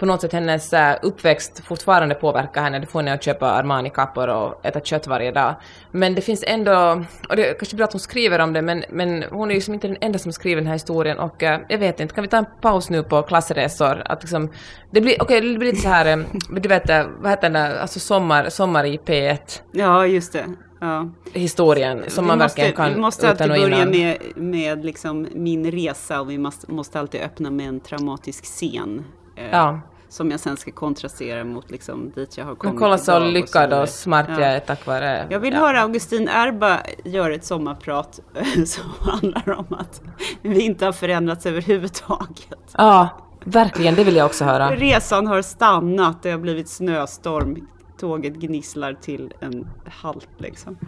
på 0.00 0.06
något 0.06 0.20
sätt 0.20 0.32
hennes 0.32 0.72
eh, 0.72 0.96
uppväxt 1.02 1.62
fortfarande 1.64 2.14
påverkar 2.14 2.62
henne. 2.62 2.78
Det 2.78 2.86
får 2.86 2.98
henne 2.98 3.14
att 3.14 3.22
köpa 3.22 3.50
Armani-kappor 3.50 4.28
och 4.28 4.66
äta 4.66 4.80
kött 4.80 5.06
varje 5.06 5.32
dag. 5.32 5.54
Men 5.92 6.14
det 6.14 6.20
finns 6.20 6.44
ändå, 6.46 7.04
och 7.28 7.36
det 7.36 7.48
är 7.48 7.54
kanske 7.54 7.76
bra 7.76 7.84
att 7.84 7.92
hon 7.92 8.00
skriver 8.00 8.38
om 8.38 8.52
det, 8.52 8.62
men, 8.62 8.84
men 8.90 9.24
hon 9.30 9.50
är 9.50 9.54
ju 9.54 9.60
som 9.60 9.74
inte 9.74 9.88
den 9.88 9.96
enda 10.00 10.18
som 10.18 10.32
skriver 10.32 10.60
den 10.60 10.66
här 10.66 10.74
historien 10.74 11.18
och 11.18 11.42
eh, 11.42 11.60
jag 11.68 11.78
vet 11.78 12.00
inte, 12.00 12.14
kan 12.14 12.22
vi 12.22 12.28
ta 12.28 12.36
en 12.36 12.46
paus 12.60 12.90
nu 12.90 13.02
på 13.02 13.22
klassresor? 13.22 14.02
Att 14.04 14.22
liksom, 14.22 14.50
det 14.90 15.00
blir, 15.00 15.22
okej, 15.22 15.40
det 15.40 15.58
blir 15.58 15.72
lite 15.72 15.82
så 15.82 15.88
här, 15.88 16.06
eh, 16.06 16.24
du 16.50 16.68
vet, 16.68 16.88
vad 17.20 17.30
heter 17.30 17.42
den 17.42 17.52
där, 17.52 17.78
alltså 17.78 18.00
sommar, 18.00 18.48
sommar 18.48 18.84
i 18.84 18.96
P1 18.96 19.60
Ja, 19.72 20.06
just 20.06 20.32
det. 20.32 20.44
Ja. 20.80 21.08
historien 21.32 22.04
som 22.08 22.24
vi 22.24 22.28
man 22.28 22.38
måste, 22.38 22.60
verkligen 22.60 22.76
kan 22.76 22.94
Vi 22.94 23.00
måste 23.00 23.30
alltid 23.30 23.50
och 23.50 23.56
börja 23.56 23.84
med, 23.86 24.16
med 24.36 24.84
liksom 24.84 25.26
min 25.34 25.70
resa 25.70 26.20
och 26.20 26.30
vi 26.30 26.38
måste, 26.38 26.72
måste 26.72 27.00
alltid 27.00 27.20
öppna 27.20 27.50
med 27.50 27.68
en 27.68 27.80
traumatisk 27.80 28.44
scen. 28.44 29.04
eh, 29.36 29.50
Ja. 29.50 29.80
Som 30.08 30.30
jag 30.30 30.40
sen 30.40 30.56
ska 30.56 30.70
kontrastera 30.72 31.44
mot 31.44 31.70
liksom 31.70 32.10
dit 32.14 32.36
jag 32.38 32.44
har 32.44 32.50
Men 32.50 32.56
kommit 32.56 32.78
kolla 32.78 32.98
så 32.98 33.16
och 33.16 33.32
lyckad 33.32 33.68
vidare. 33.68 33.82
och 33.82 33.88
smart 33.88 34.26
jag 34.28 34.40
Ja. 34.40 34.44
är 34.44 34.60
tack 34.60 34.86
vare... 34.86 35.26
Jag 35.30 35.40
vill 35.40 35.54
ja. 35.54 35.60
höra 35.60 35.80
Augustin 35.80 36.28
Erba 36.28 36.78
göra 37.04 37.34
ett 37.34 37.44
sommarprat 37.44 38.20
som 38.66 38.84
handlar 39.00 39.50
om 39.58 39.66
att 39.78 40.02
vi 40.42 40.60
inte 40.60 40.84
har 40.84 40.92
förändrats 40.92 41.46
överhuvudtaget. 41.46 42.74
Ja, 42.78 43.08
verkligen, 43.44 43.94
det 43.94 44.04
vill 44.04 44.16
jag 44.16 44.26
också 44.26 44.44
höra. 44.44 44.70
Resan 44.76 45.26
har 45.26 45.42
stannat, 45.42 46.22
det 46.22 46.30
har 46.30 46.38
blivit 46.38 46.68
snöstorm. 46.68 47.66
Tåget 48.00 48.34
gnisslar 48.34 48.94
till 48.94 49.34
en 49.40 49.68
halt 49.86 50.28
liksom. 50.38 50.78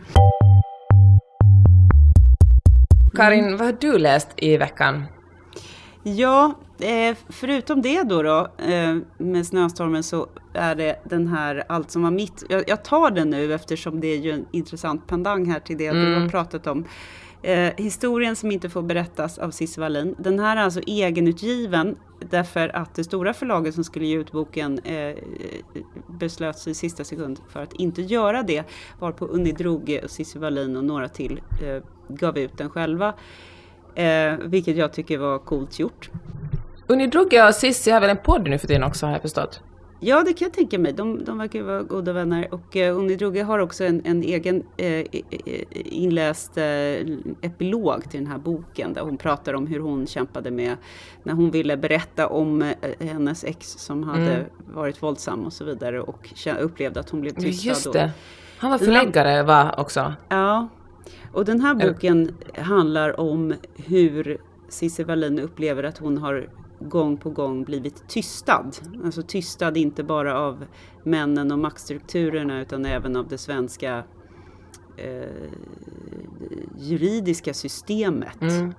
Karin, 3.15 3.57
vad 3.57 3.67
har 3.67 3.77
du 3.81 3.99
läst 3.99 4.29
i 4.37 4.57
veckan? 4.57 5.05
Ja, 6.03 6.55
eh, 6.81 7.17
förutom 7.29 7.83
det 7.83 8.03
då, 8.03 8.23
då 8.23 8.49
eh, 8.59 8.97
med 9.19 9.47
snöstormen 9.47 10.03
så 10.03 10.27
är 10.53 10.75
det 10.75 11.01
den 11.05 11.27
här 11.27 11.65
Allt 11.69 11.91
som 11.91 12.03
var 12.03 12.11
mitt. 12.11 12.45
Jag, 12.67 12.85
tar 12.85 13.11
den 13.11 13.31
nu 13.31 13.55
eftersom 13.55 14.01
det 14.01 14.07
är 14.07 14.19
ju 14.19 14.31
en 14.31 14.47
intressant 14.51 15.07
pendang 15.07 15.47
här 15.47 15.61
till 15.61 15.79
det 15.79 15.91
du 15.91 16.15
har 16.15 16.29
pratat 16.29 16.67
om. 16.67 16.85
Eh, 17.43 17.73
historien 17.77 18.37
som 18.37 18.53
inte 18.53 18.71
får 18.71 18.83
berättas 18.83 19.39
av 19.39 19.51
Cissi 19.51 19.81
Wallin. 19.81 20.15
Den 20.19 20.39
här 20.39 20.57
är 20.57 20.61
alltså 20.61 20.81
egenutgiven 20.87 21.97
därför 22.31 22.77
att 22.77 22.95
det 22.95 23.05
stora 23.05 23.35
förlaget 23.35 23.75
som 23.75 23.85
skulle 23.85 24.07
ge 24.07 24.17
ut 24.17 24.33
boken 24.33 24.79
eh, 24.79 25.17
beslöt 26.07 26.59
sig 26.59 26.71
i 26.71 26.75
sista 26.75 27.05
sekund 27.05 27.41
för 27.49 27.63
att 27.63 27.73
inte 27.73 28.03
göra 28.03 28.43
det. 28.43 28.65
Varpå 28.99 29.25
Unni 29.25 29.53
Droge 29.53 30.01
och 30.05 30.11
Cissi 30.11 30.39
Wallin 30.39 30.77
och 30.77 30.85
några 30.85 31.09
till 31.09 31.41
eh, 31.63 31.83
gav 32.09 32.39
ut 32.39 32.59
den 32.59 32.71
själva. 32.71 33.15
Eh, 33.95 34.35
vilket 34.45 34.77
jag 34.77 34.93
tycker 34.93 35.19
var 35.19 35.39
coolt 35.39 35.79
gjort. 35.79 36.11
Unni 36.87 37.07
Drugge 37.07 37.49
och 37.49 37.55
Cissi 37.55 37.91
har 37.91 38.01
väl 38.01 38.11
en 38.11 38.17
podd 38.17 38.49
nu 38.49 38.59
för 38.59 38.69
tiden 38.69 38.83
också 38.83 39.07
har 39.07 39.13
jag 39.13 39.23
förstått? 39.23 39.61
Ja, 40.05 40.23
det 40.23 40.33
kan 40.33 40.47
jag 40.47 40.53
tänka 40.53 40.79
mig. 40.79 40.93
De, 40.93 41.25
de 41.25 41.39
verkar 41.39 41.63
vara 41.63 41.83
goda 41.83 42.13
vänner. 42.13 42.55
Och 42.55 42.77
eh, 42.77 42.97
Unni 42.97 43.17
Droge 43.17 43.43
har 43.43 43.59
också 43.59 43.85
en, 43.85 44.03
en 44.05 44.23
egen 44.23 44.63
eh, 44.77 45.07
inläst 45.73 46.57
eh, 46.59 46.65
epilog 47.41 48.11
till 48.11 48.21
den 48.21 48.27
här 48.27 48.39
boken. 48.39 48.93
Där 48.93 49.03
hon 49.03 49.17
pratar 49.17 49.55
om 49.55 49.67
hur 49.67 49.81
hon 49.81 50.07
kämpade 50.07 50.51
med 50.51 50.77
när 51.23 51.33
hon 51.33 51.51
ville 51.51 51.77
berätta 51.77 52.27
om 52.27 52.63
eh, 52.63 52.73
hennes 52.99 53.45
ex 53.45 53.69
som 53.69 54.03
hade 54.03 54.47
varit 54.75 55.03
våldsam 55.03 55.47
och 55.47 55.53
så 55.53 55.65
vidare. 55.65 56.01
Och 56.01 56.29
upplevde 56.61 57.01
att 57.01 57.11
hon 57.11 57.21
blev 57.21 57.33
tystad. 57.33 57.69
Just 57.69 57.93
det. 57.93 58.11
Han 58.59 58.71
var 58.71 58.79
förläggare 58.79 59.43
va, 59.43 59.75
också? 59.79 60.15
Ja, 60.29 60.69
och 61.33 61.45
den 61.45 61.61
här 61.61 61.75
boken 61.75 62.35
handlar 62.59 63.21
om 63.21 63.55
hur 63.77 64.39
Cissi 64.69 65.05
Wallin 65.05 65.39
upplever 65.39 65.83
att 65.83 65.99
hon 65.99 66.19
har 66.19 66.49
gång 66.89 67.17
på 67.17 67.31
gång 67.31 67.65
blivit 67.65 68.09
tystad. 68.09 68.71
Alltså 69.05 69.23
tystad 69.23 69.77
inte 69.77 70.05
bara 70.05 70.39
av 70.39 70.65
männen 71.03 71.53
och 71.53 71.59
maktstrukturerna 71.59 72.61
utan 72.61 72.85
även 72.85 73.17
av 73.17 73.29
det 73.29 73.39
svenska 73.39 74.05
eh, 74.97 75.51
juridiska 76.79 77.55
systemet. 77.55 78.43
Mm. 78.43 78.73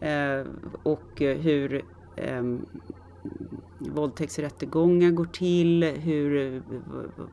Eh, 0.00 0.46
och 0.82 1.20
hur 1.20 1.84
eh, 2.16 2.42
våldtäktsrättegångar 3.78 5.10
går 5.10 5.24
till, 5.24 5.84
hur, 5.84 6.62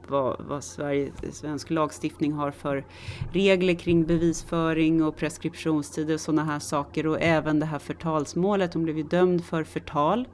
vad, 0.08 0.46
vad 0.48 0.64
Sverige, 0.64 1.12
svensk 1.32 1.70
lagstiftning 1.70 2.34
har 2.34 2.52
för 2.52 2.86
regler 3.34 3.74
kring 3.74 4.06
bevisföring 4.06 5.04
och 5.04 5.16
preskriptionstider 5.16 6.14
och 6.14 6.22
sådana 6.22 6.44
här 6.44 6.60
saker. 6.60 7.08
Och 7.08 7.22
även 7.22 7.60
det 7.60 7.66
här 7.66 7.80
förtalsmålet, 7.80 8.74
hon 8.74 8.84
blev 8.84 8.98
ju 8.98 9.04
dömd 9.04 9.46
för 9.46 9.64
förtal. 9.64 10.28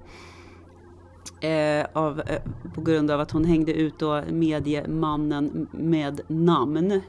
Eh, 1.40 1.86
av, 1.94 2.20
eh, 2.20 2.42
på 2.76 2.82
grund 2.82 3.12
av 3.12 3.20
att 3.20 3.32
hon 3.32 3.46
hängde 3.46 3.74
ut 3.74 4.00
då 4.00 4.24
mediemannen 4.30 5.68
med 5.72 6.22
namn 6.28 7.02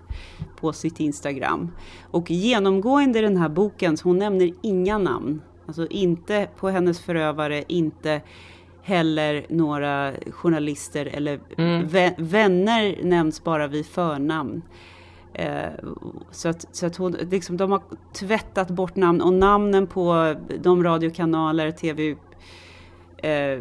på 0.57 0.73
sitt 0.73 1.01
Instagram. 1.01 1.71
Och 2.11 2.31
genomgående 2.31 3.19
i 3.19 3.23
den 3.23 3.37
här 3.37 3.49
boken, 3.49 3.97
så 3.97 4.09
hon 4.09 4.19
nämner 4.19 4.53
inga 4.63 4.99
namn. 4.99 5.41
Alltså 5.67 5.87
inte 5.87 6.49
på 6.57 6.69
hennes 6.69 7.01
förövare, 7.01 7.65
inte 7.69 8.21
heller 8.83 9.47
några 9.49 10.13
journalister 10.31 11.07
eller 11.07 11.41
mm. 11.59 11.89
vänner 12.17 12.99
nämns 13.03 13.45
bara 13.45 13.67
vid 13.67 13.87
förnamn. 13.87 14.63
Eh, 15.33 15.69
så 16.31 16.49
att, 16.49 16.67
så 16.73 16.87
att 16.87 16.97
hon, 16.97 17.13
liksom, 17.13 17.57
de 17.57 17.73
har 17.73 17.83
tvättat 18.13 18.69
bort 18.69 18.97
namn 18.97 19.21
och 19.21 19.33
namnen 19.33 19.87
på 19.87 20.35
de 20.63 20.85
radiokanaler, 20.85 21.71
tv 21.71 22.17
eh, 23.25 23.61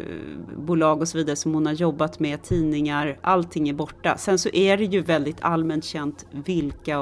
bolag 0.57 1.01
och 1.01 1.07
så 1.07 1.17
vidare 1.17 1.35
som 1.35 1.53
hon 1.53 1.65
har 1.65 1.73
jobbat 1.73 2.19
med, 2.19 2.43
tidningar, 2.43 3.19
allting 3.21 3.69
är 3.69 3.73
borta. 3.73 4.17
Sen 4.17 4.39
så 4.39 4.49
är 4.49 4.77
det 4.77 4.83
ju 4.83 5.01
väldigt 5.01 5.37
allmänt 5.41 5.85
känt 5.85 6.25
vilka 6.31 6.97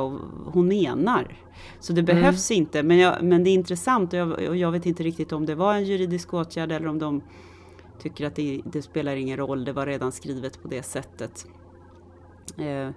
hon 0.45 0.68
menar. 0.68 1.38
Så 1.80 1.93
det 1.93 2.01
mm. 2.01 2.16
behövs 2.16 2.51
mm. 2.51 2.62
inte, 2.62 2.84
men, 2.84 2.97
jag, 2.97 3.24
men 3.24 3.43
det 3.43 3.49
är 3.49 3.53
intressant 3.53 4.14
och 4.14 4.20
jag, 4.20 4.32
och 4.32 4.57
jag, 4.57 4.72
vet 4.72 4.86
inte 4.86 5.03
riktigt 5.03 5.32
om 5.32 5.45
det 5.45 5.55
var 5.55 5.74
en 5.74 5.86
juridisk 5.86 6.34
åtgärd 6.34 6.72
eller 6.72 6.88
om 6.88 6.99
de 6.99 7.22
tycker 8.01 8.28
att 8.28 8.36
det, 8.36 8.62
det 8.66 8.82
spelar 8.82 9.16
ingen 9.16 9.38
roll, 9.38 9.66
det 9.66 9.74
var 9.74 9.86
redan 9.86 10.12
skrivet 10.12 10.62
på 10.62 10.68
det 10.68 10.84
sättet. 10.84 11.47
Eh, 12.57 12.89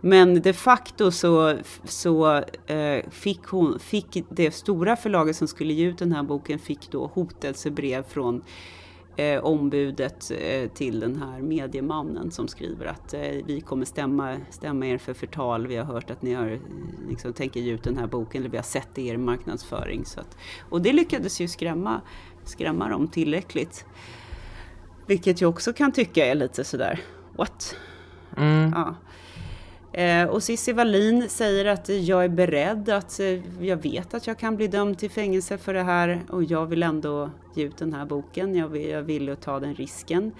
men 0.00 0.42
de 0.42 0.52
facto 0.52 1.10
så, 1.10 1.58
så 1.84 2.36
eh, 2.66 3.10
fick, 3.10 3.44
hon, 3.44 3.78
fick 3.78 4.24
det 4.28 4.54
stora 4.54 4.96
förlaget 4.96 5.36
som 5.36 5.48
skulle 5.48 5.72
ge 5.72 5.86
ut 5.86 5.98
den 5.98 6.12
här 6.12 6.22
boken 6.22 6.58
fick 6.58 6.90
då 6.90 7.06
hotelsebrev 7.06 8.02
från 8.02 8.42
eh, 9.16 9.44
ombudet 9.44 10.30
eh, 10.30 10.68
till 10.68 11.00
den 11.00 11.16
här 11.16 11.42
mediemannen 11.42 12.30
som 12.30 12.48
skriver 12.48 12.86
att 12.86 13.14
eh, 13.14 13.20
vi 13.20 13.60
kommer 13.60 13.84
stämma, 13.84 14.36
stämma 14.50 14.86
er 14.86 14.98
för 14.98 15.14
förtal. 15.14 15.66
Vi 15.66 15.76
har 15.76 15.84
hört 15.84 16.10
att 16.10 16.22
ni 16.22 16.34
har, 16.34 16.58
liksom, 17.08 17.32
tänker 17.32 17.60
ge 17.60 17.72
ut 17.72 17.82
den 17.82 17.96
här 17.96 18.06
boken 18.06 18.42
eller 18.42 18.50
vi 18.50 18.56
har 18.56 18.64
sett 18.64 18.98
er 18.98 19.16
marknadsföring. 19.16 20.04
Så 20.04 20.20
att, 20.20 20.36
och 20.70 20.82
det 20.82 20.92
lyckades 20.92 21.40
ju 21.40 21.48
skrämma, 21.48 22.00
skrämma 22.44 22.88
dem 22.88 23.08
tillräckligt. 23.08 23.84
Vilket 25.06 25.40
jag 25.40 25.50
också 25.50 25.72
kan 25.72 25.92
tycka 25.92 26.26
är 26.26 26.34
lite 26.34 26.64
sådär, 26.64 27.00
what? 27.36 27.76
Mm. 28.36 28.72
Ja. 28.74 28.94
Eh, 29.92 30.24
och 30.24 30.42
Cissi 30.42 30.72
Wallin 30.72 31.28
säger 31.28 31.64
att 31.64 31.88
jag 31.88 32.24
är 32.24 32.28
beredd, 32.28 32.88
att 32.88 33.20
eh, 33.20 33.64
jag 33.66 33.76
vet 33.76 34.14
att 34.14 34.26
jag 34.26 34.38
kan 34.38 34.56
bli 34.56 34.68
dömd 34.68 34.98
till 34.98 35.10
fängelse 35.10 35.58
för 35.58 35.74
det 35.74 35.82
här 35.82 36.20
och 36.28 36.44
jag 36.44 36.66
vill 36.66 36.82
ändå 36.82 37.30
ge 37.54 37.64
ut 37.64 37.76
den 37.76 37.92
här 37.92 38.06
boken. 38.06 38.54
Jag 38.54 38.68
vill, 38.68 38.88
jag 38.88 39.02
vill 39.02 39.36
ta 39.40 39.60
den 39.60 39.74
risken. 39.74 40.32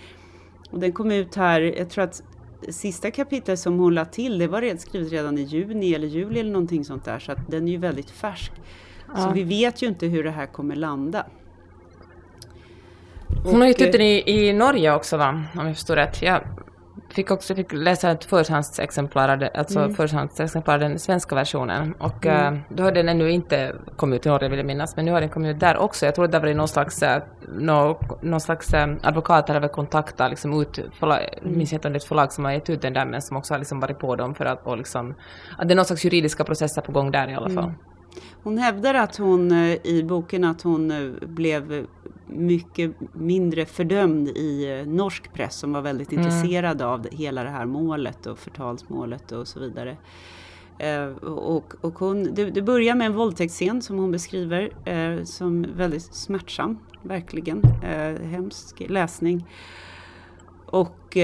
Och 0.70 0.78
den 0.78 0.92
kom 0.92 1.10
ut 1.10 1.34
här, 1.34 1.60
jag 1.60 1.90
tror 1.90 2.04
att 2.04 2.22
sista 2.68 3.10
kapitlet 3.10 3.58
som 3.58 3.78
hon 3.78 3.94
la 3.94 4.04
till, 4.04 4.38
det 4.38 4.46
var 4.46 4.76
skrivet 4.76 5.12
redan 5.12 5.38
i 5.38 5.42
juni 5.42 5.94
eller 5.94 6.08
juli 6.08 6.40
eller 6.40 6.52
någonting 6.52 6.84
sånt 6.84 7.04
där. 7.04 7.18
Så 7.18 7.32
att 7.32 7.50
den 7.50 7.68
är 7.68 7.72
ju 7.72 7.78
väldigt 7.78 8.10
färsk. 8.10 8.52
Ja. 9.14 9.22
Så 9.22 9.30
vi 9.30 9.42
vet 9.42 9.82
ju 9.82 9.86
inte 9.86 10.06
hur 10.06 10.24
det 10.24 10.30
här 10.30 10.46
kommer 10.46 10.76
landa. 10.76 11.26
Hon 13.44 13.60
har 13.60 13.68
gett 13.68 13.80
ut 13.80 13.92
den 13.92 14.00
i, 14.00 14.22
i 14.26 14.52
Norge 14.52 14.94
också 14.94 15.16
va, 15.16 15.42
om 15.58 15.66
jag 15.66 15.76
förstår 15.76 15.96
rätt. 15.96 16.22
Jag 16.22 16.42
fick 17.14 17.30
också 17.30 17.54
fick 17.54 17.72
läsa 17.72 18.10
ett 18.10 18.24
förhandsexemplar, 18.24 19.50
alltså 19.54 19.78
mm. 19.78 19.94
förhandsexemplar 19.94 20.78
den 20.78 20.98
svenska 20.98 21.34
versionen. 21.34 21.94
Och 21.98 22.26
mm. 22.26 22.54
uh, 22.54 22.60
då 22.68 22.82
har 22.82 22.92
den 22.92 23.08
ännu 23.08 23.30
inte 23.30 23.74
kommit 23.96 24.20
ut 24.20 24.26
i 24.26 24.28
Norge 24.28 24.48
vill 24.48 24.58
jag 24.58 24.66
minnas, 24.66 24.96
men 24.96 25.04
nu 25.04 25.12
har 25.12 25.20
den 25.20 25.30
kommit 25.30 25.54
ut 25.54 25.60
där 25.60 25.76
också. 25.76 26.06
Jag 26.06 26.14
tror 26.14 26.28
det 26.28 26.38
var 26.38 26.54
någon 26.54 26.68
slags, 26.68 27.02
uh, 27.02 27.08
nå, 27.58 28.00
någon 28.20 28.40
slags 28.40 28.74
uh, 28.74 28.94
advokat 29.02 29.48
hade 29.48 29.68
kontaktat 29.68 30.30
liksom 30.30 30.60
ut, 30.60 30.78
förlag, 30.98 31.18
mm. 31.42 31.58
minns 31.58 31.72
inte 31.72 31.88
om 31.88 31.92
det 31.92 31.96
är 31.96 32.00
ett 32.00 32.04
förlag 32.04 32.32
som 32.32 32.44
har 32.44 32.52
gett 32.52 32.70
ut 32.70 32.82
den 32.82 32.92
där, 32.92 33.06
men 33.06 33.22
som 33.22 33.36
också 33.36 33.54
har 33.54 33.58
liksom 33.58 33.80
varit 33.80 33.98
på 33.98 34.16
dem 34.16 34.34
för 34.34 34.44
att, 34.44 34.66
och 34.66 34.78
liksom, 34.78 35.14
att 35.58 35.68
det 35.68 35.74
är 35.74 35.76
någon 35.76 35.84
slags 35.84 36.04
juridiska 36.04 36.44
processer 36.44 36.82
på 36.82 36.92
gång 36.92 37.10
där 37.10 37.28
i 37.28 37.34
alla 37.34 37.50
fall. 37.50 37.64
Mm. 37.64 37.74
Hon 38.42 38.58
hävdar 38.58 38.94
att 38.94 39.16
hon 39.16 39.52
i 39.84 40.04
boken 40.08 40.44
att 40.44 40.62
hon 40.62 41.16
blev 41.22 41.86
mycket 42.36 42.94
mindre 43.12 43.66
fördömd 43.66 44.28
i 44.28 44.80
eh, 44.80 44.86
norsk 44.86 45.32
press 45.32 45.54
som 45.54 45.72
var 45.72 45.82
väldigt 45.82 46.12
mm. 46.12 46.24
intresserad 46.24 46.82
av 46.82 47.06
hela 47.12 47.44
det 47.44 47.50
här 47.50 47.66
målet 47.66 48.26
och 48.26 48.38
förtalsmålet 48.38 49.32
och 49.32 49.48
så 49.48 49.60
vidare. 49.60 49.96
Eh, 50.82 51.06
och, 51.26 51.74
och 51.80 51.98
hon, 51.98 52.34
det, 52.34 52.50
det, 52.50 52.62
börjar 52.62 52.94
med 52.94 53.06
en 53.06 53.14
våldtäktsscen 53.14 53.82
som 53.82 53.98
hon 53.98 54.12
beskriver 54.12 54.70
eh, 54.84 55.24
som 55.24 55.66
väldigt 55.76 56.02
smärtsam, 56.02 56.78
verkligen. 57.02 57.62
Eh, 57.82 58.26
hemsk 58.26 58.82
läsning. 58.88 59.46
Och 60.66 61.16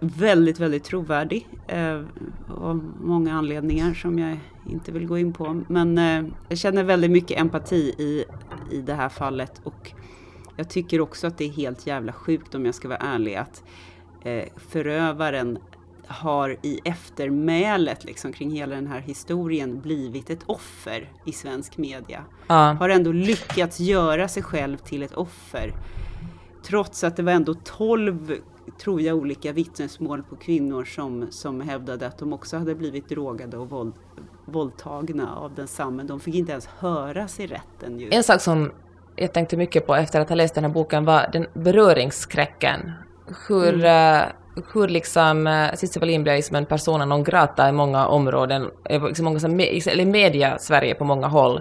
väldigt, 0.00 0.60
väldigt 0.60 0.84
trovärdig 0.84 1.48
av 2.48 2.92
många 3.00 3.34
anledningar 3.34 3.94
som 3.94 4.18
jag 4.18 4.38
inte 4.70 4.92
vill 4.92 5.06
gå 5.06 5.18
in 5.18 5.32
på. 5.32 5.62
Men 5.68 5.96
jag 6.48 6.58
känner 6.58 6.84
väldigt 6.84 7.10
mycket 7.10 7.40
empati 7.40 7.94
i, 7.98 8.24
i 8.70 8.80
det 8.80 8.94
här 8.94 9.08
fallet 9.08 9.60
och 9.64 9.92
jag 10.56 10.70
tycker 10.70 11.00
också 11.00 11.26
att 11.26 11.38
det 11.38 11.44
är 11.44 11.50
helt 11.50 11.86
jävla 11.86 12.12
sjukt 12.12 12.54
om 12.54 12.66
jag 12.66 12.74
ska 12.74 12.88
vara 12.88 12.98
ärlig 12.98 13.34
att 13.34 13.62
eh, 14.24 14.44
förövaren 14.56 15.58
har 16.06 16.56
i 16.62 16.80
eftermälet 16.84 18.04
liksom, 18.04 18.32
kring 18.32 18.50
hela 18.50 18.74
den 18.74 18.86
här 18.86 19.00
historien 19.00 19.80
blivit 19.80 20.30
ett 20.30 20.42
offer 20.46 21.12
i 21.24 21.32
svensk 21.32 21.76
media. 21.78 22.24
Ja. 22.46 22.54
Har 22.54 22.88
ändå 22.88 23.12
lyckats 23.12 23.80
göra 23.80 24.28
sig 24.28 24.42
själv 24.42 24.76
till 24.76 25.02
ett 25.02 25.14
offer. 25.14 25.72
Trots 26.62 27.04
att 27.04 27.16
det 27.16 27.22
var 27.22 27.32
ändå 27.32 27.54
12, 27.54 28.36
tror 28.78 29.00
jag, 29.00 29.16
olika 29.16 29.52
vittnesmål 29.52 30.22
på 30.22 30.36
kvinnor 30.36 30.84
som, 30.84 31.26
som 31.30 31.60
hävdade 31.60 32.06
att 32.06 32.18
de 32.18 32.32
också 32.32 32.56
hade 32.56 32.74
blivit 32.74 33.08
drogade 33.08 33.56
och 33.56 33.70
våld, 33.70 33.94
våldtagna 34.44 35.36
av 35.36 35.54
densamme. 35.54 36.02
De 36.02 36.20
fick 36.20 36.34
inte 36.34 36.52
ens 36.52 36.66
höras 36.66 37.40
i 37.40 37.46
rätten. 37.46 38.00
Ju. 38.00 38.08
En 38.10 38.24
sak 38.24 38.40
som 38.40 38.70
jag 39.16 39.32
tänkte 39.32 39.56
mycket 39.56 39.86
på 39.86 39.94
efter 39.94 40.20
att 40.20 40.28
ha 40.28 40.36
läst 40.36 40.54
den 40.54 40.64
här 40.64 40.70
boken 40.70 41.04
var 41.04 41.28
den 41.32 41.46
beröringsskräcken. 41.54 42.92
Hur, 43.48 43.84
mm. 43.84 44.20
uh, 44.20 44.26
hur 44.72 44.88
liksom 44.88 45.46
uh, 45.46 45.74
Cissi 45.74 46.00
Wallin 46.00 46.22
blev 46.22 46.36
liksom 46.36 46.56
en 46.56 46.66
persona 46.66 47.04
non 47.04 47.24
grata 47.24 47.68
i 47.68 47.72
många 47.72 48.06
områden, 48.06 48.70
liksom 48.88 49.24
många, 49.24 49.38
eller 49.38 50.04
media 50.04 50.58
Sverige 50.58 50.94
på 50.94 51.04
många 51.04 51.26
håll. 51.26 51.60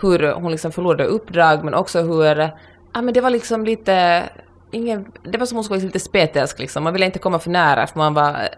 Hur 0.00 0.32
hon 0.32 0.50
liksom 0.50 0.72
förlorade 0.72 1.04
uppdrag 1.04 1.64
men 1.64 1.74
också 1.74 2.02
hur, 2.02 2.36
ja 2.92 3.02
men 3.02 3.14
det 3.14 3.20
var 3.20 3.30
liksom 3.30 3.64
lite 3.64 4.24
Ingen, 4.70 5.12
det 5.22 5.38
var 5.38 5.46
som 5.46 5.56
hon 5.56 5.64
skulle 5.64 5.80
lite 5.80 6.00
spetälsk 6.00 6.58
liksom. 6.58 6.84
Man 6.84 6.92
ville 6.92 7.06
inte 7.06 7.18
komma 7.18 7.38
för 7.38 7.50
nära 7.50 7.86
för 7.86 7.98
man 7.98 8.14
var 8.14 8.48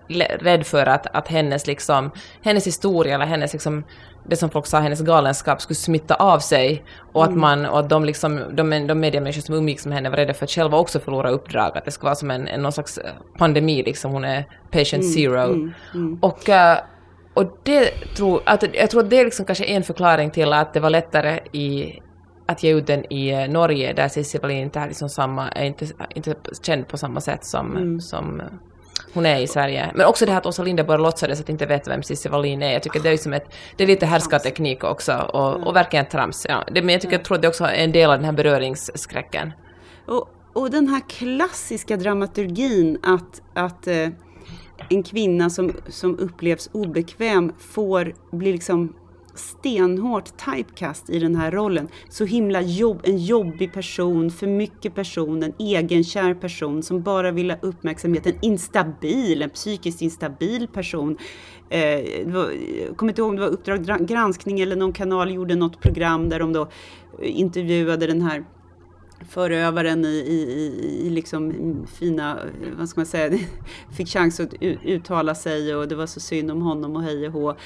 rädd 0.41 0.67
för 0.67 0.87
att, 0.87 1.07
att 1.07 1.29
hennes 1.29 1.67
liksom, 1.67 2.11
hennes 2.43 2.67
historia 2.67 3.15
eller 3.15 3.27
hennes 3.27 3.53
liksom 3.53 3.85
det 4.25 4.37
som 4.37 4.51
folk 4.51 4.67
sa, 4.67 4.79
hennes 4.81 5.01
galenskap 5.01 5.61
skulle 5.61 5.77
smitta 5.77 6.15
av 6.15 6.39
sig 6.39 6.85
och 7.13 7.25
mm. 7.25 7.35
att 7.35 7.41
man, 7.41 7.67
och 7.67 7.79
att 7.79 7.89
de 7.89 8.05
liksom, 8.05 8.41
de, 8.53 8.87
de 8.87 9.01
mediamänniskor 9.01 9.43
som 9.43 9.55
umgicks 9.55 9.87
med 9.87 9.95
henne 9.95 10.11
var 10.11 10.17
rädda 10.17 10.35
för 10.35 10.45
att 10.45 10.51
själva 10.51 10.79
också 10.79 11.01
förlora 11.01 11.31
uppdrag, 11.31 11.79
att 11.79 11.85
det 11.85 11.91
skulle 11.91 12.09
vara 12.09 12.15
som 12.15 12.31
en, 12.31 12.49
en 12.49 12.63
någon 12.63 12.73
slags 12.73 12.99
pandemi 13.39 13.83
liksom, 13.83 14.13
hon 14.13 14.25
är 14.25 14.45
patient 14.71 15.03
mm. 15.03 15.13
zero. 15.13 15.43
Mm. 15.43 15.73
mm. 15.95 16.19
Och, 16.23 16.49
uh, 16.49 16.79
och 17.35 17.59
det 17.63 17.91
tror, 18.17 18.43
att, 18.47 18.65
jag 18.75 18.91
tror 18.91 19.03
att 19.03 19.11
det 19.11 19.21
är 19.21 19.25
liksom 19.25 19.47
kanske 19.47 19.65
en 19.65 19.83
förklaring 19.83 20.31
till 20.31 20.53
att 20.53 20.75
det 20.75 20.81
var 20.81 20.91
lättare 20.91 21.41
i 21.53 22.01
att 22.47 22.63
ge 22.63 22.75
ut 22.75 22.87
den 22.87 23.13
i 23.13 23.31
eh, 23.31 23.49
Norge 23.49 23.93
där 23.93 24.09
Cissi 24.09 24.39
Wallin 24.39 24.59
inte 24.59 24.81
är, 24.81 24.89
liksom 24.89 25.09
samma, 25.09 25.49
är 25.49 25.65
inte, 25.65 25.87
inte 26.15 26.35
känd 26.63 26.89
på 26.89 26.99
samma 26.99 27.21
sätt 27.21 27.45
som, 27.45 27.77
mm. 27.77 28.01
som 28.01 28.43
hon 29.15 29.27
är 29.27 29.41
i 29.41 29.47
Sverige. 29.47 29.91
Men 29.95 30.07
också 30.07 30.27
det 30.27 30.33
här 30.33 30.39
att 30.39 30.47
Åsa 30.47 30.63
Linderborg 30.63 31.03
låtsades 31.03 31.41
att 31.41 31.49
inte 31.49 31.67
veta 31.67 31.91
vem 31.91 32.03
Cissi 32.03 32.29
Wallin 32.29 32.63
är. 32.63 32.73
Jag 32.73 32.83
tycker 32.83 33.01
det 33.01 33.09
är 33.09 33.13
liksom 33.13 33.33
ett, 33.33 33.55
det 33.77 33.85
är 33.85 33.89
lite 33.89 34.07
härskarteknik 34.07 34.85
också 34.85 35.13
och, 35.13 35.67
och 35.67 35.77
verkligen 35.77 36.07
trams. 36.07 36.47
Ja. 36.49 36.65
Det, 36.73 36.83
men 36.83 36.93
jag 36.93 37.01
tycker, 37.01 37.15
jag 37.15 37.25
tror 37.25 37.37
att 37.37 37.43
det 37.43 37.49
också 37.49 37.65
är 37.65 37.75
en 37.75 37.93
del 37.93 38.11
av 38.11 38.17
den 38.17 38.25
här 38.25 38.33
beröringsskräcken. 38.33 39.53
Och, 40.07 40.29
och 40.53 40.71
den 40.71 40.89
här 40.89 41.01
klassiska 41.09 41.97
dramaturgin 41.97 42.99
att, 43.03 43.43
att 43.55 43.87
eh, 43.87 44.09
en 44.89 45.03
kvinna 45.03 45.51
som, 45.51 45.73
som 45.89 46.19
upplevs 46.19 46.71
obekväm 46.73 47.53
får 47.59 48.15
bli 48.31 48.53
liksom 48.53 48.95
stenhårt 49.41 50.33
typecast 50.37 51.11
i 51.11 51.19
den 51.19 51.37
här 51.37 51.51
rollen. 51.51 51.89
Så 52.09 52.25
himla 52.25 52.61
jobb, 52.63 53.01
en 53.05 53.19
jobbig 53.19 53.73
person, 53.73 54.31
för 54.31 54.47
mycket 54.47 54.95
person, 54.95 55.43
en 55.43 55.53
egenkär 55.59 56.35
person 56.35 56.83
som 56.83 57.03
bara 57.03 57.31
vill 57.31 57.51
ha 57.51 57.59
uppmärksamhet. 57.63 58.27
En 58.27 58.39
instabil, 58.43 59.43
en 59.43 59.51
psykiskt 59.51 60.03
instabil 60.03 60.69
person. 60.69 61.17
Eh, 61.69 61.81
jag 61.81 62.97
kommer 62.97 63.13
inte 63.13 63.21
ihåg 63.21 63.31
om 63.31 63.37
det 63.37 63.43
var 63.43 63.49
Uppdrag 63.49 64.07
granskning 64.07 64.61
eller 64.61 64.77
någon 64.77 64.93
kanal 64.93 65.35
gjorde 65.35 65.55
något 65.55 65.81
program 65.81 66.29
där 66.29 66.39
de 66.39 66.53
då 66.53 66.63
eh, 67.23 67.41
intervjuade 67.41 68.07
den 68.07 68.23
här 68.23 68.45
förövaren 69.29 70.05
i, 70.05 70.09
i, 70.09 71.07
i 71.07 71.11
liksom 71.11 71.53
fina, 71.99 72.39
vad 72.79 72.89
ska 72.89 73.01
man 73.01 73.07
säga, 73.07 73.39
fick 73.97 74.09
chans 74.09 74.41
att 74.41 74.55
uttala 74.83 75.35
sig 75.35 75.75
och 75.75 75.89
det 75.89 75.95
var 75.95 76.07
så 76.07 76.21
synd 76.21 76.51
om 76.51 76.63
honom 76.63 76.97
och 76.97 77.03
hej 77.03 77.27
och 77.27 77.33
hå. 77.33 77.57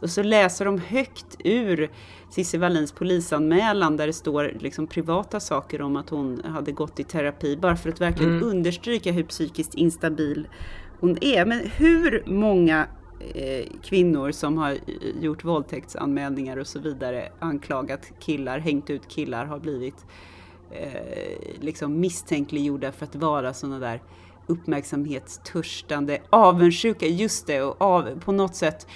Och, 0.00 0.10
så 0.10 0.22
läser 0.22 0.64
de 0.64 0.78
högt 0.78 1.36
ur 1.44 1.90
Cissi 2.30 2.58
Wallins 2.58 2.92
polisanmälan 2.92 3.96
där 3.96 4.06
det 4.06 4.12
står 4.12 4.52
liksom 4.58 4.86
privata 4.86 5.40
saker 5.40 5.82
om 5.82 5.96
att 5.96 6.10
hon 6.10 6.42
hade 6.44 6.72
gått 6.72 7.00
i 7.00 7.04
terapi 7.04 7.56
bara 7.56 7.76
för 7.76 7.88
att 7.88 8.00
verkligen 8.00 8.36
mm. 8.36 8.48
understryka 8.48 9.12
hur 9.12 9.24
psykiskt 9.24 9.74
instabil 9.74 10.48
hon 11.00 11.18
är. 11.20 11.46
Men 11.46 11.60
hur 11.76 12.22
många 12.26 12.86
eh, 13.34 13.66
kvinnor 13.82 14.30
som 14.30 14.58
har 14.58 14.78
gjort 15.20 15.44
våldtäktsanmälningar 15.44 16.56
och 16.56 16.66
så 16.66 16.78
vidare 16.78 17.28
anklagat 17.38 18.12
killar, 18.18 18.58
hängt 18.58 18.90
ut 18.90 19.08
killar 19.08 19.44
har 19.44 19.58
blivit 19.58 20.06
eh, 20.70 21.60
liksom 21.60 22.00
misstänkliggjorda 22.00 22.92
för 22.92 23.06
att 23.06 23.14
vara 23.14 23.54
sådana 23.54 23.78
där 23.78 24.02
uppmärksamhetstörstande, 24.46 26.18
avundsjuka, 26.30 27.06
just 27.06 27.46
det, 27.46 27.62
och 27.62 27.82
av, 27.82 28.20
på 28.20 28.32
något 28.32 28.54
sätt 28.54 28.86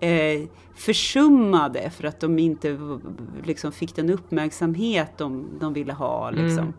eh, 0.00 0.48
försummade 0.74 1.90
för 1.90 2.04
att 2.04 2.20
de 2.20 2.38
inte 2.38 2.78
liksom, 3.44 3.72
fick 3.72 3.96
den 3.96 4.10
uppmärksamhet 4.10 5.18
de, 5.18 5.48
de 5.60 5.72
ville 5.72 5.92
ha. 5.92 6.28
Mm. 6.28 6.44
Liksom. 6.44 6.74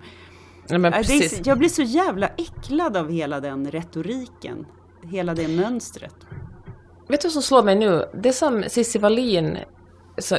Mm. 0.69 0.83
Ja, 0.83 0.99
är, 0.99 1.47
jag 1.47 1.57
blir 1.57 1.69
så 1.69 1.81
jävla 1.81 2.27
äcklad 2.27 2.97
av 2.97 3.11
hela 3.11 3.39
den 3.39 3.71
retoriken, 3.71 4.65
hela 5.01 5.33
det 5.33 5.47
mönstret. 5.47 6.15
Vet 7.07 7.21
du 7.21 7.25
vad 7.25 7.33
som 7.33 7.41
slår 7.41 7.63
mig 7.63 7.75
nu? 7.75 8.05
Det 8.13 8.33
som 8.33 8.63
Cissi 8.67 8.99
Wallin 8.99 9.57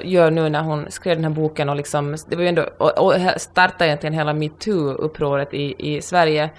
gör 0.04 0.30
nu 0.30 0.48
när 0.48 0.62
hon 0.62 0.90
skrev 0.90 1.16
den 1.16 1.24
här 1.24 1.30
boken 1.30 1.68
och 1.68 1.76
liksom, 1.76 2.16
det 2.28 2.36
var 2.36 2.42
ju 2.42 2.48
ändå, 2.48 2.66
och, 2.78 2.98
och 2.98 3.14
startade 3.36 3.86
egentligen 3.86 4.14
hela 4.14 4.32
metoo-upproret 4.32 5.54
i, 5.54 5.74
i 5.78 6.02
Sverige, 6.02 6.50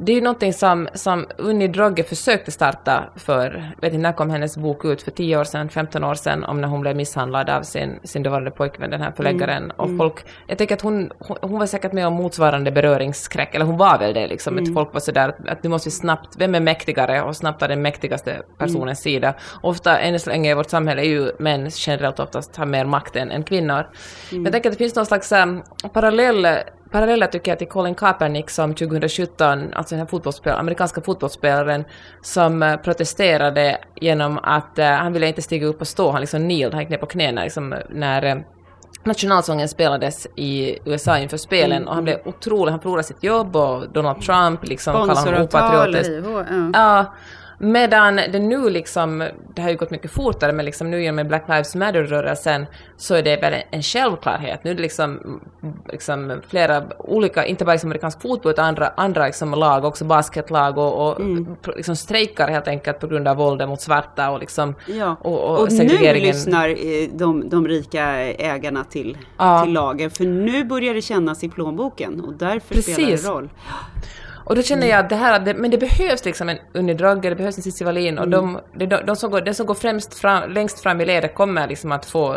det 0.00 0.12
är 0.12 0.16
ju 0.16 0.22
någonting 0.22 0.52
som, 0.52 0.88
som 0.94 1.26
Unni 1.36 1.68
Drogge 1.68 2.02
försökte 2.02 2.50
starta 2.50 3.04
för, 3.16 3.72
vet 3.80 3.92
inte 3.92 4.02
när 4.02 4.12
kom 4.12 4.30
hennes 4.30 4.56
bok 4.56 4.84
ut, 4.84 5.02
för 5.02 5.10
10 5.10 5.36
år 5.36 5.44
sedan, 5.44 5.68
15 5.68 6.04
år 6.04 6.14
sedan, 6.14 6.44
om 6.44 6.60
när 6.60 6.68
hon 6.68 6.80
blev 6.80 6.96
misshandlad 6.96 7.50
av 7.50 7.62
sin, 7.62 8.00
sin 8.04 8.22
dåvarande 8.22 8.50
pojkvän, 8.50 8.90
den 8.90 9.00
här 9.00 9.12
förläggaren. 9.12 9.62
Mm. 9.62 9.76
Och 9.76 9.84
mm. 9.84 9.98
folk, 9.98 10.24
jag 10.46 10.58
tänker 10.58 10.74
att 10.74 10.80
hon, 10.80 11.10
hon 11.40 11.58
var 11.58 11.66
säkert 11.66 11.92
med 11.92 12.06
om 12.06 12.12
motsvarande 12.12 12.70
beröringsskräck, 12.70 13.54
eller 13.54 13.64
hon 13.64 13.76
var 13.76 13.98
väl 13.98 14.14
det 14.14 14.26
liksom, 14.26 14.58
mm. 14.58 14.64
att 14.64 14.74
folk 14.74 14.92
var 14.92 15.00
sådär 15.00 15.28
att, 15.28 15.48
att 15.48 15.62
nu 15.62 15.68
måste 15.68 15.86
vi 15.86 15.90
snabbt, 15.90 16.34
vem 16.38 16.54
är 16.54 16.60
mäktigare 16.60 17.22
och 17.22 17.36
snabbt 17.36 17.60
ta 17.60 17.68
den 17.68 17.82
mäktigaste 17.82 18.42
personens 18.58 19.06
mm. 19.06 19.14
sida. 19.14 19.34
Ofta, 19.62 19.98
än 19.98 20.20
så 20.20 20.30
länge 20.30 20.50
i 20.50 20.54
vårt 20.54 20.70
samhälle 20.70 21.02
är 21.02 21.08
ju 21.08 21.30
män 21.38 21.70
generellt 21.74 22.20
oftast 22.20 22.56
har 22.56 22.66
mer 22.66 22.84
makt 22.84 23.16
än, 23.16 23.30
än 23.30 23.42
kvinnor. 23.42 23.74
Mm. 23.74 23.88
Men 24.30 24.44
jag 24.44 24.52
tänker 24.52 24.68
att 24.68 24.74
det 24.74 24.78
finns 24.84 24.94
någon 24.94 25.06
slags 25.06 25.32
um, 25.32 25.62
parallell 25.92 26.46
paralleller 26.90 27.26
tycker 27.26 27.50
jag 27.50 27.58
till 27.58 27.68
Colin 27.68 27.94
Kaepernick 27.94 28.50
som 28.50 28.74
2017, 28.74 29.72
alltså 29.74 29.94
den 29.94 30.00
här 30.00 30.06
fotbollsspel, 30.06 30.52
amerikanska 30.52 31.00
fotbollsspelaren, 31.00 31.84
som 32.22 32.62
eh, 32.62 32.76
protesterade 32.76 33.78
genom 33.94 34.38
att 34.38 34.78
uh, 34.78 34.84
han 34.84 35.12
ville 35.12 35.26
inte 35.28 35.42
stiga 35.42 35.66
upp 35.66 35.80
och 35.80 35.88
stå, 35.88 36.10
han 36.10 36.20
liksom 36.20 36.40
kneel, 36.40 36.72
han 36.72 36.80
gick 36.80 36.90
ner 36.90 36.98
på 36.98 37.06
knäna 37.06 37.42
liksom, 37.42 37.74
när 37.90 38.36
uh, 38.36 38.42
nationalsången 39.04 39.68
spelades 39.68 40.26
i 40.36 40.78
USA 40.84 41.18
inför 41.18 41.36
spelen 41.36 41.76
mm. 41.76 41.88
och 41.88 41.94
han 41.94 42.04
blev 42.04 42.18
otrolig, 42.24 42.70
han 42.72 42.80
förlorade 42.80 43.04
sitt 43.04 43.22
jobb 43.22 43.56
och 43.56 43.92
Donald 43.92 44.22
Trump 44.22 44.68
liksom 44.68 44.92
kallade 44.92 45.20
honom 45.20 45.42
opatriotisk. 45.42 46.10
Ja. 46.10 46.70
ja. 46.72 47.14
Medan 47.60 48.16
det 48.16 48.38
nu 48.38 48.70
liksom, 48.70 49.28
det 49.54 49.62
har 49.62 49.70
ju 49.70 49.76
gått 49.76 49.90
mycket 49.90 50.10
fortare, 50.10 50.52
men 50.52 50.64
liksom 50.64 50.90
nu 50.90 51.12
med 51.12 51.28
Black 51.28 51.48
Lives 51.48 51.74
Matter-rörelsen 51.74 52.66
så 52.96 53.14
är 53.14 53.22
det 53.22 53.36
väl 53.36 53.54
en 53.70 53.82
självklarhet. 53.82 54.64
Nu 54.64 54.70
är 54.70 54.74
det 54.74 54.82
liksom, 54.82 55.40
liksom 55.92 56.40
flera 56.48 56.82
olika, 56.98 57.46
inte 57.46 57.64
bara 57.64 57.72
liksom 57.72 57.88
amerikansk 57.88 58.22
fotboll 58.22 58.52
utan 58.52 58.64
andra, 58.64 58.88
andra 58.96 59.26
liksom 59.26 59.50
lag, 59.50 59.84
också 59.84 60.04
basketlag 60.04 60.78
och, 60.78 61.08
och 61.08 61.20
mm. 61.20 61.56
liksom 61.76 61.96
strejkar 61.96 62.48
helt 62.48 62.68
enkelt 62.68 63.00
på 63.00 63.06
grund 63.06 63.28
av 63.28 63.36
våldet 63.36 63.68
mot 63.68 63.80
svarta 63.80 64.30
och 64.30 64.40
liksom 64.40 64.74
ja. 64.86 65.16
och, 65.20 65.40
och, 65.40 65.60
och 65.60 65.72
nu 65.72 66.14
lyssnar 66.14 66.68
eh, 66.68 67.08
de, 67.12 67.48
de 67.48 67.68
rika 67.68 68.04
ägarna 68.32 68.84
till, 68.84 69.18
ja. 69.38 69.64
till 69.64 69.72
lagen, 69.72 70.10
för 70.10 70.24
nu 70.24 70.64
börjar 70.64 70.94
det 70.94 71.02
kännas 71.02 71.44
i 71.44 71.48
plånboken 71.48 72.20
och 72.20 72.34
därför 72.34 72.74
Precis. 72.74 72.94
spelar 72.94 73.10
det 73.10 73.28
roll. 73.28 73.48
Och 74.48 74.54
då 74.54 74.62
känner 74.62 74.86
jag 74.86 75.00
att 75.00 75.08
det 75.08 75.16
här, 75.16 75.40
det, 75.40 75.54
men 75.54 75.70
det 75.70 75.78
behövs 75.78 76.24
liksom 76.24 76.48
en 76.48 76.58
Unni 76.74 76.94
Dragge, 76.94 77.28
det 77.28 77.36
behövs 77.36 77.56
en 77.56 77.62
Cissi 77.62 77.84
Wallin 77.84 78.18
och 78.18 78.26
mm. 78.26 78.58
de, 78.74 78.86
de, 78.86 78.96
de, 79.06 79.16
som 79.16 79.30
går, 79.30 79.40
den 79.40 79.54
som 79.54 79.66
går 79.66 79.74
främst 79.74 80.14
fram, 80.14 80.50
längst 80.50 80.80
fram 80.80 81.00
i 81.00 81.04
ledet 81.04 81.34
kommer 81.34 81.68
liksom 81.68 81.92
att 81.92 82.06
få 82.06 82.36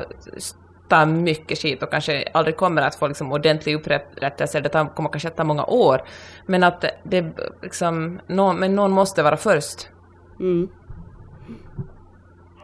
ta 0.89 1.05
mycket 1.05 1.57
skit 1.57 1.83
och 1.83 1.91
kanske 1.91 2.23
aldrig 2.33 2.57
kommer 2.57 2.81
att 2.81 2.95
få 2.95 3.07
liksom 3.07 3.31
ordentlig 3.31 3.75
upprättelse, 3.75 4.59
det 4.59 4.69
kommer 4.95 5.09
kanske 5.09 5.27
att 5.27 5.37
ta 5.37 5.43
många 5.43 5.65
år. 5.65 6.01
Men 6.45 6.63
att 6.63 6.85
det 7.03 7.25
liksom, 7.61 8.19
någon, 8.27 8.59
men 8.59 8.75
någon 8.75 8.91
måste 8.91 9.23
vara 9.23 9.37
först. 9.37 9.89
Mm. 10.39 10.69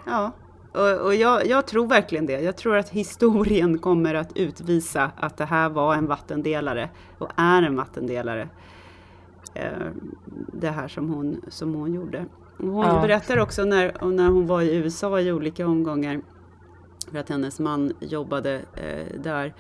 Ja, 0.06 0.32
och, 0.74 1.06
och 1.06 1.16
jag, 1.16 1.46
jag, 1.46 1.68
tror 1.68 1.88
verkligen 1.88 2.26
det. 2.26 2.42
Jag 2.42 2.58
tror 2.58 2.78
att 2.78 2.90
historien 2.90 3.80
kommer 3.80 4.14
att 4.16 4.38
utvisa 4.38 5.12
att 5.18 5.38
det 5.38 5.46
här 5.46 5.70
var 5.70 5.96
en 5.96 6.08
vattendelare 6.08 6.90
och 7.18 7.30
är 7.36 7.62
en 7.62 7.76
vattendelare. 7.76 8.50
Eh, 9.58 9.92
det 10.54 10.70
här 10.70 10.88
som 10.88 11.10
hon, 11.10 11.42
som 11.48 11.74
hon 11.74 11.94
gjorde. 11.94 12.26
hon 12.58 12.86
ja. 12.86 13.02
berättar 13.02 13.40
också 13.40 13.66
när, 13.66 14.12
när 14.12 14.30
hon 14.30 14.48
var 14.48 14.62
i 14.62 14.76
USA 14.76 15.20
i 15.20 15.32
olika 15.32 15.68
omgångar 15.68 16.22
för 17.12 17.18
att 17.18 17.30
hennes 17.30 17.60
man 17.60 17.94
jobbade 18.00 18.62
eh, 18.74 19.22
där 19.22 19.54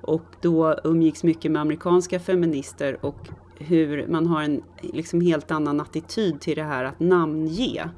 och 0.00 0.22
då 0.40 0.78
umgicks 0.84 1.24
mycket 1.24 1.52
med 1.52 1.62
amerikanska 1.62 2.20
feminister 2.20 3.06
och 3.06 3.28
hur 3.54 4.06
man 4.06 4.26
har 4.26 4.42
en 4.42 4.62
liksom 4.80 5.20
helt 5.20 5.50
annan 5.50 5.80
attityd 5.80 6.40
till 6.40 6.56
det 6.56 6.62
här 6.62 6.84
att 6.84 7.00
namnge. 7.00 7.90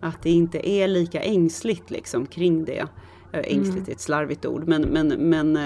Att 0.00 0.22
det 0.22 0.30
inte 0.30 0.68
är 0.68 0.88
lika 0.88 1.20
ängsligt 1.20 1.90
liksom 1.90 2.26
kring 2.26 2.64
det. 2.64 2.86
Äh, 3.32 3.40
ängsligt 3.40 3.76
mm. 3.76 3.84
är 3.88 3.92
ett 3.92 4.00
slarvigt 4.00 4.46
ord, 4.46 4.68
men, 4.68 4.82
men, 4.82 5.08
men 5.08 5.56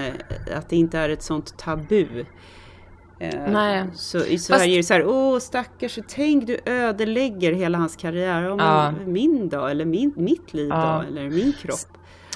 att 0.56 0.68
det 0.68 0.76
inte 0.76 0.98
är 0.98 1.08
ett 1.08 1.22
sånt 1.22 1.58
tabu. 1.58 2.24
Eh, 3.20 3.30
Nej. 3.48 3.84
Så 3.94 4.18
i 4.18 4.38
Sverige 4.38 4.58
Fast... 4.58 4.68
är 4.68 4.76
det 4.76 4.82
så 4.82 4.94
här, 4.94 5.06
åh 5.06 5.38
stackars, 5.38 5.98
tänk 6.08 6.46
du 6.46 6.58
ödelägger 6.66 7.52
hela 7.52 7.78
hans 7.78 7.96
karriär. 7.96 8.42
Ja, 8.42 8.56
ja. 8.58 8.92
Min 9.06 9.48
dag, 9.48 9.70
eller 9.70 9.84
min, 9.84 10.12
mitt 10.16 10.54
liv 10.54 10.68
ja. 10.70 11.02
då, 11.02 11.08
eller 11.08 11.30
min 11.30 11.52
kropp. 11.52 11.78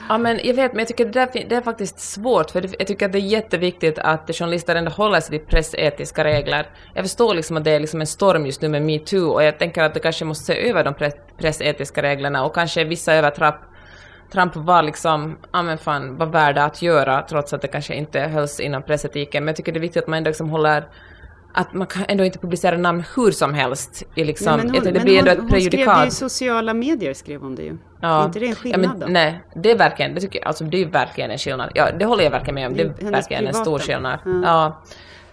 Ja 0.09 0.19
men 0.19 0.41
jag 0.45 0.55
vet, 0.55 0.73
men 0.73 0.79
jag 0.79 0.89
tycker 0.89 1.05
det, 1.05 1.11
där, 1.11 1.29
det 1.49 1.55
är 1.55 1.61
faktiskt 1.61 2.01
svårt, 2.01 2.51
för 2.51 2.71
jag 2.79 2.87
tycker 2.87 3.07
att 3.07 3.13
det 3.13 3.19
är 3.19 3.21
jätteviktigt 3.21 3.99
att 3.99 4.31
journalister 4.37 4.77
ändå 4.77 4.91
håller 4.91 5.21
sig 5.21 5.39
till 5.39 5.49
pressetiska 5.49 6.25
regler. 6.25 6.67
Jag 6.95 7.05
förstår 7.05 7.35
liksom 7.35 7.57
att 7.57 7.65
det 7.65 7.71
är 7.71 7.81
liksom 7.81 8.01
en 8.01 8.07
storm 8.07 8.47
just 8.47 8.63
nu 8.63 8.69
med 8.69 8.83
metoo, 8.83 9.29
och 9.29 9.43
jag 9.43 9.59
tänker 9.59 9.83
att 9.83 9.95
det 9.95 10.01
kanske 10.01 10.25
måste 10.25 10.45
se 10.45 10.69
över 10.71 10.85
de 10.85 10.95
pressetiska 11.39 12.03
reglerna, 12.03 12.45
och 12.45 12.55
kanske 12.55 12.85
vissa 12.85 13.15
övertrapp 13.15 13.61
Trump 14.33 14.57
var 14.57 14.83
liksom, 14.83 15.39
ja 15.53 15.63
men 15.63 15.79
fan, 15.79 16.17
var 16.17 16.27
värda 16.27 16.65
att 16.65 16.83
göra 16.83 17.23
trots 17.23 17.53
att 17.53 17.63
det 17.63 17.69
kanske 17.69 17.95
inte 17.95 18.21
hölls 18.21 18.61
inom 18.61 18.83
pressetiken. 18.83 19.45
Men 19.45 19.53
jag 19.53 19.57
tycker 19.57 19.73
det 19.73 19.79
är 19.79 19.81
viktigt 19.81 20.03
att 20.03 20.09
man 20.09 20.17
ändå 20.17 20.29
liksom 20.29 20.51
håller 20.51 20.85
att 21.57 21.73
man 21.73 21.87
kan 21.87 22.05
ändå 22.09 22.25
inte 22.25 22.39
publicera 22.39 22.77
namn 22.77 23.05
hur 23.17 23.31
som 23.31 23.55
helst. 23.55 24.03
I 24.15 24.25
liksom, 24.25 24.61
nej, 24.61 24.81
hon, 24.85 24.93
det 24.93 25.01
blir 25.01 25.19
ändå 25.19 25.31
ett 25.31 25.51
prejudikat. 25.51 25.87
Hon 25.87 25.95
skrev 25.95 26.05
det 26.05 26.09
i 26.09 26.11
sociala 26.11 26.75
medier, 26.75 27.15
skrev 27.15 27.41
hon 27.41 27.55
det 27.55 27.63
ju. 27.63 27.77
Ja. 28.01 28.21
Är 28.21 28.25
inte 28.25 28.39
det 28.39 28.47
en 28.47 28.55
skillnad 28.55 28.85
ja, 28.85 28.89
men, 28.89 29.01
då? 29.01 29.07
Nej, 29.07 29.45
det 29.55 29.71
är 29.71 29.79
verkligen, 29.79 30.15
det 30.15 30.21
tycker 30.21 30.39
jag, 30.39 30.49
alltså 30.49 30.65
det 30.65 30.83
är 30.83 30.87
verkligen 30.87 31.31
en 31.31 31.39
skillnad. 31.39 31.71
Ja, 31.75 31.91
det 31.99 32.05
håller 32.05 32.25
jag 32.25 32.31
verkligen 32.31 32.55
med 32.55 32.67
om. 32.67 32.75
Det 32.75 32.83
är 32.83 33.11
verkligen 33.11 33.47
en 33.47 33.55
stor 33.55 33.79
skillnad. 33.79 34.19
Ja. 34.25 34.41
ja. 34.43 34.83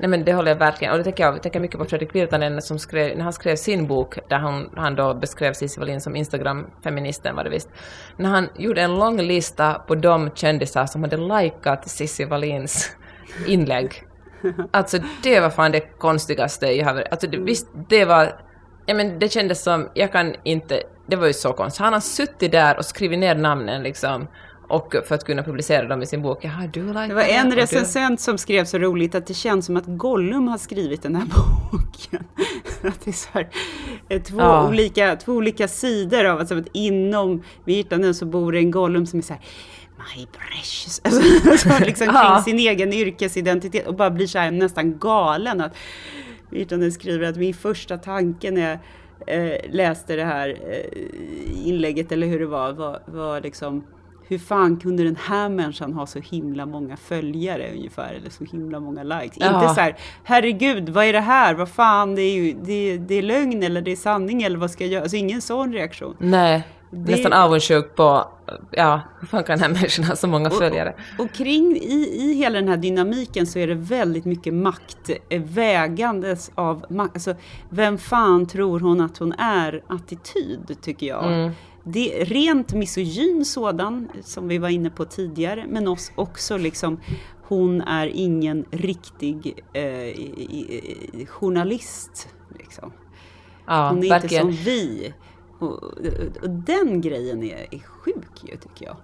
Nej 0.01 0.09
men 0.09 0.25
det 0.25 0.33
håller 0.33 0.51
jag 0.51 0.55
verkligen, 0.55 0.91
och 0.91 0.97
det 0.97 1.03
tänker 1.03 1.23
jag, 1.23 1.43
tänker 1.43 1.59
mycket 1.59 1.79
på 1.79 1.85
Fredrik 1.85 2.15
Virtanen 2.15 2.61
som 2.61 2.79
skrev, 2.79 3.17
när 3.17 3.23
han 3.23 3.33
skrev 3.33 3.55
sin 3.55 3.87
bok, 3.87 4.17
där 4.29 4.37
han, 4.37 4.69
han 4.75 4.95
då 4.95 5.13
beskrev 5.13 5.53
Cissi 5.53 5.79
Wallin 5.79 6.01
som 6.01 6.15
Instagram-feministen 6.15 7.35
var 7.35 7.43
det 7.43 7.49
visst. 7.49 7.69
När 8.17 8.29
han 8.29 8.49
gjorde 8.55 8.81
en 8.81 8.95
lång 8.95 9.21
lista 9.21 9.73
på 9.73 9.95
de 9.95 10.31
kändisar 10.35 10.85
som 10.85 11.03
hade 11.03 11.17
likat 11.17 11.89
Cissi 11.89 12.25
Wallins 12.25 12.91
inlägg. 13.47 14.07
Alltså 14.71 14.97
det 15.23 15.39
var 15.39 15.49
fan 15.49 15.71
det 15.71 15.99
konstigaste 15.99 16.67
jag 16.67 16.85
har 16.85 17.07
Alltså 17.11 17.27
det, 17.27 17.37
visst, 17.37 17.67
det 17.89 18.05
var... 18.05 18.41
Ja 18.85 18.93
men 18.93 19.19
det 19.19 19.29
kändes 19.29 19.63
som, 19.63 19.89
jag 19.93 20.11
kan 20.11 20.35
inte... 20.43 20.83
Det 21.07 21.15
var 21.15 21.27
ju 21.27 21.33
så 21.33 21.53
konstigt. 21.53 21.81
Han 21.81 21.93
har 21.93 21.99
suttit 21.99 22.51
där 22.51 22.77
och 22.77 22.85
skrivit 22.85 23.19
ner 23.19 23.35
namnen 23.35 23.83
liksom 23.83 24.27
och 24.71 24.95
för 25.07 25.15
att 25.15 25.23
kunna 25.23 25.43
publicera 25.43 25.87
dem 25.87 26.01
i 26.01 26.05
sin 26.05 26.21
bok. 26.21 26.39
Jaha, 26.41 26.69
du 26.73 26.87
like 26.87 27.07
det 27.07 27.13
var 27.13 27.21
en 27.21 27.51
recensent 27.51 28.21
som 28.21 28.37
skrev 28.37 28.65
så 28.65 28.77
roligt 28.77 29.15
att 29.15 29.27
det 29.27 29.33
känns 29.33 29.65
som 29.65 29.77
att 29.77 29.83
Gollum 29.87 30.47
har 30.47 30.57
skrivit 30.57 31.01
den 31.03 31.15
här 31.15 31.25
boken. 31.71 32.23
att 32.83 33.05
det 33.05 33.11
är 33.11 33.33
här, 33.33 33.49
eh, 34.09 34.21
två, 34.21 34.39
ja. 34.39 34.67
olika, 34.67 35.15
två 35.15 35.33
olika 35.33 35.67
sidor 35.67 36.25
av 36.25 36.39
alltså, 36.39 36.57
att 36.57 36.67
inom 36.71 37.43
Virtanen 37.65 38.15
så 38.15 38.25
bor 38.25 38.55
en 38.55 38.71
Gollum 38.71 39.05
som 39.05 39.19
är 39.19 39.23
så 39.23 39.33
här 39.33 39.41
my 39.97 40.25
precious, 40.25 41.01
alltså, 41.03 41.49
alltså, 41.49 41.85
liksom 41.85 42.07
kring 42.07 42.15
Ja. 42.15 42.41
sin 42.45 42.59
egen 42.59 42.93
yrkesidentitet 42.93 43.87
och 43.87 43.95
bara 43.95 44.09
blir 44.11 44.27
så 44.27 44.39
här 44.39 44.51
nästan 44.51 44.97
galen. 44.97 45.61
Att 45.61 45.75
Virtanen 46.49 46.91
skriver 46.91 47.29
att 47.29 47.37
min 47.37 47.53
första 47.53 47.97
tanke 47.97 48.51
när 48.51 48.69
jag 48.69 48.79
eh, 49.27 49.71
läste 49.71 50.15
det 50.15 50.25
här 50.25 50.49
eh, 50.49 51.67
inlägget, 51.67 52.11
eller 52.11 52.27
hur 52.27 52.39
det 52.39 52.45
var, 52.45 52.73
var, 52.73 53.01
var 53.05 53.41
liksom 53.41 53.83
hur 54.31 54.37
fan 54.39 54.77
kunde 54.77 55.03
den 55.03 55.15
här 55.15 55.49
människan 55.49 55.93
ha 55.93 56.05
så 56.05 56.19
himla 56.19 56.65
många 56.65 56.97
följare 56.97 57.71
ungefär, 57.73 58.13
eller 58.13 58.29
så 58.29 58.43
himla 58.43 58.79
många 58.79 59.03
likes? 59.03 59.37
Ja. 59.39 59.61
Inte 59.61 59.73
så 59.75 59.81
här, 59.81 59.95
herregud, 60.23 60.89
vad 60.89 61.05
är 61.05 61.13
det 61.13 61.19
här? 61.19 61.53
Vad 61.53 61.69
fan, 61.69 62.15
det 62.15 62.21
är 62.21 62.33
ju 62.33 62.53
det, 62.63 62.97
det 62.97 63.15
är 63.15 63.21
lögn 63.21 63.63
eller 63.63 63.81
det 63.81 63.91
är 63.91 63.95
sanning 63.95 64.43
eller 64.43 64.57
vad 64.57 64.71
ska 64.71 64.83
jag 64.83 64.93
göra? 64.93 65.01
Alltså 65.01 65.17
ingen 65.17 65.41
sån 65.41 65.73
reaktion. 65.73 66.15
Nej, 66.19 66.67
Det- 66.91 67.11
nästan 67.11 67.33
avundsjuk 67.33 67.95
på, 67.95 68.27
ja, 68.71 69.01
hur 69.19 69.27
fan 69.27 69.43
kan 69.43 69.59
den 69.59 69.69
här 69.69 69.75
människan 69.75 70.05
ha 70.05 70.15
så 70.15 70.27
många 70.27 70.49
följare? 70.49 70.93
Och, 71.19 71.25
och 71.25 71.31
kring 71.31 71.75
i, 71.77 72.09
i 72.19 72.33
hela 72.33 72.59
den 72.59 72.67
här 72.67 72.77
dynamiken 72.77 73.47
så 73.47 73.59
är 73.59 73.67
det 73.67 73.75
väldigt 73.75 74.25
mycket 74.25 74.53
makt, 74.53 75.09
vägandes 75.29 76.51
av 76.55 76.85
makt. 76.89 77.15
Alltså, 77.15 77.35
vem 77.69 77.97
fan 77.97 78.45
tror 78.47 78.79
hon 78.79 79.01
att 79.01 79.17
hon 79.17 79.33
är? 79.33 79.81
Attityd, 79.87 80.77
tycker 80.81 81.07
jag. 81.07 81.51
Det 81.83 82.23
rent 82.23 82.73
misogyn 82.73 83.45
sådan, 83.45 84.09
som 84.23 84.47
vi 84.47 84.57
var 84.57 84.69
inne 84.69 84.89
på 84.89 85.05
tidigare, 85.05 85.65
men 85.67 85.87
oss 85.87 86.11
också 86.15 86.57
liksom 86.57 86.99
hon 87.51 87.81
är 87.81 88.07
ingen 88.07 88.65
riktig 88.71 89.63
eh, 89.73 91.25
journalist. 91.27 92.29
Liksom. 92.59 92.93
Ja, 93.67 93.89
Hon 93.89 94.03
är 94.03 94.09
verkligen. 94.09 94.49
inte 94.49 94.57
som 94.57 94.65
vi. 94.65 95.13
Och, 95.59 95.83
och, 96.43 96.49
den 96.49 97.01
grejen 97.01 97.43
är, 97.43 97.67
är 97.71 97.79
sjuk 97.79 98.43
ju, 98.43 98.57
tycker 98.57 98.85
jag. 98.85 98.97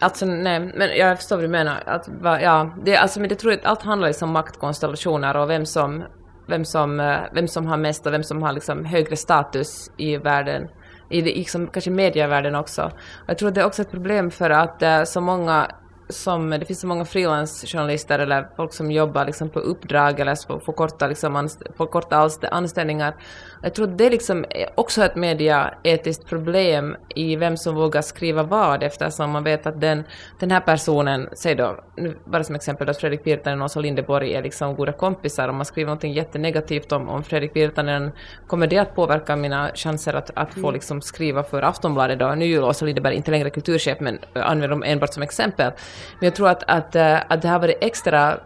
Alltså 0.00 0.26
nej, 0.26 0.60
men 0.60 0.96
jag 0.96 1.18
förstår 1.18 1.36
vad 1.36 1.44
du 1.44 1.48
menar. 1.48 1.82
Att, 1.86 2.08
ja, 2.22 2.74
det, 2.84 2.96
alltså, 2.96 3.20
men 3.20 3.28
det 3.28 3.34
tror 3.34 3.52
jag 3.52 3.60
att 3.60 3.66
allt 3.66 3.82
handlar 3.82 4.08
liksom 4.08 4.28
om 4.28 4.32
maktkonstellationer 4.32 5.36
och 5.36 5.50
vem 5.50 5.66
som, 5.66 6.04
vem 6.46 6.64
som, 6.64 7.00
eh, 7.00 7.18
vem 7.32 7.48
som 7.48 7.66
har 7.66 7.76
mest 7.76 8.06
och 8.06 8.12
vem 8.12 8.22
som 8.22 8.42
har 8.42 8.52
liksom 8.52 8.84
högre 8.84 9.16
status 9.16 9.90
i 9.96 10.16
världen. 10.16 10.68
I, 11.08 11.22
liksom, 11.22 11.66
kanske 11.66 11.90
medievärlden 11.90 12.54
också. 12.54 12.92
Jag 13.26 13.38
tror 13.38 13.48
att 13.48 13.54
det 13.54 13.60
är 13.60 13.66
också 13.66 13.82
ett 13.82 13.90
problem 13.90 14.30
för 14.30 14.50
att 14.50 14.82
eh, 14.82 15.04
så 15.04 15.20
många 15.20 15.70
som, 16.08 16.50
det 16.50 16.64
finns 16.64 16.80
så 16.80 16.86
många 16.86 17.04
frilansjournalister 17.04 18.18
eller 18.18 18.48
folk 18.56 18.72
som 18.72 18.90
jobbar 18.90 19.24
liksom 19.24 19.48
på 19.48 19.58
uppdrag 19.58 20.20
eller 20.20 20.58
på 20.58 20.72
korta, 20.72 21.06
liksom, 21.06 21.36
anst, 21.36 21.62
korta 21.76 22.16
anst- 22.16 22.48
anställningar. 22.50 23.14
Jag 23.62 23.74
tror 23.74 23.88
att 23.88 23.98
det 23.98 24.10
liksom 24.10 24.44
är 24.50 24.70
också 24.74 25.04
ett 25.04 25.16
mediaetiskt 25.16 26.26
problem 26.26 26.96
i 27.14 27.36
vem 27.36 27.56
som 27.56 27.74
vågar 27.74 28.02
skriva 28.02 28.42
vad 28.42 28.82
eftersom 28.82 29.30
man 29.30 29.44
vet 29.44 29.66
att 29.66 29.80
den, 29.80 30.04
den 30.40 30.50
här 30.50 30.60
personen, 30.60 31.28
säg 31.32 31.54
då, 31.54 31.84
nu 31.96 32.18
bara 32.24 32.44
som 32.44 32.54
exempel 32.54 32.86
då, 32.86 32.90
att 32.90 33.00
Fredrik 33.00 33.26
Virtanen 33.26 33.60
och 33.60 33.64
Åsa 33.64 33.80
Linderborg 33.80 34.34
är 34.34 34.42
liksom 34.42 34.76
goda 34.76 34.92
kompisar. 34.92 35.48
Om 35.48 35.56
man 35.56 35.64
skriver 35.64 35.86
någonting 35.86 36.12
jättenegativt 36.12 36.92
om, 36.92 37.08
om 37.08 37.22
Fredrik 37.22 37.56
Virtanen, 37.56 38.12
kommer 38.46 38.66
det 38.66 38.78
att 38.78 38.94
påverka 38.94 39.36
mina 39.36 39.70
chanser 39.74 40.14
att, 40.14 40.30
att 40.34 40.54
få 40.54 40.70
liksom 40.70 41.02
skriva 41.02 41.42
för 41.42 41.62
Aftonbladet 41.62 42.18
då? 42.18 42.34
Nu 42.34 42.44
är 42.44 42.48
ju 42.48 42.62
Åsa 42.62 42.84
Linderberg 42.84 43.14
inte 43.14 43.30
längre 43.30 43.50
kulturchef, 43.50 44.00
men 44.00 44.18
använder 44.34 44.68
dem 44.68 44.82
enbart 44.82 45.14
som 45.14 45.22
exempel. 45.22 45.72
Men 46.20 46.26
jag 46.26 46.34
tror 46.34 46.48
att, 46.48 46.62
att, 46.66 46.96
eh, 46.96 47.18
att 47.28 47.42
det 47.42 47.48
har 47.48 47.58
varit 47.58 47.78
extra 47.80 48.40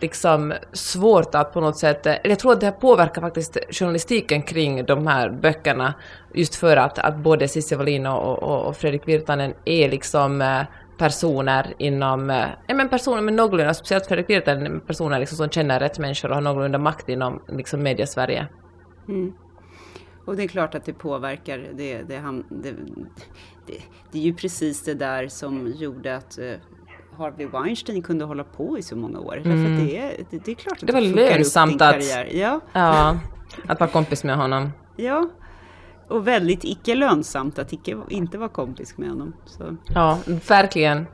liksom 0.00 0.54
svårt 0.72 1.34
att 1.34 1.52
på 1.52 1.60
något 1.60 1.78
sätt, 1.78 2.06
eh, 2.06 2.12
eller 2.12 2.30
jag 2.30 2.38
tror 2.38 2.52
att 2.52 2.60
det 2.60 2.66
här 2.66 2.72
påverkar 2.72 3.22
faktiskt 3.22 3.58
journalistiken 3.70 4.42
kring 4.42 4.84
de 4.84 5.06
här 5.06 5.30
böckerna 5.30 5.94
just 6.34 6.54
för 6.54 6.76
att, 6.76 6.98
att 6.98 7.16
både 7.16 7.48
Cissi 7.48 7.74
Wallin 7.74 8.06
och, 8.06 8.42
och, 8.42 8.66
och 8.66 8.76
Fredrik 8.76 9.08
Virtanen 9.08 9.54
är 9.64 9.88
liksom 9.88 10.42
eh, 10.42 10.62
personer 10.98 11.74
inom, 11.78 12.30
ja 12.66 12.74
men 12.74 12.88
personer 12.88 13.22
med 13.22 13.34
någorlunda, 13.34 13.74
speciellt 13.74 14.06
Fredrik 14.06 14.30
Virtanen, 14.30 14.80
personer 14.80 15.18
liksom 15.18 15.36
som 15.36 15.50
känner 15.50 15.80
rätt 15.80 15.98
människor 15.98 16.28
och 16.28 16.34
har 16.34 16.42
någorlunda 16.42 16.78
makt 16.78 17.08
inom 17.08 17.42
liksom 17.48 17.82
mediesverige. 17.82 18.48
Mm. 19.08 19.32
Och 20.28 20.36
det 20.36 20.42
är 20.42 20.48
klart 20.48 20.74
att 20.74 20.84
det 20.84 20.92
påverkar. 20.92 21.58
Det, 21.58 22.02
det, 22.02 22.22
det, 22.48 22.74
det, 23.66 23.82
det 24.12 24.18
är 24.18 24.22
ju 24.22 24.34
precis 24.34 24.84
det 24.84 24.94
där 24.94 25.28
som 25.28 25.72
gjorde 25.76 26.16
att 26.16 26.38
Harvey 27.18 27.46
Weinstein 27.46 28.02
kunde 28.02 28.24
hålla 28.24 28.44
på 28.44 28.78
i 28.78 28.82
så 28.82 28.96
många 28.96 29.18
år. 29.20 29.34
Därför 29.44 29.50
att 29.50 29.88
det, 29.88 29.98
är, 29.98 30.12
det, 30.30 30.44
det 30.44 30.50
är 30.50 30.54
klart 30.54 30.78
att 30.82 30.86
Det 30.86 30.92
var 30.92 31.00
lönsamt 31.00 31.82
att-. 31.82 32.04
Ja, 32.34 32.60
Ja, 32.72 33.18
att 33.68 33.80
vara 33.80 33.90
kompis 33.90 34.24
med 34.24 34.36
honom. 34.36 34.70
ja. 34.96 35.28
Och 36.08 36.26
väldigt 36.28 36.64
icke 36.64 36.94
lönsamt 36.94 37.58
att 37.58 37.72
icke, 37.72 37.96
inte 38.08 38.38
vara 38.38 38.48
kompis 38.48 38.98
med 38.98 39.08
honom. 39.08 39.32
Så. 39.46 39.76
Ja, 39.94 40.18
verkligen. 40.48 41.06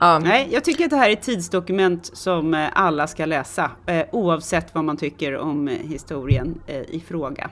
Ja, 0.00 0.18
Nej, 0.18 0.48
jag 0.50 0.64
tycker 0.64 0.84
att 0.84 0.90
det 0.90 0.96
här 0.96 1.08
är 1.08 1.12
ett 1.12 1.22
tidsdokument 1.22 2.10
som 2.16 2.54
eh, 2.54 2.68
alla 2.72 3.06
ska 3.06 3.24
läsa. 3.26 3.70
Eh, 3.86 4.04
oavsett 4.12 4.74
vad 4.74 4.84
man 4.84 4.96
tycker 4.96 5.36
om 5.36 5.68
eh, 5.68 5.74
historien 5.74 6.60
i 6.88 7.00
fråga. 7.00 7.50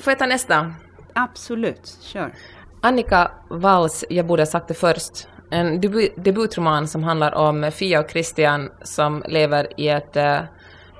Får 0.00 0.10
jag 0.10 0.18
ta 0.18 0.26
nästa? 0.26 0.72
Absolut, 1.12 1.98
kör. 2.02 2.32
Annika 2.82 3.30
Walls 3.50 4.04
Jag 4.08 4.26
borde 4.26 4.42
ha 4.42 4.46
sagt 4.46 4.68
det 4.68 4.74
först. 4.74 5.28
En 5.50 5.80
debu- 5.80 6.12
debutroman 6.16 6.88
som 6.88 7.04
handlar 7.04 7.34
om 7.34 7.70
Fia 7.72 8.00
och 8.00 8.10
Christian 8.10 8.70
som 8.82 9.22
lever 9.26 9.80
i 9.80 9.88
ett 9.88 10.16
äh, 10.16 10.40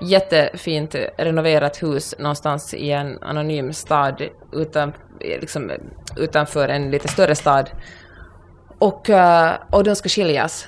jättefint 0.03 0.95
renoverat 1.19 1.83
hus 1.83 2.15
någonstans 2.19 2.75
i 2.75 2.91
en 2.91 3.23
anonym 3.23 3.73
stad 3.73 4.23
utan, 4.53 4.93
liksom, 5.21 5.71
utanför 6.17 6.69
en 6.69 6.91
lite 6.91 7.09
större 7.09 7.35
stad. 7.35 7.71
Och, 8.79 9.11
äh, 9.11 9.55
och 9.71 9.85
de 9.85 9.97
ska 9.97 10.09
skiljas. 10.09 10.67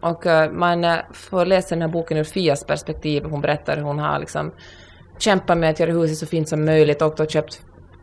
Och 0.00 0.26
äh, 0.26 0.50
man 0.50 0.96
får 1.12 1.46
läsa 1.46 1.74
den 1.74 1.82
här 1.82 1.88
boken 1.88 2.16
ur 2.16 2.24
Fias 2.24 2.64
perspektiv. 2.64 3.24
Hon 3.24 3.40
berättar 3.40 3.76
hur 3.76 3.82
hon 3.82 3.98
har 3.98 4.18
liksom 4.18 4.52
kämpat 5.18 5.58
med 5.58 5.70
att 5.70 5.80
göra 5.80 5.90
huset 5.92 6.18
så 6.18 6.26
fint 6.26 6.48
som 6.48 6.64
möjligt 6.64 7.02
och 7.02 7.14
då 7.16 7.26
köpt 7.26 7.60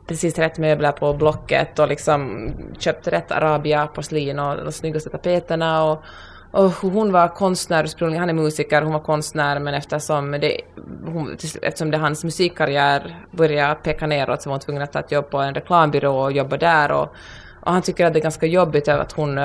precis 0.08 0.40
rätt 0.40 0.58
möbler 0.58 0.92
på 0.92 1.14
Blocket 1.14 1.80
och 1.80 1.88
liksom 1.88 2.52
köpt 2.80 3.08
rätt 3.08 3.32
arabia, 3.32 3.88
porslin 3.88 4.40
och 4.40 4.66
de 4.66 4.72
snyggaste 4.72 5.10
tapeterna 5.10 5.84
och, 5.84 6.04
och 6.52 6.72
hon 6.72 7.12
var 7.12 7.28
konstnär 7.28 7.84
ursprungligen, 7.84 8.20
han 8.20 8.30
är 8.30 8.34
musiker, 8.34 8.82
hon 8.82 8.94
var 8.94 9.00
konstnär 9.00 9.60
men 9.60 9.74
eftersom 9.74 10.32
det, 10.32 10.62
hon, 11.06 11.38
eftersom 11.62 11.92
det 11.92 11.98
hans 11.98 12.24
musikkarriär 12.24 13.26
började 13.32 13.76
peka 13.76 14.08
neråt 14.08 14.42
så 14.42 14.50
var 14.50 14.54
hon 14.54 14.60
tvungen 14.60 14.82
att 14.82 14.94
ta 14.94 15.00
ett 15.00 15.12
jobb 15.12 15.30
på 15.30 15.38
en 15.38 15.54
reklambyrå 15.54 16.20
och 16.20 16.32
jobba 16.32 16.58
där 16.58 16.92
och, 16.92 17.14
och 17.62 17.74
han 17.74 17.82
tycker 17.82 18.06
att 18.06 18.14
det 18.14 18.20
är 18.20 18.24
ganska 18.24 18.46
jobbigt 18.46 18.88
att 18.88 19.12
hon 19.12 19.40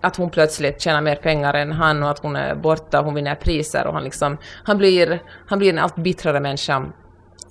att 0.00 0.16
hon 0.16 0.30
plötsligt 0.30 0.80
tjänar 0.80 1.00
mer 1.00 1.16
pengar 1.16 1.54
än 1.54 1.72
han 1.72 2.02
och 2.02 2.10
att 2.10 2.18
hon 2.18 2.36
är 2.36 2.54
borta 2.54 2.98
och 2.98 3.04
hon 3.04 3.14
vinner 3.14 3.34
priser 3.34 3.86
och 3.86 3.94
han 3.94 4.04
liksom, 4.04 4.38
han 4.64 4.78
blir, 4.78 5.22
han 5.46 5.58
blir 5.58 5.70
en 5.70 5.78
allt 5.78 5.96
bittrare 5.96 6.40
människa. 6.40 6.86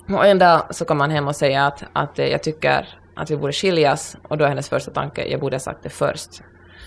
Och 0.08 0.26
en 0.26 0.40
dag 0.40 0.76
så 0.76 0.86
kommer 0.86 1.04
han 1.04 1.12
hem 1.12 1.28
och 1.28 1.36
säger 1.36 1.62
att, 1.62 1.84
att 1.94 2.20
eh, 2.20 2.26
jag 2.26 2.44
tycker 2.44 3.00
att 3.16 3.32
vi 3.32 3.38
borde 3.38 3.54
skiljas 3.54 4.18
och 4.24 4.38
då 4.38 4.46
är 4.46 4.50
hennes 4.50 4.70
första 4.70 4.92
tanke, 4.92 5.28
jag 5.28 5.40
borde 5.40 5.56
ha 5.56 5.60
sagt 5.60 5.84
det 5.84 5.90
först. 5.90 6.42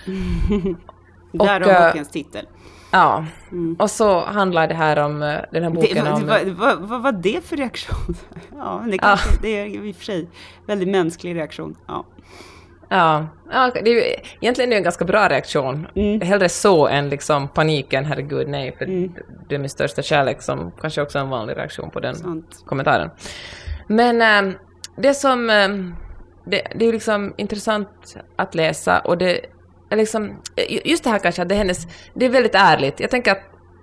Därav 1.33 1.69
eh, 1.69 1.87
bokens 1.87 2.11
titel. 2.11 2.47
Ja, 2.91 3.25
och 3.79 3.91
så 3.91 4.25
handlar 4.25 4.69
det 4.69 4.75
här 4.75 4.97
om 4.97 5.23
eh, 5.23 5.37
den 5.53 5.63
här 5.63 5.71
boken 5.71 6.05
vad, 6.05 6.15
om... 6.15 6.27
vad, 6.27 6.47
vad, 6.47 6.79
vad 6.79 7.03
var 7.03 7.13
det 7.13 7.45
för 7.45 7.57
reaktion? 7.57 8.17
Ja, 8.57 8.85
det, 8.91 8.99
kanske, 8.99 9.31
det 9.43 9.49
är 9.49 9.67
i 9.67 9.93
och 9.93 9.97
för 9.97 10.05
sig 10.05 10.29
väldigt 10.67 10.89
mänsklig 10.89 11.35
reaktion. 11.37 11.77
Ja. 11.87 12.05
Ja, 12.89 13.27
ja 13.53 13.71
det 13.75 13.91
är 13.91 13.95
ju, 13.95 14.15
egentligen 14.41 14.71
är 14.71 14.75
det 14.75 14.77
en 14.81 14.83
ganska 14.85 15.05
bra 15.05 15.29
reaktion. 15.29 15.87
Hellre 16.23 16.49
så 16.49 16.87
än 16.89 17.09
liksom 17.09 17.49
paniken, 17.49 18.05
herregud 18.05 18.49
nej, 18.49 18.75
för 18.79 18.87
det 19.49 19.55
är 19.55 19.59
min 19.59 19.69
största 19.69 20.03
kärlek 20.03 20.43
som 20.43 20.73
kanske 20.81 21.03
också 21.03 21.19
är 21.19 21.23
en 21.23 21.29
vanlig 21.29 21.57
reaktion 21.57 21.91
på 21.91 22.01
den 22.01 22.15
Sant. 22.15 22.63
kommentaren. 22.67 23.11
Men 23.89 24.23
ähm, 24.23 24.55
det 24.97 25.15
som, 25.15 25.51
ähm, 25.51 25.95
det, 26.47 26.63
det 26.75 26.87
är 26.87 26.93
liksom 26.93 27.35
intressant 27.37 28.17
att 28.37 28.55
läsa 28.55 28.99
och 28.99 29.19
det 29.19 29.41
är 29.91 29.97
liksom, 29.97 30.43
ju- 30.69 30.81
just 30.85 31.05
det 31.05 31.11
här 31.11 31.19
kanske 31.19 31.43
att 31.43 31.49
det 31.49 31.55
är 31.55 31.59
hennes, 31.59 31.87
det 32.15 32.27
är 32.27 32.31
väldigt 32.31 32.55
ärligt. 32.55 33.01
Jag 33.01 33.11
tänker 33.11 33.33
att 33.33 33.43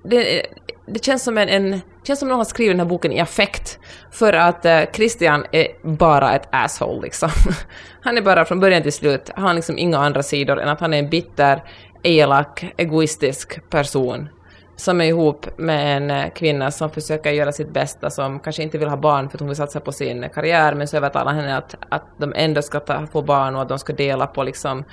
det, 0.09 0.45
det 0.85 1.05
känns 1.05 1.23
som 1.23 1.37
en, 1.37 1.49
en 1.49 1.81
känns 2.03 2.19
som 2.19 2.29
någon 2.29 2.37
har 2.37 2.45
skrivit 2.45 2.73
den 2.73 2.79
här 2.79 2.87
boken 2.87 3.11
i 3.11 3.19
affekt. 3.19 3.79
För 4.11 4.33
att 4.33 4.65
eh, 4.65 4.81
Christian 4.93 5.45
är 5.51 5.67
bara 5.83 6.35
ett 6.35 6.47
asshole 6.51 7.01
liksom. 7.01 7.29
Han 8.01 8.17
är 8.17 8.21
bara 8.21 8.45
från 8.45 8.59
början 8.59 8.83
till 8.83 8.93
slut, 8.93 9.31
han 9.35 9.43
har 9.43 9.53
liksom 9.53 9.77
inga 9.77 9.97
andra 9.97 10.23
sidor 10.23 10.59
än 10.59 10.69
att 10.69 10.79
han 10.79 10.93
är 10.93 10.99
en 10.99 11.09
bitter, 11.09 11.63
elak, 12.03 12.65
egoistisk 12.77 13.69
person. 13.69 14.29
Som 14.77 15.01
är 15.01 15.05
ihop 15.05 15.57
med 15.57 15.97
en 15.97 16.11
eh, 16.11 16.29
kvinna 16.29 16.71
som 16.71 16.89
försöker 16.89 17.31
göra 17.31 17.51
sitt 17.51 17.69
bästa, 17.69 18.09
som 18.09 18.39
kanske 18.39 18.63
inte 18.63 18.77
vill 18.77 18.87
ha 18.87 18.97
barn 18.97 19.29
för 19.29 19.37
att 19.37 19.39
hon 19.39 19.47
vill 19.47 19.57
satsa 19.57 19.79
på 19.79 19.91
sin 19.91 20.29
karriär, 20.33 20.73
men 20.73 20.87
så 20.87 20.97
övertalar 20.97 21.33
henne 21.33 21.57
att, 21.57 21.75
att 21.89 22.03
de 22.17 22.33
ändå 22.35 22.61
ska 22.61 22.79
ta, 22.79 23.07
få 23.07 23.21
barn 23.21 23.55
och 23.55 23.61
att 23.61 23.69
de 23.69 23.79
ska 23.79 23.93
dela 23.93 24.27
på 24.27 24.43
liksom 24.43 24.83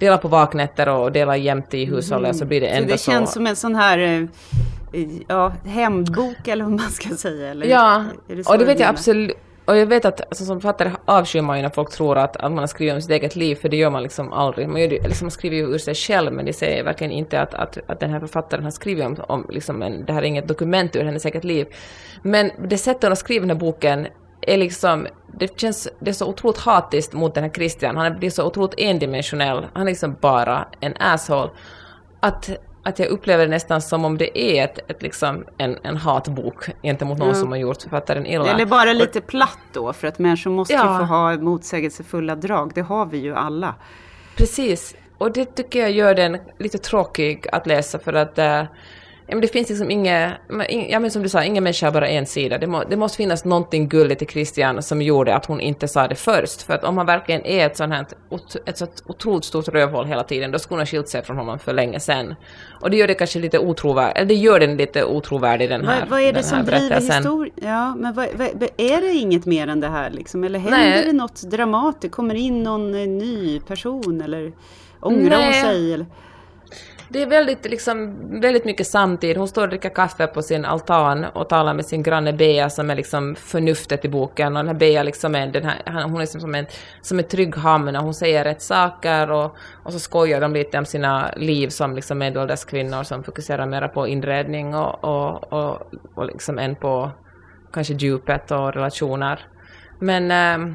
dela 0.00 0.18
på 0.18 0.28
vaknätter 0.28 0.88
och 0.88 1.12
dela 1.12 1.36
jämnt 1.36 1.74
i 1.74 1.84
hushållet, 1.84 2.36
så 2.36 2.44
blir 2.44 2.60
det 2.60 2.68
Så 2.68 2.74
ändå 2.74 2.92
det 2.92 2.98
så... 2.98 3.10
känns 3.10 3.32
som 3.32 3.46
en 3.46 3.56
sån 3.56 3.74
här 3.74 3.98
eh, 4.92 5.08
ja, 5.28 5.52
hämndbok 5.66 6.48
eller 6.48 6.64
vad 6.64 6.72
man 6.72 6.90
ska 6.90 7.08
säga. 7.08 7.50
Eller? 7.50 7.66
Ja, 7.66 8.04
det 8.26 8.44
så 8.44 8.52
och 8.52 8.58
det 8.58 8.64
vet 8.64 8.80
jag 8.80 8.88
absolut. 8.88 9.36
och 9.64 9.76
jag 9.76 9.86
vet 9.86 10.04
att 10.04 10.20
alltså, 10.20 10.44
som 10.44 10.60
författare 10.60 10.90
avskyr 11.04 11.40
man 11.40 11.56
ju 11.56 11.62
när 11.62 11.70
folk 11.70 11.90
tror 11.90 12.18
att, 12.18 12.36
att 12.36 12.52
man 12.52 12.58
har 12.58 12.66
skrivit 12.66 12.94
om 12.94 13.02
sitt 13.02 13.10
eget 13.10 13.36
liv, 13.36 13.54
för 13.54 13.68
det 13.68 13.76
gör 13.76 13.90
man 13.90 14.02
liksom 14.02 14.32
aldrig. 14.32 14.68
Man, 14.68 14.80
gör 14.80 14.88
det, 14.88 15.02
liksom, 15.02 15.24
man 15.26 15.30
skriver 15.30 15.56
ju 15.56 15.74
ur 15.74 15.78
sig 15.78 15.94
själv, 15.94 16.32
men 16.32 16.46
det 16.46 16.52
säger 16.52 16.84
verkligen 16.84 17.12
inte 17.12 17.40
att, 17.40 17.54
att, 17.54 17.78
att 17.86 18.00
den 18.00 18.10
här 18.10 18.20
författaren 18.20 18.64
har 18.64 18.70
skrivit 18.70 19.04
om, 19.04 19.16
om 19.28 19.46
liksom 19.50 19.82
en, 19.82 20.04
det 20.04 20.12
här 20.12 20.22
är 20.22 20.26
inget 20.26 20.48
dokument 20.48 20.96
ur 20.96 21.04
hennes 21.04 21.24
eget 21.24 21.44
liv. 21.44 21.66
Men 22.22 22.50
det 22.68 22.78
sättet 22.78 23.02
hon 23.02 23.10
har 23.10 23.16
skrivit 23.16 23.42
den 23.42 23.50
här 23.50 23.60
boken 23.60 24.06
är 24.42 24.56
liksom, 24.56 25.06
det 25.38 25.60
känns, 25.60 25.88
det 26.00 26.10
är 26.10 26.14
så 26.14 26.26
otroligt 26.26 26.58
hatiskt 26.58 27.12
mot 27.12 27.34
den 27.34 27.44
här 27.44 27.50
Christian, 27.50 27.96
han 27.96 28.18
blir 28.18 28.30
så 28.30 28.46
otroligt 28.46 28.74
endimensionell, 28.78 29.66
han 29.72 29.82
är 29.82 29.86
liksom 29.86 30.16
bara 30.20 30.68
en 30.80 30.94
asshole. 31.00 31.50
Att, 32.20 32.50
att 32.82 32.98
jag 32.98 33.08
upplever 33.08 33.44
det 33.44 33.50
nästan 33.50 33.82
som 33.82 34.04
om 34.04 34.18
det 34.18 34.38
är 34.40 34.64
ett, 34.64 34.90
ett 34.90 35.02
liksom 35.02 35.44
en, 35.58 35.78
en 35.82 35.96
hatbok 35.96 36.64
gentemot 36.82 37.18
någon 37.18 37.28
Ja. 37.28 37.34
som 37.34 37.48
har 37.50 37.58
gjort 37.58 37.82
författaren 37.82 38.26
illa. 38.26 38.46
Eller 38.54 38.66
bara 38.66 38.92
lite 38.92 39.20
platt 39.20 39.58
då, 39.72 39.92
för 39.92 40.08
att 40.08 40.18
människor 40.18 40.50
måste 40.50 40.74
Ja. 40.74 40.92
ju 40.92 40.98
få 40.98 41.04
ha 41.04 41.36
motsägelsefulla 41.36 42.34
drag. 42.34 42.72
Det 42.74 42.80
har 42.82 43.06
vi 43.06 43.18
ju 43.18 43.34
alla. 43.34 43.74
Precis, 44.36 44.96
och 45.18 45.32
det 45.32 45.44
tycker 45.44 45.80
jag 45.80 45.90
gör 45.90 46.14
den 46.14 46.38
lite 46.58 46.78
tråkig 46.78 47.46
att 47.52 47.66
läsa 47.66 47.98
för 47.98 48.12
att 48.12 48.38
eh, 48.38 48.62
ja, 49.30 49.36
men 49.36 49.40
det 49.40 49.48
finns 49.48 49.68
liksom 49.68 49.90
inget, 49.90 50.32
ja 50.88 51.00
men 51.00 51.10
som 51.10 51.22
du 51.22 51.28
sa, 51.28 51.44
ingen 51.44 51.64
människa 51.64 51.86
har 51.86 51.92
bara 51.92 52.08
en 52.08 52.26
sida. 52.26 52.58
Det, 52.58 52.66
må, 52.66 52.84
det 52.84 52.96
måste 52.96 53.16
finnas 53.16 53.44
någonting 53.44 53.88
gulligt 53.88 54.22
i 54.22 54.26
Christian 54.26 54.82
som 54.82 55.02
gjorde 55.02 55.34
att 55.34 55.46
hon 55.46 55.60
inte 55.60 55.88
sa 55.88 56.08
det 56.08 56.14
först. 56.14 56.62
För 56.62 56.74
att 56.74 56.84
om 56.84 56.96
han 56.96 57.06
verkligen 57.06 57.46
är 57.46 57.66
ett 57.66 57.76
sånt 57.76 57.92
här, 57.92 58.06
ett 58.66 58.78
så 58.78 58.86
otroligt 59.06 59.44
stort 59.44 59.68
rövhål 59.68 60.06
hela 60.06 60.24
tiden, 60.24 60.50
då 60.50 60.58
skulle 60.58 60.74
hon 60.74 60.80
ha 60.80 60.86
skilt 60.86 61.08
sig 61.08 61.22
från 61.22 61.36
honom 61.36 61.58
för 61.58 61.72
länge 61.72 62.00
sedan. 62.00 62.34
Och 62.80 62.90
det 62.90 62.96
gör 62.96 63.06
det 63.06 63.14
kanske 63.14 63.38
lite 63.38 63.58
otrovärdigt, 63.58 64.16
eller 64.16 64.28
det 64.28 64.34
gör 64.34 64.60
den 64.60 64.76
lite 64.76 65.04
otrovärdig 65.04 65.68
den 65.68 65.84
här 65.84 66.00
Vad, 66.00 66.08
vad 66.08 66.20
är 66.20 66.32
det 66.32 66.42
som 66.42 66.64
driver 66.64 67.00
historien? 67.00 67.54
Ja, 67.62 67.94
men 67.94 68.14
vad, 68.14 68.28
vad, 68.34 68.68
är 68.76 69.00
det 69.00 69.12
inget 69.12 69.46
mer 69.46 69.68
än 69.68 69.80
det 69.80 69.88
här 69.88 70.10
liksom? 70.10 70.44
Eller 70.44 70.58
händer 70.58 70.78
Nej. 70.78 71.04
det 71.04 71.12
något 71.12 71.42
dramatiskt? 71.42 72.14
Kommer 72.14 72.34
in 72.34 72.62
någon 72.62 72.94
eh, 72.94 73.08
ny 73.08 73.60
person 73.60 74.20
eller 74.20 74.52
ångrar 75.00 75.44
hon 75.44 75.52
sig? 75.52 75.94
Eller? 75.94 76.06
Det 77.12 77.22
är 77.22 77.26
väldigt, 77.26 77.64
liksom, 77.64 78.16
väldigt 78.40 78.64
mycket 78.64 78.86
samtid. 78.86 79.36
Hon 79.36 79.48
står 79.48 79.62
och 79.62 79.68
dricker 79.68 79.88
kaffe 79.88 80.26
på 80.26 80.42
sin 80.42 80.64
altan 80.64 81.24
och 81.24 81.48
talar 81.48 81.74
med 81.74 81.86
sin 81.86 82.02
granne 82.02 82.32
Bea 82.32 82.70
som 82.70 82.90
är 82.90 82.94
liksom 82.94 83.34
förnuftet 83.34 84.04
i 84.04 84.08
boken. 84.08 84.56
Och 84.56 84.64
den 84.64 84.68
här 84.68 84.74
Bea 84.74 85.02
liksom 85.02 85.34
är, 85.34 85.46
den 85.46 85.64
här, 85.64 86.02
hon 86.02 86.14
är 86.14 86.20
liksom 86.20 86.40
som 86.40 86.54
en, 86.54 86.66
som 87.02 87.18
en 87.18 87.24
trygg 87.24 87.56
hamn 87.56 87.96
och 87.96 88.02
hon 88.02 88.14
säger 88.14 88.44
rätt 88.44 88.62
saker 88.62 89.30
och, 89.30 89.56
och 89.84 89.92
så 89.92 89.98
skojar 89.98 90.40
de 90.40 90.52
lite 90.52 90.78
om 90.78 90.84
sina 90.84 91.32
liv 91.36 91.68
som 91.68 91.94
liksom 91.94 92.18
medelålders 92.18 92.64
kvinnor 92.64 93.02
som 93.02 93.24
fokuserar 93.24 93.66
mera 93.66 93.88
på 93.88 94.08
inredning 94.08 94.74
och, 94.74 95.04
och, 95.04 95.52
och, 95.52 95.78
och 96.14 96.26
liksom 96.26 96.58
än 96.58 96.76
på 96.76 97.10
kanske 97.72 97.94
djupet 97.94 98.50
och 98.50 98.74
relationer. 98.74 99.40
Men 100.00 100.30
eh, 100.30 100.74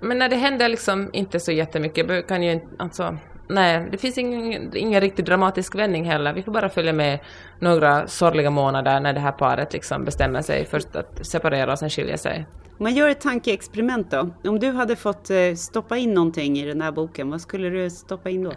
men 0.00 0.18
när 0.18 0.28
det 0.28 0.36
händer 0.36 0.68
liksom 0.68 1.10
inte 1.12 1.40
så 1.40 1.52
jättemycket, 1.52 2.28
kan 2.28 2.42
ju 2.42 2.52
inte, 2.52 2.66
alltså, 2.78 3.18
nej, 3.48 3.88
det 3.90 3.98
finns 3.98 4.18
ingen, 4.18 4.76
ingen 4.76 5.00
riktigt 5.00 5.26
dramatisk 5.26 5.74
vändning 5.74 6.04
heller. 6.04 6.32
Vi 6.32 6.42
får 6.42 6.52
bara 6.52 6.68
följa 6.68 6.92
med 6.92 7.18
några 7.58 8.08
sorgliga 8.08 8.50
månader 8.50 9.00
när 9.00 9.12
det 9.12 9.20
här 9.20 9.32
paret 9.32 9.72
liksom 9.72 10.04
bestämmer 10.04 10.42
sig 10.42 10.64
först 10.64 10.96
att 10.96 11.26
separera 11.26 11.72
och 11.72 11.78
sen 11.78 11.90
skilja 11.90 12.18
sig. 12.18 12.46
Om 12.78 12.84
man 12.84 12.94
gör 12.94 13.08
ett 13.08 13.20
tankeexperiment 13.20 14.10
då. 14.10 14.30
Om 14.44 14.58
du 14.58 14.70
hade 14.70 14.96
fått 14.96 15.30
eh, 15.30 15.54
stoppa 15.56 15.96
in 15.96 16.14
någonting 16.14 16.58
i 16.58 16.66
den 16.66 16.80
här 16.80 16.92
boken, 16.92 17.30
vad 17.30 17.40
skulle 17.40 17.68
du 17.68 17.90
stoppa 17.90 18.30
in 18.30 18.44
då? 18.44 18.52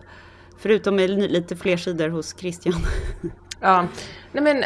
Förutom 0.60 0.98
lite 0.98 1.56
fler 1.56 1.78
sidor 1.78 2.10
hos 2.10 2.40
Christian. 2.40 2.76
Ja, 3.60 3.88
nej 4.32 4.44
men 4.44 4.64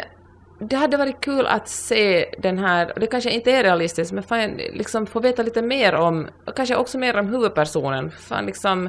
det 0.58 0.76
hade 0.76 0.96
varit 0.96 1.20
kul 1.20 1.46
att 1.46 1.68
se 1.68 2.34
den 2.38 2.58
här, 2.58 2.92
och 2.92 3.00
det 3.00 3.06
kanske 3.06 3.30
inte 3.30 3.52
är 3.52 3.62
realistiskt, 3.62 4.12
men 4.12 4.22
fan, 4.22 4.50
liksom 4.56 5.06
få 5.06 5.20
veta 5.20 5.42
lite 5.42 5.62
mer 5.62 5.94
om, 5.94 6.28
och 6.46 6.56
kanske 6.56 6.76
också 6.76 6.98
mer 6.98 7.18
om 7.18 7.26
huvudpersonen. 7.26 8.10
Fan, 8.10 8.46
liksom, 8.46 8.88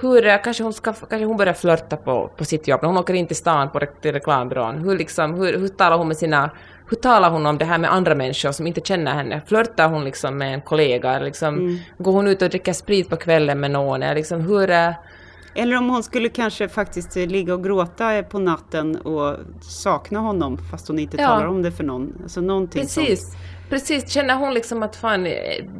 hur, 0.00 0.26
eh, 0.26 0.36
kanske 0.44 0.62
hon, 0.62 0.72
ska, 0.72 0.92
kanske 0.92 1.24
hon 1.24 1.36
börjar 1.36 1.54
flörta 1.54 1.96
på, 1.96 2.30
på 2.36 2.44
sitt 2.44 2.68
jobb, 2.68 2.80
när 2.82 2.88
hon 2.88 2.98
åker 2.98 3.14
in 3.14 3.26
till 3.26 3.36
stan 3.36 3.70
på 3.70 3.80
till 4.02 4.12
reklambyrån. 4.12 4.78
Hur, 4.78 4.98
liksom, 4.98 5.34
hur, 5.34 5.58
hur 5.58 5.68
talar 5.68 5.98
hon 5.98 6.08
med 6.08 6.16
sina, 6.16 6.50
hur 6.90 6.96
talar 6.96 7.30
hon 7.30 7.46
om 7.46 7.58
det 7.58 7.64
här 7.64 7.78
med 7.78 7.92
andra 7.92 8.14
människor 8.14 8.52
som 8.52 8.66
inte 8.66 8.80
känner 8.80 9.14
henne? 9.14 9.40
Flörtar 9.46 9.88
hon 9.88 10.04
liksom 10.04 10.38
med 10.38 10.54
en 10.54 10.60
kollega? 10.60 11.18
Liksom, 11.18 11.78
Går 11.98 12.12
hon 12.12 12.26
ut 12.28 12.42
och 12.42 12.48
dricker 12.48 12.72
sprit 12.72 13.08
på 13.10 13.16
kvällen 13.16 13.60
med 13.60 13.70
någon? 13.70 14.02
Eller 14.02 14.14
Liksom, 14.14 14.40
hur, 14.40 14.70
eh, 14.70 14.90
Eller 15.54 15.76
om 15.76 15.88
hon 15.88 16.02
skulle 16.02 16.28
kanske 16.28 16.68
faktiskt 16.68 17.16
ligga 17.16 17.54
och 17.54 17.64
gråta 17.64 18.22
på 18.22 18.38
natten 18.38 18.96
och 18.96 19.36
sakna 19.60 20.18
honom 20.18 20.58
fast 20.70 20.88
hon 20.88 20.98
inte 20.98 21.16
Ja. 21.16 21.28
talar 21.28 21.46
om 21.46 21.62
det 21.62 21.72
för 21.72 21.84
någon. 21.84 22.12
Alltså 22.22 22.40
någonting 22.40 22.88
sånt. 22.88 23.08
Precis. 23.72 24.10
Känner 24.10 24.34
hon 24.34 24.54
liksom 24.54 24.82
att 24.82 24.96
fan, 24.96 25.26
eh, 25.26 25.32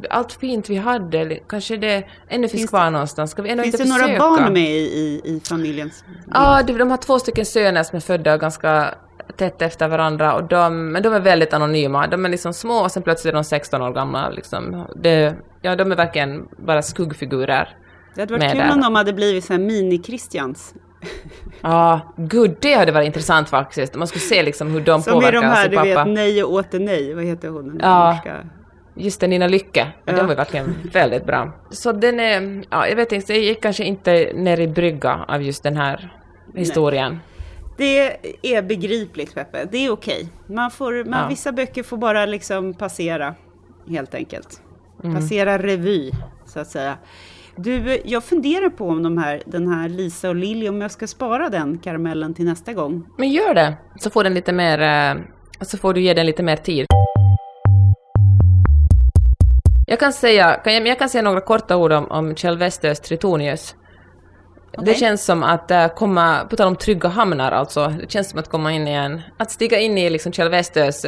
allt 0.09 0.33
fint 0.33 0.69
vi 0.69 0.75
hade, 0.75 1.39
kanske 1.49 1.77
det 1.77 2.03
ännu 2.29 2.47
finns, 2.47 2.51
Finns 2.51 2.69
kvar 2.69 2.91
någonstans, 2.91 3.31
ska 3.31 3.41
vi 3.41 3.49
ändå 3.49 3.63
Finns 3.63 3.75
inte 3.75 3.83
det 3.83 3.89
några 3.89 4.03
försöka? 4.03 4.19
barn 4.19 4.53
med 4.53 4.69
i, 4.69 4.83
i, 4.83 5.21
i 5.25 5.41
familjens 5.49 6.03
bild? 6.07 6.19
Ja, 6.33 6.63
de, 6.63 6.73
de 6.73 6.91
har 6.91 6.97
två 6.97 7.19
stycken 7.19 7.45
söner 7.45 7.83
som 7.83 7.95
är 7.95 7.99
födda 7.99 8.37
ganska 8.37 8.95
tätt 9.37 9.61
efter 9.61 9.87
varandra, 9.87 10.33
och 10.33 10.43
de, 10.43 10.91
men 10.91 11.03
de 11.03 11.13
är 11.13 11.19
väldigt 11.19 11.53
anonyma. 11.53 12.07
De 12.07 12.25
är 12.25 12.29
liksom 12.29 12.53
små 12.53 12.75
och 12.75 12.91
sen 12.91 13.03
plötsligt 13.03 13.31
är 13.31 13.35
de 13.35 13.43
16 13.43 13.81
år 13.81 13.91
gamla. 13.91 14.29
Liksom. 14.29 14.87
Det, 14.95 15.35
ja, 15.61 15.75
de 15.75 15.91
är 15.91 15.95
verkligen 15.95 16.47
bara 16.57 16.81
skuggfigurer. 16.81 17.77
Det 18.15 18.21
hade 18.21 18.33
varit 18.33 18.51
kul 18.51 18.59
där. 18.59 18.73
om 18.73 18.81
de 18.81 18.95
hade 18.95 19.13
blivit 19.13 19.45
så 19.45 19.53
här 19.53 19.59
mini-Christians. 19.59 20.73
Ja, 21.61 22.13
gud, 22.17 22.55
det 22.61 22.73
hade 22.73 22.91
varit 22.91 23.05
intressant 23.05 23.49
faktiskt. 23.49 23.95
Man 23.95 24.07
skulle 24.07 24.21
se 24.21 24.43
liksom 24.43 24.71
hur 24.71 24.81
de 24.81 25.01
Som 25.01 25.13
påverkar 25.13 25.41
de 25.41 25.47
här, 25.47 25.69
du 25.69 25.75
pappa. 25.75 26.03
vet, 26.03 26.07
nej 26.13 26.43
och 26.43 26.53
åter 26.53 26.79
nej. 26.79 27.13
Vad 27.13 27.23
heter 27.23 27.49
hon? 27.49 27.67
Den 27.67 27.79
Ja. 27.81 28.11
norska? 28.13 28.37
Just 28.95 29.19
det, 29.21 29.27
Nina 29.27 29.47
Lycke. 29.47 29.87
Ja. 30.05 30.13
Den 30.13 30.27
var 30.27 30.35
verkligen 30.35 30.75
väldigt 30.93 31.25
bra. 31.25 31.51
Så 31.69 31.91
den 31.91 32.19
är, 32.19 32.63
ja, 32.69 32.87
jag 32.87 32.95
vet 32.95 33.11
inte, 33.11 33.33
jag 33.33 33.41
gick 33.43 33.61
kanske 33.61 33.83
inte 33.83 34.31
ner 34.35 34.59
i 34.59 34.67
brygga 34.67 35.25
av 35.27 35.41
just 35.41 35.63
den 35.63 35.77
här 35.77 36.17
historien. 36.55 37.19
Det 37.77 38.17
är 38.41 38.61
begripligt 38.61 39.35
Peppe, 39.35 39.65
det 39.71 39.77
är 39.85 39.91
okej. 39.91 40.27
Man 40.47 40.71
får, 40.71 41.03
man, 41.09 41.19
Ja. 41.19 41.27
Vissa 41.29 41.51
böcker 41.51 41.83
får 41.83 41.97
bara 41.97 42.25
liksom 42.25 42.73
passera, 42.73 43.35
helt 43.89 44.15
enkelt. 44.15 44.61
Mm. 45.03 45.15
Passera 45.15 45.57
revy, 45.57 46.11
så 46.45 46.59
att 46.59 46.67
säga. 46.67 46.97
Du, 47.55 48.01
jag 48.05 48.23
funderar 48.23 48.69
på 48.69 48.87
om 48.87 49.03
de 49.03 49.17
här, 49.17 49.41
den 49.45 49.67
här 49.67 49.89
Lisa 49.89 50.29
och 50.29 50.35
Lilly, 50.35 50.69
om 50.69 50.81
jag 50.81 50.91
ska 50.91 51.07
spara 51.07 51.49
den 51.49 51.77
karamellen 51.77 52.33
till 52.33 52.45
nästa 52.45 52.73
gång. 52.73 53.05
Men 53.17 53.29
gör 53.29 53.53
det, 53.53 53.73
så 53.99 54.09
får 54.09 54.23
den 54.23 54.33
lite 54.33 54.53
mer, 54.53 54.81
eh, 54.81 55.21
så 55.61 55.77
får 55.77 55.93
du 55.93 56.01
ge 56.01 56.13
den 56.13 56.25
lite 56.25 56.43
mer 56.43 56.55
tid. 56.55 56.85
Jag 59.87 59.99
kan 59.99 60.13
säga, 60.13 60.53
kan 60.63 60.73
jag, 60.73 60.87
jag 60.87 60.99
kan 60.99 61.09
säga 61.09 61.21
några 61.21 61.41
korta 61.41 61.77
ord 61.77 61.91
om, 61.91 62.05
om 62.11 62.35
Kjell 62.35 62.57
Westös 62.57 62.99
Tritonius. 62.99 63.75
Det 64.71 64.81
Okej. 64.81 64.95
känns 64.95 65.25
som 65.25 65.43
att 65.43 65.71
äh, 65.71 65.87
komma, 65.87 66.45
på 66.49 66.55
tal 66.55 66.67
om 66.67 66.75
trygga 66.75 67.09
hamnar 67.09 67.51
alltså, 67.51 67.87
det 67.87 68.11
känns 68.11 68.29
som 68.29 68.39
att 68.39 68.49
komma 68.49 68.71
in 68.71 68.87
i 68.87 68.91
en, 68.91 69.21
att 69.37 69.51
stiga 69.51 69.79
in 69.79 69.97
i 69.97 70.09
liksom 70.09 70.31
Kjell 70.31 70.49
Westös 70.49 71.05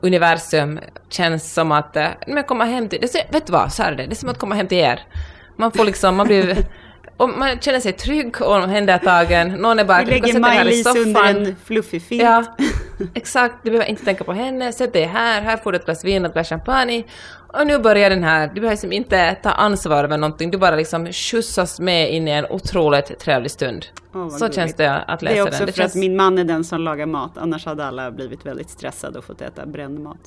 universum 0.00 0.80
känns 1.10 1.54
som 1.54 1.72
att, 1.72 1.96
äh, 1.96 2.08
men 2.26 2.44
komma 2.44 2.64
hem 2.64 2.88
till, 2.88 3.00
det, 3.00 3.26
vet 3.32 3.46
du 3.46 3.52
vad, 3.52 3.72
så 3.72 3.82
här 3.82 3.92
är 3.92 3.96
det, 3.96 4.06
det 4.06 4.12
är 4.12 4.14
som 4.14 4.28
att 4.28 4.38
komma 4.38 4.54
hem 4.54 4.66
till 4.66 4.78
er. 4.78 5.00
Man 5.58 5.72
får 5.72 5.84
liksom, 5.84 6.16
man 6.16 6.26
blir, 6.26 6.56
och 7.16 7.28
man 7.28 7.58
känner 7.60 7.80
sig 7.80 7.92
trygg 7.92 8.42
och 8.42 8.60
händer 8.68 8.94
är 8.94 8.98
tagen, 8.98 9.48
någon 9.48 9.78
är 9.78 9.84
bara, 9.84 9.98
Vi 10.04 10.10
lägger 10.10 10.40
Maj-Lis 10.40 10.86
under 10.86 11.24
en 11.24 11.56
fluffig 11.64 12.02
filt. 12.02 12.22
Ja, 12.22 12.44
exakt. 13.14 13.54
Du 13.62 13.70
behöver 13.70 13.90
inte 13.90 14.04
tänka 14.04 14.24
på 14.24 14.32
henne. 14.32 14.72
Sätt 14.72 14.92
dig 14.92 15.04
här, 15.04 15.42
här 15.42 15.56
får 15.56 15.72
du 15.72 15.78
ett 15.78 15.84
glas 15.84 16.04
vin 16.04 16.24
och 16.24 16.28
ett 16.28 16.34
glas 16.34 16.48
champagne. 16.48 17.04
Och 17.52 17.66
nu 17.66 17.78
börjar 17.78 18.10
den 18.10 18.24
här, 18.24 18.46
du 18.46 18.54
behöver 18.54 18.70
liksom 18.70 18.92
inte 18.92 19.34
ta 19.42 19.50
ansvar 19.50 20.04
över 20.04 20.18
någonting, 20.18 20.50
du 20.50 20.58
bara 20.58 20.76
liksom 20.76 21.12
skjutsas 21.12 21.80
med 21.80 22.12
in 22.14 22.28
i 22.28 22.30
en 22.30 22.46
otroligt 22.50 23.18
trevlig 23.18 23.50
stund. 23.50 23.86
Vad 24.12 24.32
Så 24.32 24.38
gulligt. 24.38 24.54
känns 24.56 24.74
det 24.74 24.90
att 24.96 25.22
läsa 25.22 25.34
Det 25.34 25.40
är 25.40 25.42
också 25.42 25.64
den. 25.64 25.72
för 25.74 25.82
att 25.82 25.94
min 25.94 26.16
man 26.16 26.38
är 26.38 26.44
den 26.44 26.64
som 26.64 26.80
lagar 26.80 27.06
mat, 27.06 27.38
annars 27.38 27.66
hade 27.66 27.84
alla 27.86 28.10
blivit 28.10 28.46
väldigt 28.46 28.70
stressade 28.70 29.18
och 29.18 29.24
fått 29.24 29.40
äta 29.40 29.66
bränd 29.66 29.98
mat. 30.00 30.18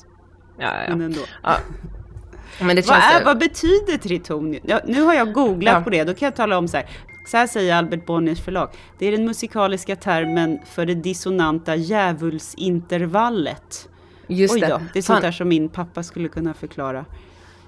Ja, 0.58 0.66
ja, 0.88 0.88
Men 0.96 1.00
ändå. 1.00 1.20
ja. 1.42 1.56
Men 2.60 2.76
det 2.76 2.86
Vad, 2.88 2.98
är, 2.98 3.24
vad 3.24 3.38
betyder 3.38 3.96
tritonium? 3.98 4.62
Ja, 4.66 4.80
nu 4.86 5.02
har 5.02 5.14
jag 5.14 5.32
googlat 5.32 5.74
Ja. 5.74 5.80
på 5.80 5.90
det, 5.90 6.04
då 6.04 6.14
kan 6.14 6.26
jag 6.26 6.36
tala 6.36 6.58
om 6.58 6.68
så 6.68 6.76
här. 6.76 6.86
Så 7.26 7.36
här 7.36 7.46
säger 7.46 7.74
Albert 7.74 8.06
Bonniers 8.06 8.40
förlag. 8.40 8.68
Det 8.98 9.06
är 9.06 9.12
den 9.12 9.24
musikaliska 9.24 9.96
termen 9.96 10.58
för 10.66 10.86
det 10.86 10.94
dissonanta 10.94 11.76
djävulsintervallet. 11.76 13.88
Just 14.26 14.54
Oj 14.54 14.60
det. 14.60 14.66
då, 14.66 14.80
det 14.92 14.98
är 14.98 15.02
sånt 15.02 15.16
Fan, 15.16 15.22
där 15.22 15.32
som 15.32 15.48
min 15.48 15.68
pappa 15.68 16.02
skulle 16.02 16.28
kunna 16.28 16.54
förklara. 16.54 17.04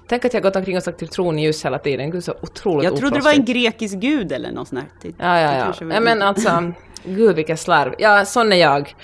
Tänk 0.07 0.25
att 0.25 0.33
jag 0.33 0.43
gått 0.43 0.55
omkring 0.55 0.77
och 0.77 0.83
sagt 0.83 1.11
Tronius 1.11 1.65
hela 1.65 1.79
tiden. 1.79 2.11
Gud, 2.11 2.23
så 2.23 2.33
otroligt 2.41 2.83
Jag 2.83 2.97
trodde 2.97 3.15
det 3.17 3.23
var 3.23 3.33
en 3.33 3.45
grekisk 3.45 3.95
gud 3.95 4.31
eller 4.31 4.51
något 4.51 4.67
sånt 4.67 4.81
där. 4.81 4.87
Det- 5.09 5.15
Ja, 5.25 5.33
det 5.33 5.41
ja, 5.41 5.73
ja. 5.81 5.93
ja 5.93 5.99
men 5.99 6.21
alltså, 6.21 6.71
gud 7.03 7.35
vilken 7.35 7.57
slarv. 7.57 7.93
Ja, 7.97 8.25
sån 8.25 8.51
är 8.53 8.57
jag. 8.57 8.95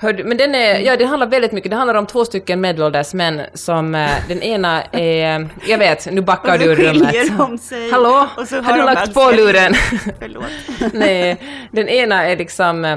Hördu, 0.00 0.24
men 0.24 0.36
den 0.36 0.54
är, 0.54 0.78
ja 0.78 0.96
det 0.96 1.04
handlar 1.04 1.26
väldigt 1.26 1.52
mycket, 1.52 1.70
det 1.70 1.76
handlar 1.76 1.94
om 1.94 2.06
två 2.06 2.24
stycken 2.24 2.60
medelålders 2.60 3.14
män 3.14 3.40
som, 3.54 3.94
eh, 3.94 4.10
den 4.28 4.42
ena 4.42 4.82
är, 4.82 5.48
jag 5.66 5.78
vet, 5.78 6.12
nu 6.12 6.20
backar 6.20 6.58
du 6.58 6.64
ur 6.64 6.74
rummet. 6.76 7.38
de 7.38 7.58
sig. 7.58 7.90
Hallå? 7.90 8.26
Och 8.36 8.48
så 8.48 8.56
har 8.56 8.62
har 8.62 8.78
du 8.78 8.84
lagt 8.84 9.14
på 9.14 9.20
älskat- 9.20 9.36
luren? 9.36 9.74
Förlåt. 10.18 10.44
Nej, 10.92 11.36
den 11.72 11.88
ena 11.88 12.24
är 12.28 12.36
liksom, 12.36 12.84
eh, 12.84 12.96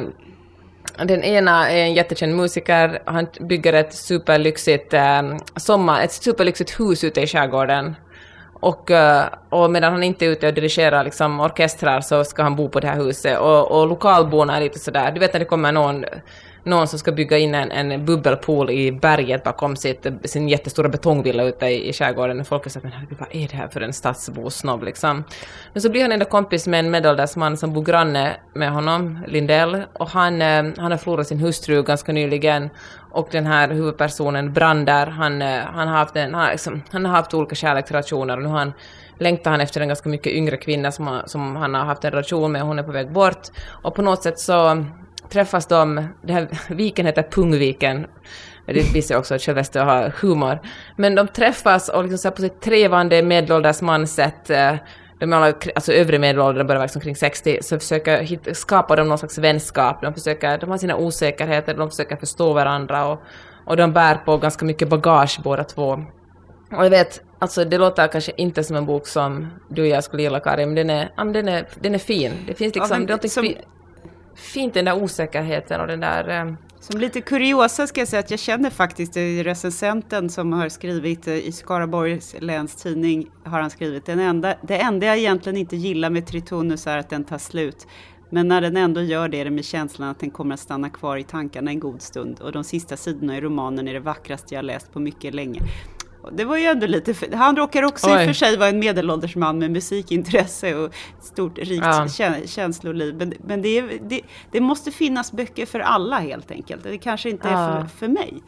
Den 1.06 1.24
ena 1.24 1.70
är 1.70 1.78
en 1.78 1.94
jättekänd 1.94 2.36
musiker, 2.36 3.02
han 3.06 3.28
bygger 3.40 3.74
ett 3.74 3.94
superlyxigt, 3.94 4.94
eh, 4.94 5.22
sommar, 5.56 6.02
ett 6.04 6.12
superlyxigt 6.14 6.80
hus 6.80 7.04
ute 7.04 7.22
i 7.22 7.28
skärgården. 7.28 7.96
Och, 8.54 8.92
eh, 8.92 9.24
och 9.50 9.72
medan 9.72 9.92
han 9.94 10.04
inte 10.04 10.26
är 10.26 10.30
ute 10.30 10.48
och 10.48 10.54
dirigerar 10.54 11.04
liksom, 11.04 11.40
orkestrar 11.40 12.02
så 12.02 12.24
ska 12.24 12.44
han 12.44 12.56
bo 12.56 12.70
på 12.70 12.80
det 12.80 12.88
här 12.88 12.96
huset. 12.98 13.40
Och, 13.40 13.72
och 13.72 13.88
lokalborna 13.88 14.58
är 14.58 14.62
lite 14.62 14.80
sådär, 14.80 15.12
du 15.12 15.20
vet 15.20 15.34
när 15.34 15.40
det 15.40 15.46
kommer 15.46 15.72
någon 15.72 16.06
någon 16.64 16.88
som 16.88 17.00
ska 17.00 17.12
bygga 17.12 17.38
in 17.38 17.56
en, 17.56 17.72
en 17.72 18.06
bubbelpool 18.06 18.70
i 18.70 18.92
berget 18.92 19.44
bakom 19.44 19.76
sitt, 19.76 20.08
sin 20.24 20.50
jättestora 20.50 20.90
betongvilla 20.90 21.44
ute 21.44 21.66
i, 21.66 21.90
i 21.90 21.94
skärgården. 21.94 22.40
Och 22.40 22.48
folk 22.48 22.66
är 22.66 22.70
såhär, 22.70 22.84
men 22.84 22.92
herregud, 22.92 23.18
vad 23.20 23.30
är 23.32 23.48
det 23.48 23.56
här 23.56 23.68
för 23.68 23.82
en 23.82 23.94
stadsbosnobb 23.94 24.84
liksom? 24.84 25.24
Men 25.74 25.82
så 25.82 25.90
blir 25.90 26.02
han 26.02 26.12
ändå 26.12 26.26
kompis 26.26 26.68
med 26.68 26.80
en 26.80 26.92
medelålders 26.92 27.36
man 27.36 27.58
som 27.58 27.74
bor 27.74 27.84
granne 27.84 28.36
med 28.54 28.72
honom, 28.72 29.20
Lindell. 29.28 29.84
Och 29.94 30.10
han, 30.10 30.42
eh, 30.42 30.64
han 30.78 30.92
har 30.92 30.98
förlorat 30.98 31.28
sin 31.28 31.40
hustru 31.40 31.84
ganska 31.84 32.12
nyligen. 32.12 32.70
Och 33.12 33.28
den 33.32 33.46
här 33.46 33.70
huvudpersonen, 33.70 34.54
Brander, 34.54 35.08
han, 35.08 35.42
eh, 35.42 35.60
han, 35.60 35.88
har, 35.88 35.98
haft 35.98 36.16
en, 36.16 36.34
han, 36.34 36.44
har, 36.44 36.52
liksom, 36.52 36.82
han 36.92 37.06
har 37.06 37.12
haft 37.12 37.34
olika 37.34 37.56
kärleksrelationer 37.56 38.38
och 38.38 38.44
nu 38.44 38.50
har 38.50 38.60
han 38.60 38.74
längtar 39.22 39.52
han 39.52 39.62
efter 39.62 39.82
en 39.82 39.88
ganska 39.88 40.10
mycket 40.10 40.34
yngre 40.34 40.58
kvinna 40.58 40.92
som, 40.92 41.22
som 41.26 41.56
han 41.56 41.74
har 41.74 41.86
haft 41.86 42.04
en 42.04 42.12
relation 42.12 42.52
med, 42.52 42.62
hon 42.62 42.80
är 42.80 42.84
på 42.84 42.92
väg 42.92 43.12
bort. 43.12 43.48
Och 43.84 43.96
på 43.96 44.02
något 44.02 44.24
sätt 44.24 44.40
så 44.40 44.86
träffas 45.32 45.66
de, 45.66 46.08
den 46.22 46.36
här 46.36 46.48
viken 46.70 47.06
heter 47.06 47.24
Pungviken, 47.24 48.08
det 48.66 48.94
visar 48.94 49.18
också 49.18 49.36
att 49.36 49.42
Sylvester 49.42 49.84
har 49.84 50.14
humor. 50.22 50.60
Men 50.96 51.16
de 51.16 51.28
träffas 51.28 51.90
och 51.90 52.04
liksom 52.04 52.18
så 52.18 52.32
på 52.32 52.42
sitt 52.42 52.62
trevande 52.62 53.24
medelålders 53.24 53.82
mansätt, 53.82 54.50
eh, 54.50 54.76
de 55.20 55.34
är 55.34 55.38
alla, 55.38 55.54
alltså 55.76 55.94
övre 55.94 56.20
medelåldern 56.20 56.68
börjar 56.68 56.82
liksom 56.82 57.02
kring 57.02 57.16
60, 57.16 57.58
så 57.62 57.80
försöker 57.80 58.22
hitta, 58.22 58.54
skapa 58.54 58.96
de 58.96 59.08
någon 59.08 59.18
slags 59.18 59.38
vänskap. 59.38 60.02
De, 60.02 60.14
försöker, 60.14 60.58
de 60.58 60.70
har 60.70 60.78
sina 60.78 60.96
osäkerheter, 60.96 61.74
de 61.74 61.90
försöker 61.90 62.16
förstå 62.16 62.54
varandra 62.54 63.06
och, 63.08 63.22
och 63.66 63.78
de 63.78 63.94
bär 63.94 64.16
på 64.16 64.38
ganska 64.38 64.66
mycket 64.66 64.90
bagage 64.90 65.40
båda 65.44 65.64
två. 65.64 65.88
Och 66.78 66.86
jag 66.86 66.90
vet, 66.90 67.22
alltså 67.40 67.66
det 67.66 67.78
låter 67.78 68.08
kanske 68.08 68.32
inte 68.38 68.64
som 68.64 68.76
en 68.76 68.86
bok 68.86 69.08
som 69.08 69.48
du 69.70 69.82
och 69.82 69.88
jag 69.88 70.04
skulle 70.04 70.24
gilla 70.24 70.40
Karin, 70.40 70.70
men 70.70 70.76
den 70.76 70.90
är, 70.90 71.34
den 71.34 71.48
är, 71.48 71.68
den 71.80 71.96
är 71.96 72.00
fin. 72.00 72.32
Det 72.48 72.54
finns 72.54 72.76
liksom, 72.76 73.02
ja, 73.02 73.08
men, 73.08 73.20
det 73.22 73.30
som, 73.30 73.54
fint 74.36 74.74
den 74.74 74.86
där 74.86 75.04
osäkerheten 75.04 75.82
och 75.82 75.88
den 75.88 76.00
där... 76.00 76.30
Eh, 76.30 76.54
som 76.80 77.00
lite 77.00 77.22
kuriosa 77.22 77.88
ska 77.88 78.02
jag 78.02 78.08
säga 78.08 78.20
att 78.20 78.32
jag 78.32 78.40
känner 78.40 78.70
faktiskt 78.70 79.18
recensenten 79.18 80.30
som 80.30 80.54
har 80.54 80.70
skrivit 80.70 81.28
eh, 81.28 81.34
i 81.34 81.52
Skaraborgs 81.52 82.36
läns 82.40 82.76
tidning 82.76 83.30
har 83.44 83.62
han 83.62 83.70
skrivit 83.70 84.06
den 84.06 84.20
enda, 84.20 84.56
det 84.62 84.78
enda 84.78 85.06
jag 85.06 85.18
egentligen 85.18 85.58
inte 85.58 85.76
gillar 85.76 86.10
med 86.10 86.28
Tritonus 86.28 86.88
är 86.88 86.98
att 86.98 87.10
den 87.10 87.24
tar 87.24 87.38
slut. 87.38 87.88
Men 88.30 88.48
när 88.48 88.62
den 88.62 88.78
ändå 88.78 89.02
gör 89.02 89.28
det 89.28 89.40
är 89.40 89.46
det 89.46 89.52
med 89.52 89.66
känslan 89.66 90.10
att 90.10 90.20
den 90.20 90.32
kommer 90.32 90.54
att 90.54 90.60
stanna 90.60 90.90
kvar 90.90 91.18
i 91.18 91.24
tankarna 91.24 91.72
en 91.72 91.80
god 91.80 92.02
stund 92.02 92.40
och 92.40 92.52
de 92.52 92.64
sista 92.64 92.98
sidorna 92.98 93.38
i 93.38 93.42
romanen 93.42 93.88
är 93.88 93.94
det 93.94 94.00
vackraste 94.00 94.56
jag 94.56 94.66
läst 94.66 94.94
på 94.94 95.00
mycket 95.00 95.34
länge. 95.34 95.62
Det 96.32 96.46
var 96.46 96.58
ju 96.58 96.66
ändå 96.66 96.88
lite, 96.88 97.36
han 97.36 97.56
råkar 97.56 97.84
också 97.84 98.08
Oj. 98.08 98.14
i 98.14 98.16
och 98.16 98.28
för 98.28 98.34
sig 98.34 98.58
vara 98.58 98.70
en 98.70 98.80
medelålders 98.80 99.36
man 99.36 99.60
med 99.60 99.72
musikintresse 99.72 100.76
och 100.76 100.94
stort 101.22 101.58
rikt 101.58 101.86
ja. 102.20 102.38
känsloliv. 102.46 103.16
Men, 103.16 103.34
men 103.40 103.62
det, 103.62 103.82
det, 103.82 104.22
det, 104.52 104.62
måste 104.62 104.92
finnas 104.92 105.32
böcker 105.32 105.66
för 105.66 105.80
alla 105.80 106.20
helt 106.20 106.52
enkelt. 106.52 106.84
Det 106.84 106.98
kanske 106.98 107.30
inte 107.30 107.48
ja. 107.48 107.54
är 107.54 107.82
för, 107.82 107.88
för 107.88 108.08
mig. 108.08 108.44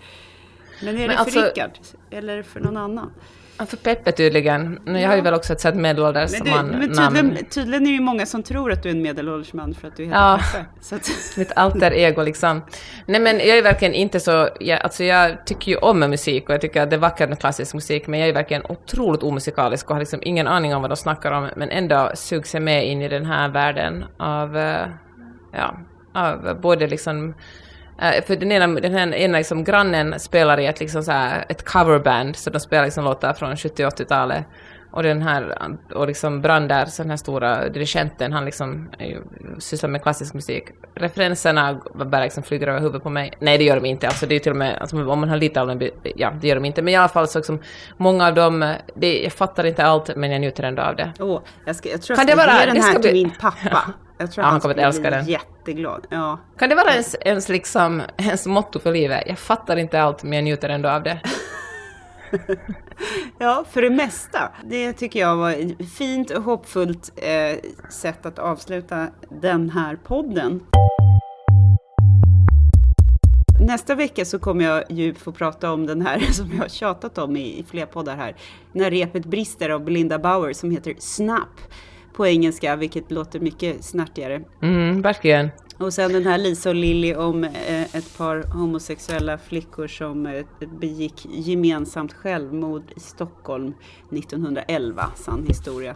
Men 0.82 0.96
är 0.96 1.00
men 1.00 1.08
det 1.08 1.14
för 1.14 1.22
alltså, 1.22 1.42
Rickard? 1.42 1.72
Eller 2.12 2.44
för 2.44 2.60
någon 2.60 2.78
annan? 2.78 3.12
För 3.58 3.78
Peppe 3.78 4.12
tydligen. 4.12 4.80
Jag 4.86 5.02
ja. 5.02 5.08
har 5.08 5.16
ju 5.16 5.22
väl 5.22 5.34
också 5.34 5.54
ett 5.54 5.62
sett 5.62 5.76
medelålders 5.76 6.32
men, 6.32 6.44
du, 6.44 6.52
man, 6.52 6.68
men 6.68 6.82
tydligen, 6.82 7.46
tydligen 7.46 7.84
är 7.84 7.88
det 7.88 7.94
ju 7.94 8.02
många 8.02 8.26
som 8.26 8.44
tror 8.44 8.72
att 8.72 8.84
du 8.84 8.90
är 8.90 8.94
en 8.94 9.02
medelålders 9.02 9.54
man 9.54 9.74
för 9.74 9.88
att 9.88 9.98
du 9.98 10.04
heter 10.04 10.18
ja, 10.18 10.40
Peppe. 10.52 10.96
Att... 10.96 11.10
mitt 11.38 11.52
alter 11.56 11.94
ego 11.94 12.24
liksom. 12.24 12.62
Nej 13.06 13.22
men 13.22 13.40
jag 13.40 13.58
är 13.58 13.64
verkligen 13.64 13.94
inte 13.94 14.20
så, 14.20 14.50
jag, 14.60 14.82
alltså 14.82 15.04
jag 15.04 15.46
tycker 15.46 15.72
ju 15.72 15.78
om 15.78 16.00
musik 16.00 16.50
och 16.50 16.54
jag 16.54 16.62
tycker 16.62 16.82
att 16.82 16.90
det 16.90 16.96
är 16.96 17.00
vackert 17.00 17.30
med 17.30 17.40
klassisk 17.40 17.74
musik 17.74 18.08
men 18.08 18.20
jag 18.20 18.30
är 18.30 18.34
verkligen 18.34 18.66
otroligt 18.70 19.24
omusikalisk 19.24 19.90
och 19.90 19.96
har 19.96 20.00
liksom 20.00 20.20
ingen 20.24 20.48
aning 20.48 20.76
om 20.76 20.82
vad 20.82 20.92
de 20.92 20.98
snackar 20.98 21.32
om 21.32 21.50
men 21.56 21.70
ändå 21.70 22.12
sugs 22.16 22.54
jag 22.54 22.64
med 22.64 22.88
in 22.88 23.02
i 23.02 23.08
den 23.08 23.26
här 23.26 23.50
världen 23.50 24.06
av, 24.18 24.58
eh, 24.58 24.88
ja, 25.54 25.78
av 26.14 26.62
både 26.62 26.88
liksom 26.88 27.34
för 27.98 28.36
den 28.36 28.52
ena, 28.52 28.68
den 28.68 28.94
här 28.94 29.16
ena 29.16 29.38
liksom, 29.38 29.64
grannen 29.64 30.20
spelar 30.20 30.60
i 30.60 30.66
ett, 30.66 30.80
liksom, 30.80 31.04
så 31.04 31.12
här, 31.12 31.46
ett 31.50 31.66
coverband, 31.66 32.36
så 32.36 32.50
de 32.50 32.60
spelar 32.60 32.84
liksom, 32.84 33.04
låtar 33.04 33.34
från 33.34 33.58
70 33.58 33.84
80-talet. 33.84 34.46
Och 34.94 35.04
den 35.04 35.22
här, 35.22 35.58
och 35.94 36.08
liksom 36.08 36.42
Brander, 36.42 36.88
den 36.98 37.10
här 37.10 37.18
stora 37.18 37.70
dirigenten, 37.70 38.34
han 38.34 38.46
liksom 38.46 38.90
sysslar 39.60 39.90
med 39.90 40.04
klassisk 40.04 40.34
musik. 40.34 40.64
Referenserna 40.96 41.82
bara 41.94 42.24
liksom 42.24 42.44
flyger 42.44 42.68
över 42.68 42.80
huvudet 42.80 43.04
på 43.04 43.10
mig. 43.10 43.34
Nej, 43.40 43.58
det 43.58 43.64
gör 43.64 43.76
de 43.76 43.86
inte. 43.86 44.08
Alltså 44.08 44.26
det 44.26 44.36
är 44.36 44.40
till 44.40 44.52
och 44.52 44.58
med, 44.58 44.78
alltså, 44.82 44.98
om 44.98 45.20
man 45.20 45.30
har 45.30 45.38
lite 45.38 45.62
av 45.62 45.68
dem, 45.68 45.90
ja, 46.16 46.34
det 46.42 46.48
gör 46.48 46.56
de 46.56 46.66
inte. 46.66 46.82
Men 46.82 46.94
i 46.94 46.98
alla 46.98 47.08
fall 47.08 47.28
så 47.28 47.40
liksom, 47.40 47.60
många 47.98 48.28
av 48.28 48.34
dem, 48.34 48.74
det, 48.96 49.24
jag 49.24 49.34
fattar 49.34 49.64
inte 49.64 49.84
allt, 49.86 50.16
men 50.16 50.32
jag 50.32 50.42
njuter 50.42 50.64
ändå 50.64 50.82
av 50.82 50.96
det. 50.96 51.14
Oh, 51.20 51.42
jag, 51.66 51.76
ska, 51.76 51.90
jag 51.90 52.02
tror 52.02 52.16
kan 52.16 52.28
jag 52.28 52.40
ska 52.40 52.60
ge 52.60 52.66
den 52.66 52.82
här 52.82 53.00
till 53.00 53.14
min 53.14 53.32
pappa. 53.40 53.94
Jag 54.24 54.32
tror 54.32 54.46
ja, 54.46 54.50
han 54.50 54.60
kommer 54.60 54.76
att 54.76 54.82
älska 54.82 55.10
den. 55.10 55.26
jätteglad. 55.26 56.08
Ja. 56.10 56.40
Kan 56.58 56.70
det 56.70 56.76
vara 56.76 56.92
ens, 56.92 57.16
ens, 57.22 57.50
liksom, 57.50 58.02
ens 58.18 58.46
motto 58.46 58.80
för 58.80 58.92
livet? 58.92 59.24
Jag 59.28 59.40
fattar 59.40 59.78
inte 59.78 60.02
allt, 60.02 60.24
men 60.24 60.34
jag 60.34 60.44
njuter 60.44 60.70
ändå 60.70 60.90
av 60.90 61.04
det. 61.04 61.20
ja, 63.40 63.66
för 63.72 63.82
det 63.82 63.90
mesta. 63.90 64.52
Det 64.64 64.94
tycker 64.94 65.20
jag 65.20 65.36
var 65.36 65.52
ett 65.52 65.90
fint 65.94 66.32
och 66.32 66.44
hoppfullt 66.44 67.12
eh, 67.16 67.72
sätt 67.90 68.26
att 68.26 68.40
avsluta 68.40 69.08
den 69.42 69.70
här 69.70 69.96
podden. 69.96 70.64
Nästa 73.60 73.96
vecka 73.96 74.26
så 74.26 74.40
kommer 74.40 74.66
jag 74.66 74.92
ju 74.92 75.14
få 75.14 75.32
prata 75.32 75.72
om 75.72 75.86
den 75.86 76.02
här 76.02 76.20
som 76.32 76.52
jag 76.52 76.62
har 76.62 76.70
tjatat 76.70 77.18
om 77.18 77.38
i, 77.38 77.60
i 77.60 77.64
flera 77.64 77.86
poddar 77.86 78.16
här. 78.16 78.36
När 78.72 78.92
repet 78.92 79.26
brister 79.26 79.70
av 79.70 79.84
Belinda 79.84 80.20
Bauer 80.20 80.54
som 80.54 80.72
heter 80.72 80.96
Snap 81.00 81.60
på 82.14 82.28
engelska, 82.28 82.76
vilket 82.76 83.12
låter 83.12 83.40
mycket 83.40 83.84
snärtigare. 83.84 84.42
Mm, 84.62 85.02
verkligen. 85.02 85.50
Och 85.78 85.94
sen 85.94 86.14
den 86.14 86.26
här 86.26 86.38
Lisa 86.38 86.70
och 86.70 86.76
Lilly 86.76 87.16
om 87.16 87.44
eh, 87.44 87.96
ett 87.96 88.18
par 88.18 88.44
homosexuella 88.44 89.38
flickor 89.38 89.88
som 89.88 90.26
eh, 90.26 90.46
begick 90.80 91.28
gemensamt 91.30 92.14
självmord 92.14 92.84
i 92.96 93.00
Stockholm 93.00 93.74
1911, 94.12 95.12
sann 95.16 95.46
historia. 95.48 95.96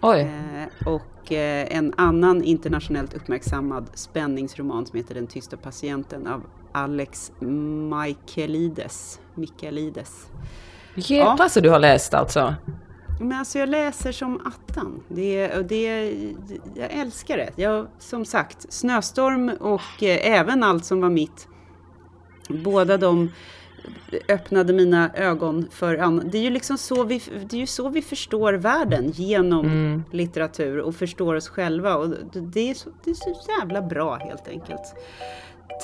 Oj. 0.00 0.20
Eh, 0.20 0.88
och 0.88 1.02
en 1.30 1.94
annan 1.96 2.44
internationellt 2.44 3.14
uppmärksammad 3.14 3.86
spänningsroman 3.94 4.86
som 4.86 4.96
heter 4.96 5.14
Den 5.14 5.26
tysta 5.26 5.56
patienten 5.56 6.26
av 6.26 6.42
Alex 6.72 7.32
Michaelides. 7.90 9.20
Michaelides. 9.34 10.26
Jävlar 10.94 11.48
så 11.48 11.60
du 11.60 11.70
har 11.70 11.78
läst 11.78 12.14
alltså? 12.14 12.54
Men 13.20 13.38
alltså 13.38 13.58
jag 13.58 13.68
läser 13.68 14.12
som 14.12 14.40
attan. 14.46 15.02
Det, 15.08 15.48
det, 15.48 16.12
jag 16.74 16.90
älskar 16.90 17.36
det. 17.36 17.50
Jag, 17.56 17.86
som 17.98 18.24
sagt, 18.24 18.72
Snöstorm 18.72 19.48
och 19.60 20.02
eh, 20.02 20.38
även 20.38 20.62
allt 20.62 20.84
som 20.84 21.00
var 21.00 21.10
mitt. 21.10 21.48
Båda 22.48 22.96
de 22.96 23.30
öppnade 24.28 24.72
mina 24.72 25.10
ögon 25.14 25.68
för 25.70 25.98
annat. 25.98 26.32
Det 26.32 26.38
är 26.38 26.42
ju 26.42 26.50
liksom 26.50 26.78
så 26.78 27.04
vi, 27.04 27.22
det 27.50 27.56
är 27.56 27.60
ju 27.60 27.66
så 27.66 27.88
vi 27.88 28.02
förstår 28.02 28.52
världen 28.52 29.10
genom 29.10 29.66
mm. 29.66 30.04
litteratur 30.10 30.78
och 30.78 30.94
förstår 30.94 31.34
oss 31.34 31.48
själva. 31.48 31.96
Och 31.96 32.08
det, 32.32 32.70
är 32.70 32.74
så, 32.74 32.90
det 33.04 33.10
är 33.10 33.14
så 33.14 33.36
jävla 33.58 33.82
bra 33.82 34.16
helt 34.16 34.48
enkelt. 34.48 34.94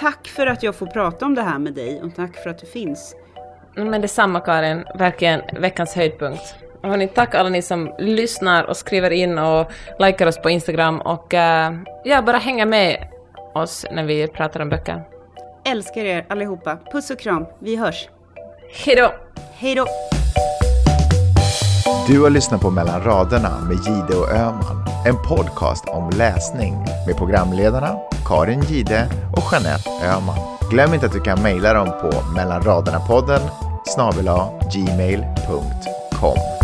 Tack 0.00 0.28
för 0.28 0.46
att 0.46 0.62
jag 0.62 0.74
får 0.74 0.86
prata 0.86 1.26
om 1.26 1.34
det 1.34 1.42
här 1.42 1.58
med 1.58 1.74
dig 1.74 2.02
och 2.02 2.14
tack 2.14 2.36
för 2.36 2.50
att 2.50 2.58
du 2.58 2.66
finns. 2.66 3.14
Men 3.76 4.00
detsamma 4.00 4.40
Karin, 4.40 4.84
verkligen 4.94 5.40
veckans 5.60 5.94
höjdpunkt. 5.94 6.63
Hörrni, 6.84 7.08
tack 7.08 7.34
alla 7.34 7.48
ni 7.48 7.62
som 7.62 7.94
lyssnar 7.98 8.64
och 8.64 8.76
skriver 8.76 9.10
in 9.10 9.38
och 9.38 9.70
likar 9.98 10.26
oss 10.26 10.38
på 10.38 10.50
Instagram 10.50 11.00
och 11.00 11.34
uh, 11.34 11.40
ja, 12.04 12.22
bara 12.22 12.38
hänga 12.38 12.66
med 12.66 13.08
oss 13.54 13.86
när 13.92 14.04
vi 14.04 14.28
pratar 14.28 14.60
om 14.60 14.68
böcker. 14.68 15.02
Älskar 15.64 16.04
er 16.04 16.26
allihopa. 16.28 16.78
Puss 16.92 17.10
och 17.10 17.18
kram. 17.18 17.46
Vi 17.58 17.76
hörs. 17.76 18.08
Hejdå! 18.84 19.12
Hejdå! 19.54 19.86
Du 22.08 22.22
har 22.22 22.30
lyssnat 22.30 22.60
på 22.60 22.70
Mellan 22.70 23.02
raderna 23.02 23.58
med 23.68 23.76
Gide 23.76 24.18
och 24.20 24.30
Öman. 24.30 24.86
En 25.06 25.16
podcast 25.28 25.88
om 25.88 26.10
läsning 26.10 26.74
med 27.06 27.16
programledarna 27.16 27.98
Karin 28.26 28.60
Gide 28.60 29.08
och 29.36 29.52
Jeanette 29.52 29.90
Öman. 29.90 30.36
Glöm 30.70 30.94
inte 30.94 31.06
att 31.06 31.12
du 31.12 31.20
kan 31.20 31.42
mejla 31.42 31.72
dem 31.72 31.86
på 31.86 32.10
mellanraderna-podden 32.36 33.40
snabel 33.84 34.28
gmail.com. 34.72 36.63